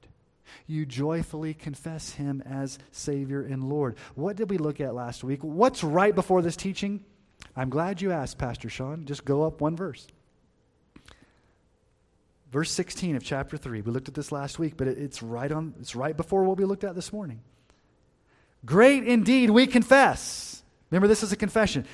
You 0.67 0.85
joyfully 0.85 1.55
confess 1.55 2.11
Him 2.13 2.43
as 2.45 2.79
Savior 2.91 3.43
and 3.43 3.69
Lord. 3.69 3.97
What 4.15 4.37
did 4.37 4.51
we 4.51 4.59
look 4.59 4.81
at 4.81 4.95
last 4.95 5.23
week? 5.23 5.43
What's 5.43 5.85
right 5.85 6.15
before 6.15 6.43
this 6.43 6.57
teaching? 6.57 7.05
I'm 7.57 7.71
glad 7.71 8.01
you 8.01 8.13
asked, 8.13 8.39
Pastor 8.39 8.69
Sean. 8.69 9.05
Just 9.07 9.25
go 9.25 9.45
up 9.45 9.61
one 9.61 9.77
verse. 9.77 10.07
Verse 12.51 12.71
16 12.73 13.17
of 13.17 13.23
chapter 13.23 13.57
3. 13.57 13.81
We 13.83 13.93
looked 13.93 14.09
at 14.09 14.15
this 14.15 14.33
last 14.33 14.59
week, 14.59 14.77
but 14.77 14.89
it's 14.89 15.23
right 15.23 15.51
on 15.51 15.75
it's 15.81 15.95
right 15.95 16.17
before 16.17 16.45
what 16.45 16.57
we 16.57 16.65
looked 16.65 16.85
at 16.85 16.95
this 16.95 17.13
morning. 17.13 17.41
Great 18.65 19.07
indeed 19.07 19.51
we 19.51 19.67
confess. 19.67 20.63
Remember 20.91 21.07
this 21.07 21.23
is 21.23 21.33
a 21.33 21.37
confession. 21.37 21.87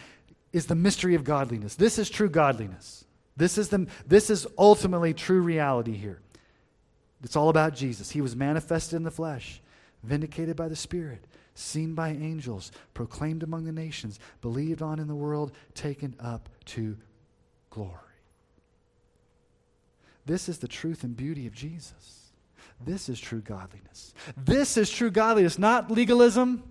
Is 0.53 0.67
the 0.67 0.75
mystery 0.75 1.15
of 1.15 1.25
godliness. 1.25 1.75
This 1.75 1.99
is 1.99 2.09
true 2.09 2.31
godliness. 2.31 3.05
This 3.37 3.59
is 3.59 3.69
the 3.69 3.87
this 4.07 4.31
is 4.31 4.47
ultimately 4.57 5.13
true 5.13 5.43
reality 5.43 5.95
here. 5.95 6.21
It's 7.23 7.37
all 7.37 7.51
about 7.51 7.75
Jesus. 7.75 8.11
He 8.11 8.23
was 8.23 8.35
manifested 8.35 8.97
in 8.97 9.03
the 9.03 9.11
flesh, 9.11 9.61
vindicated 10.03 10.57
by 10.57 10.69
the 10.69 10.77
Spirit, 10.77 11.27
seen 11.55 11.95
by 11.95 12.11
angels, 12.11 12.73
proclaimed 12.95 13.43
among 13.43 13.65
the 13.65 13.73
nations, 13.73 14.19
believed 14.41 14.81
on 14.81 14.99
in 14.99 15.09
the 15.09 15.15
world, 15.15 15.53
taken 15.75 16.15
up 16.21 16.49
to 16.67 16.97
glory. 17.69 18.06
This 20.27 20.49
is 20.49 20.59
the 20.59 20.69
truth 20.69 21.05
and 21.05 21.17
beauty 21.17 21.47
of 21.47 21.55
Jesus. 21.55 22.33
This 22.85 23.09
is 23.09 23.19
true 23.19 23.41
godliness. 23.41 24.13
This 24.37 24.77
is 24.77 24.91
true 24.91 25.11
godliness, 25.11 25.59
not 25.59 25.91
legalism, 25.91 26.63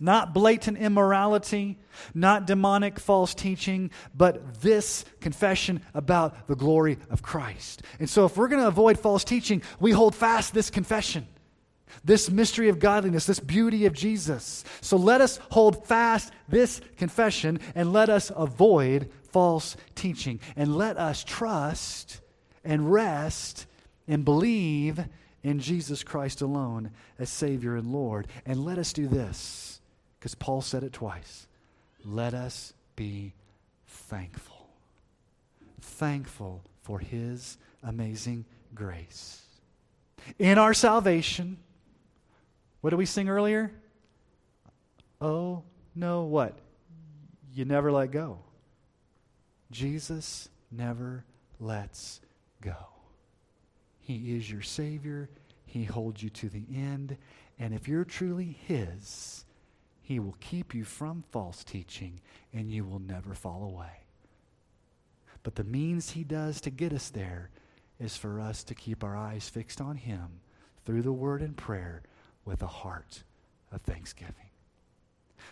not 0.00 0.34
blatant 0.34 0.78
immorality, 0.78 1.78
not 2.14 2.46
demonic 2.46 2.98
false 2.98 3.34
teaching, 3.34 3.90
but 4.14 4.60
this 4.60 5.04
confession 5.20 5.80
about 5.94 6.48
the 6.48 6.56
glory 6.56 6.98
of 7.08 7.22
Christ. 7.22 7.82
And 8.00 8.10
so, 8.10 8.24
if 8.24 8.36
we're 8.36 8.48
going 8.48 8.62
to 8.62 8.68
avoid 8.68 8.98
false 8.98 9.22
teaching, 9.22 9.62
we 9.78 9.92
hold 9.92 10.14
fast 10.14 10.52
this 10.52 10.70
confession 10.70 11.26
this 12.04 12.30
mystery 12.30 12.68
of 12.68 12.78
godliness, 12.78 13.26
this 13.26 13.40
beauty 13.40 13.86
of 13.86 13.92
Jesus. 13.92 14.64
So 14.80 14.96
let 14.96 15.20
us 15.20 15.40
hold 15.50 15.86
fast 15.86 16.32
this 16.48 16.80
confession 16.96 17.58
and 17.74 17.92
let 17.92 18.08
us 18.08 18.30
avoid 18.34 19.10
false 19.30 19.76
teaching. 19.94 20.40
And 20.56 20.76
let 20.76 20.98
us 20.98 21.24
trust 21.24 22.20
and 22.66 22.92
rest 22.92 23.66
and 24.06 24.24
believe 24.24 25.04
in 25.42 25.60
Jesus 25.60 26.02
Christ 26.02 26.42
alone 26.42 26.90
as 27.18 27.30
Savior 27.30 27.76
and 27.76 27.92
Lord. 27.92 28.26
And 28.44 28.64
let 28.64 28.78
us 28.78 28.92
do 28.92 29.06
this, 29.06 29.80
because 30.18 30.34
Paul 30.34 30.60
said 30.60 30.82
it 30.82 30.92
twice. 30.92 31.46
Let 32.04 32.34
us 32.34 32.74
be 32.96 33.32
thankful. 33.86 34.68
Thankful 35.80 36.62
for 36.82 36.98
His 36.98 37.58
amazing 37.82 38.44
grace. 38.74 39.42
In 40.38 40.58
our 40.58 40.74
salvation, 40.74 41.56
what 42.80 42.90
did 42.90 42.96
we 42.96 43.06
sing 43.06 43.28
earlier? 43.28 43.72
Oh, 45.20 45.62
no, 45.94 46.24
what? 46.24 46.58
You 47.54 47.64
never 47.64 47.90
let 47.90 48.10
go. 48.10 48.40
Jesus 49.70 50.48
never 50.70 51.24
lets 51.58 52.20
go. 52.60 52.76
He 54.00 54.36
is 54.36 54.50
your 54.50 54.62
Savior. 54.62 55.28
He 55.64 55.84
holds 55.84 56.22
you 56.22 56.30
to 56.30 56.48
the 56.48 56.64
end. 56.72 57.16
And 57.58 57.74
if 57.74 57.88
you're 57.88 58.04
truly 58.04 58.56
His, 58.66 59.44
He 60.00 60.20
will 60.20 60.36
keep 60.40 60.74
you 60.74 60.84
from 60.84 61.24
false 61.30 61.64
teaching 61.64 62.20
and 62.52 62.70
you 62.70 62.84
will 62.84 63.00
never 63.00 63.34
fall 63.34 63.64
away. 63.64 64.04
But 65.42 65.54
the 65.54 65.64
means 65.64 66.10
He 66.10 66.24
does 66.24 66.60
to 66.62 66.70
get 66.70 66.92
us 66.92 67.08
there 67.08 67.50
is 67.98 68.16
for 68.16 68.40
us 68.40 68.62
to 68.64 68.74
keep 68.74 69.02
our 69.02 69.16
eyes 69.16 69.48
fixed 69.48 69.80
on 69.80 69.96
Him 69.96 70.40
through 70.84 71.02
the 71.02 71.12
Word 71.12 71.42
and 71.42 71.56
prayer 71.56 72.02
with 72.44 72.62
a 72.62 72.66
heart 72.66 73.22
of 73.72 73.80
thanksgiving. 73.82 74.50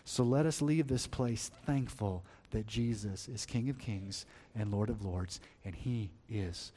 So 0.05 0.23
let 0.23 0.47
us 0.47 0.63
leave 0.63 0.87
this 0.87 1.07
place 1.07 1.51
thankful 1.67 2.25
that 2.51 2.67
Jesus 2.67 3.29
is 3.29 3.47
King 3.47 3.69
of 3.69 3.79
Kings 3.79 4.27
and 4.55 4.71
Lord 4.71 4.91
of 4.91 5.05
Lords, 5.05 5.41
and 5.65 5.75
He 5.75 6.11
is 6.29 6.73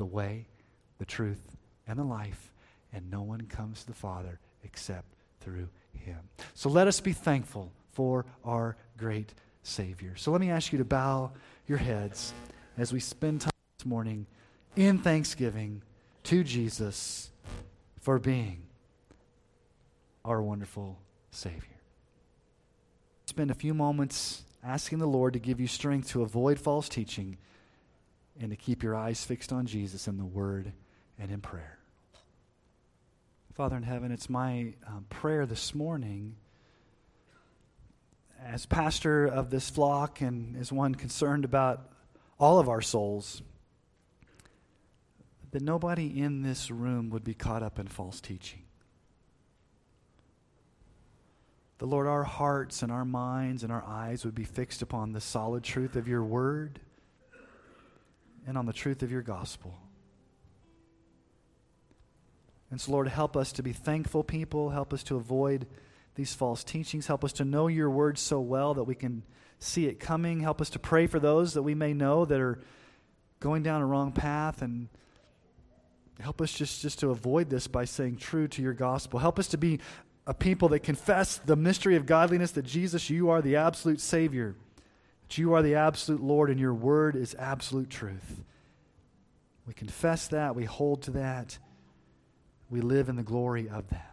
the 0.00 0.04
way, 0.06 0.46
the 0.96 1.04
truth, 1.04 1.58
and 1.86 1.98
the 1.98 2.04
life, 2.04 2.50
and 2.90 3.10
no 3.10 3.20
one 3.20 3.42
comes 3.42 3.82
to 3.82 3.86
the 3.86 3.92
Father 3.92 4.40
except 4.64 5.04
through 5.40 5.68
Him. 5.92 6.16
So 6.54 6.70
let 6.70 6.88
us 6.88 7.00
be 7.00 7.12
thankful 7.12 7.70
for 7.92 8.24
our 8.42 8.78
great 8.96 9.34
Savior. 9.62 10.16
So 10.16 10.30
let 10.30 10.40
me 10.40 10.50
ask 10.50 10.72
you 10.72 10.78
to 10.78 10.86
bow 10.86 11.32
your 11.68 11.76
heads 11.76 12.32
as 12.78 12.94
we 12.94 12.98
spend 12.98 13.42
time 13.42 13.52
this 13.76 13.84
morning 13.84 14.24
in 14.74 14.96
thanksgiving 14.96 15.82
to 16.24 16.42
Jesus 16.44 17.30
for 18.00 18.18
being 18.18 18.62
our 20.24 20.40
wonderful 20.40 20.98
Savior. 21.30 21.60
Spend 23.26 23.50
a 23.50 23.54
few 23.54 23.74
moments 23.74 24.44
asking 24.64 24.98
the 24.98 25.06
Lord 25.06 25.34
to 25.34 25.38
give 25.38 25.60
you 25.60 25.66
strength 25.66 26.08
to 26.08 26.22
avoid 26.22 26.58
false 26.58 26.88
teaching 26.88 27.36
and 28.40 28.50
to 28.50 28.56
keep 28.56 28.82
your 28.82 28.96
eyes 28.96 29.22
fixed 29.22 29.52
on 29.52 29.66
Jesus 29.66 30.08
in 30.08 30.16
the 30.16 30.24
Word 30.24 30.72
and 31.18 31.30
in 31.30 31.40
prayer. 31.40 31.78
Father 33.52 33.76
in 33.76 33.82
heaven, 33.82 34.10
it's 34.10 34.30
my 34.30 34.72
um, 34.86 35.04
prayer 35.10 35.44
this 35.44 35.74
morning 35.74 36.36
as 38.42 38.64
pastor 38.64 39.26
of 39.26 39.50
this 39.50 39.68
flock 39.68 40.22
and 40.22 40.56
as 40.56 40.72
one 40.72 40.94
concerned 40.94 41.44
about 41.44 41.92
all 42.38 42.58
of 42.58 42.70
our 42.70 42.80
souls 42.80 43.42
that 45.50 45.62
nobody 45.62 46.20
in 46.20 46.42
this 46.42 46.70
room 46.70 47.10
would 47.10 47.24
be 47.24 47.34
caught 47.34 47.62
up 47.62 47.78
in 47.78 47.86
false 47.86 48.20
teaching. 48.20 48.62
The 51.78 51.86
Lord, 51.86 52.06
our 52.06 52.24
hearts 52.24 52.82
and 52.82 52.90
our 52.90 53.04
minds 53.04 53.62
and 53.62 53.70
our 53.72 53.84
eyes 53.86 54.24
would 54.24 54.34
be 54.34 54.44
fixed 54.44 54.80
upon 54.80 55.12
the 55.12 55.20
solid 55.20 55.64
truth 55.64 55.96
of 55.96 56.08
your 56.08 56.22
word 56.22 56.80
and 58.46 58.56
on 58.56 58.66
the 58.66 58.72
truth 58.72 59.02
of 59.02 59.10
your 59.10 59.22
gospel. 59.22 59.78
And 62.70 62.80
so, 62.80 62.92
Lord, 62.92 63.08
help 63.08 63.36
us 63.36 63.52
to 63.52 63.62
be 63.62 63.72
thankful 63.72 64.22
people. 64.22 64.70
Help 64.70 64.92
us 64.92 65.02
to 65.04 65.16
avoid 65.16 65.66
these 66.14 66.34
false 66.34 66.62
teachings. 66.62 67.06
Help 67.06 67.24
us 67.24 67.32
to 67.34 67.44
know 67.44 67.66
your 67.66 67.90
word 67.90 68.18
so 68.18 68.40
well 68.40 68.74
that 68.74 68.84
we 68.84 68.94
can 68.94 69.24
see 69.58 69.86
it 69.86 69.98
coming. 69.98 70.40
Help 70.40 70.60
us 70.60 70.70
to 70.70 70.78
pray 70.78 71.06
for 71.06 71.18
those 71.18 71.54
that 71.54 71.62
we 71.62 71.74
may 71.74 71.92
know 71.92 72.24
that 72.24 72.40
are 72.40 72.60
going 73.40 73.62
down 73.62 73.82
a 73.82 73.86
wrong 73.86 74.12
path. 74.12 74.62
And 74.62 74.88
help 76.20 76.40
us 76.40 76.52
just, 76.52 76.80
just 76.80 77.00
to 77.00 77.10
avoid 77.10 77.50
this 77.50 77.66
by 77.66 77.84
saying 77.84 78.18
true 78.18 78.46
to 78.48 78.62
your 78.62 78.72
gospel. 78.72 79.18
Help 79.18 79.38
us 79.38 79.48
to 79.48 79.58
be 79.58 79.80
a 80.26 80.34
people 80.34 80.68
that 80.68 80.80
confess 80.80 81.38
the 81.38 81.56
mystery 81.56 81.96
of 81.96 82.06
godliness 82.06 82.52
that 82.52 82.64
Jesus, 82.64 83.10
you 83.10 83.30
are 83.30 83.42
the 83.42 83.56
absolute 83.56 84.00
Savior, 84.00 84.54
you 85.38 85.54
are 85.54 85.62
the 85.62 85.76
absolute 85.76 86.22
Lord, 86.22 86.50
and 86.50 86.58
your 86.58 86.74
word 86.74 87.16
is 87.16 87.34
absolute 87.38 87.90
truth. 87.90 88.42
We 89.66 89.74
confess 89.74 90.28
that, 90.28 90.56
we 90.56 90.64
hold 90.64 91.02
to 91.02 91.12
that, 91.12 91.58
we 92.68 92.80
live 92.80 93.08
in 93.08 93.16
the 93.16 93.22
glory 93.22 93.68
of 93.68 93.88
that. 93.90 94.09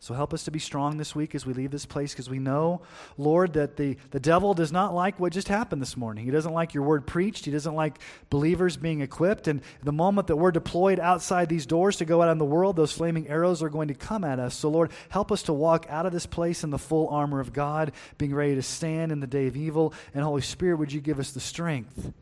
So 0.00 0.14
help 0.14 0.32
us 0.32 0.44
to 0.44 0.50
be 0.50 0.60
strong 0.60 0.96
this 0.96 1.14
week 1.14 1.34
as 1.34 1.44
we 1.44 1.52
leave 1.52 1.72
this 1.72 1.86
place 1.86 2.12
because 2.12 2.30
we 2.30 2.38
know, 2.38 2.82
Lord, 3.16 3.54
that 3.54 3.76
the, 3.76 3.96
the 4.10 4.20
devil 4.20 4.54
does 4.54 4.70
not 4.70 4.94
like 4.94 5.18
what 5.18 5.32
just 5.32 5.48
happened 5.48 5.82
this 5.82 5.96
morning. 5.96 6.24
He 6.24 6.30
doesn't 6.30 6.52
like 6.52 6.72
your 6.72 6.84
word 6.84 7.06
preached. 7.06 7.44
He 7.44 7.50
doesn't 7.50 7.74
like 7.74 7.98
believers 8.30 8.76
being 8.76 9.00
equipped. 9.00 9.48
And 9.48 9.60
the 9.82 9.92
moment 9.92 10.28
that 10.28 10.36
we're 10.36 10.52
deployed 10.52 11.00
outside 11.00 11.48
these 11.48 11.66
doors 11.66 11.96
to 11.96 12.04
go 12.04 12.22
out 12.22 12.30
in 12.30 12.38
the 12.38 12.44
world, 12.44 12.76
those 12.76 12.92
flaming 12.92 13.28
arrows 13.28 13.62
are 13.62 13.68
going 13.68 13.88
to 13.88 13.94
come 13.94 14.22
at 14.22 14.38
us. 14.38 14.54
So, 14.54 14.68
Lord, 14.68 14.92
help 15.08 15.32
us 15.32 15.42
to 15.44 15.52
walk 15.52 15.86
out 15.88 16.06
of 16.06 16.12
this 16.12 16.26
place 16.26 16.62
in 16.62 16.70
the 16.70 16.78
full 16.78 17.08
armor 17.08 17.40
of 17.40 17.52
God, 17.52 17.92
being 18.18 18.34
ready 18.34 18.54
to 18.54 18.62
stand 18.62 19.10
in 19.10 19.18
the 19.18 19.26
day 19.26 19.48
of 19.48 19.56
evil. 19.56 19.92
And 20.14 20.22
Holy 20.22 20.42
Spirit, 20.42 20.78
would 20.78 20.92
you 20.92 21.00
give 21.00 21.18
us 21.18 21.32
the 21.32 21.40
strength? 21.40 22.12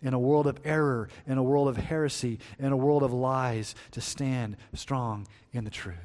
in 0.00 0.14
a 0.14 0.18
world 0.18 0.46
of 0.46 0.60
error, 0.64 1.08
in 1.26 1.38
a 1.38 1.42
world 1.42 1.66
of 1.66 1.76
heresy, 1.76 2.38
in 2.60 2.70
a 2.70 2.76
world 2.76 3.02
of 3.02 3.12
lies, 3.12 3.74
to 3.90 4.00
stand 4.00 4.56
strong 4.72 5.26
in 5.52 5.64
the 5.64 5.70
truth. 5.70 5.96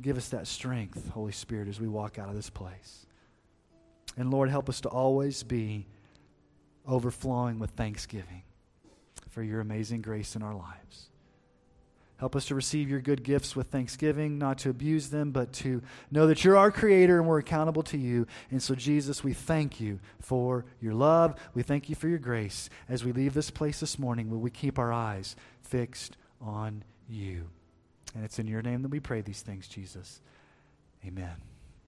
Give 0.00 0.16
us 0.16 0.28
that 0.28 0.46
strength, 0.46 1.10
Holy 1.10 1.32
Spirit, 1.32 1.68
as 1.68 1.80
we 1.80 1.88
walk 1.88 2.18
out 2.18 2.28
of 2.28 2.34
this 2.34 2.50
place. 2.50 3.06
And 4.16 4.30
Lord, 4.30 4.50
help 4.50 4.68
us 4.68 4.80
to 4.82 4.88
always 4.88 5.42
be 5.42 5.86
overflowing 6.86 7.58
with 7.58 7.70
thanksgiving 7.70 8.42
for 9.28 9.42
your 9.42 9.60
amazing 9.60 10.02
grace 10.02 10.34
in 10.36 10.42
our 10.42 10.54
lives. 10.54 11.08
Help 12.18 12.34
us 12.34 12.46
to 12.46 12.54
receive 12.56 12.90
your 12.90 13.00
good 13.00 13.22
gifts 13.22 13.54
with 13.54 13.68
thanksgiving, 13.68 14.38
not 14.38 14.58
to 14.58 14.70
abuse 14.70 15.08
them, 15.10 15.30
but 15.30 15.52
to 15.52 15.80
know 16.10 16.26
that 16.26 16.44
you're 16.44 16.56
our 16.56 16.72
creator 16.72 17.18
and 17.18 17.28
we're 17.28 17.38
accountable 17.38 17.84
to 17.84 17.96
you. 17.96 18.26
And 18.50 18.60
so, 18.60 18.74
Jesus, 18.74 19.22
we 19.22 19.32
thank 19.32 19.80
you 19.80 20.00
for 20.20 20.64
your 20.80 20.94
love. 20.94 21.36
We 21.54 21.62
thank 21.62 21.88
you 21.88 21.94
for 21.94 22.08
your 22.08 22.18
grace. 22.18 22.70
As 22.88 23.04
we 23.04 23.12
leave 23.12 23.34
this 23.34 23.50
place 23.50 23.78
this 23.78 24.00
morning, 24.00 24.30
will 24.30 24.40
we 24.40 24.50
keep 24.50 24.80
our 24.80 24.92
eyes 24.92 25.36
fixed 25.62 26.16
on 26.40 26.82
you? 27.08 27.50
And 28.14 28.24
it's 28.24 28.38
in 28.38 28.46
your 28.46 28.62
name 28.62 28.82
that 28.82 28.90
we 28.90 29.00
pray 29.00 29.20
these 29.20 29.42
things, 29.42 29.68
Jesus. 29.68 30.20
Amen. 31.06 31.36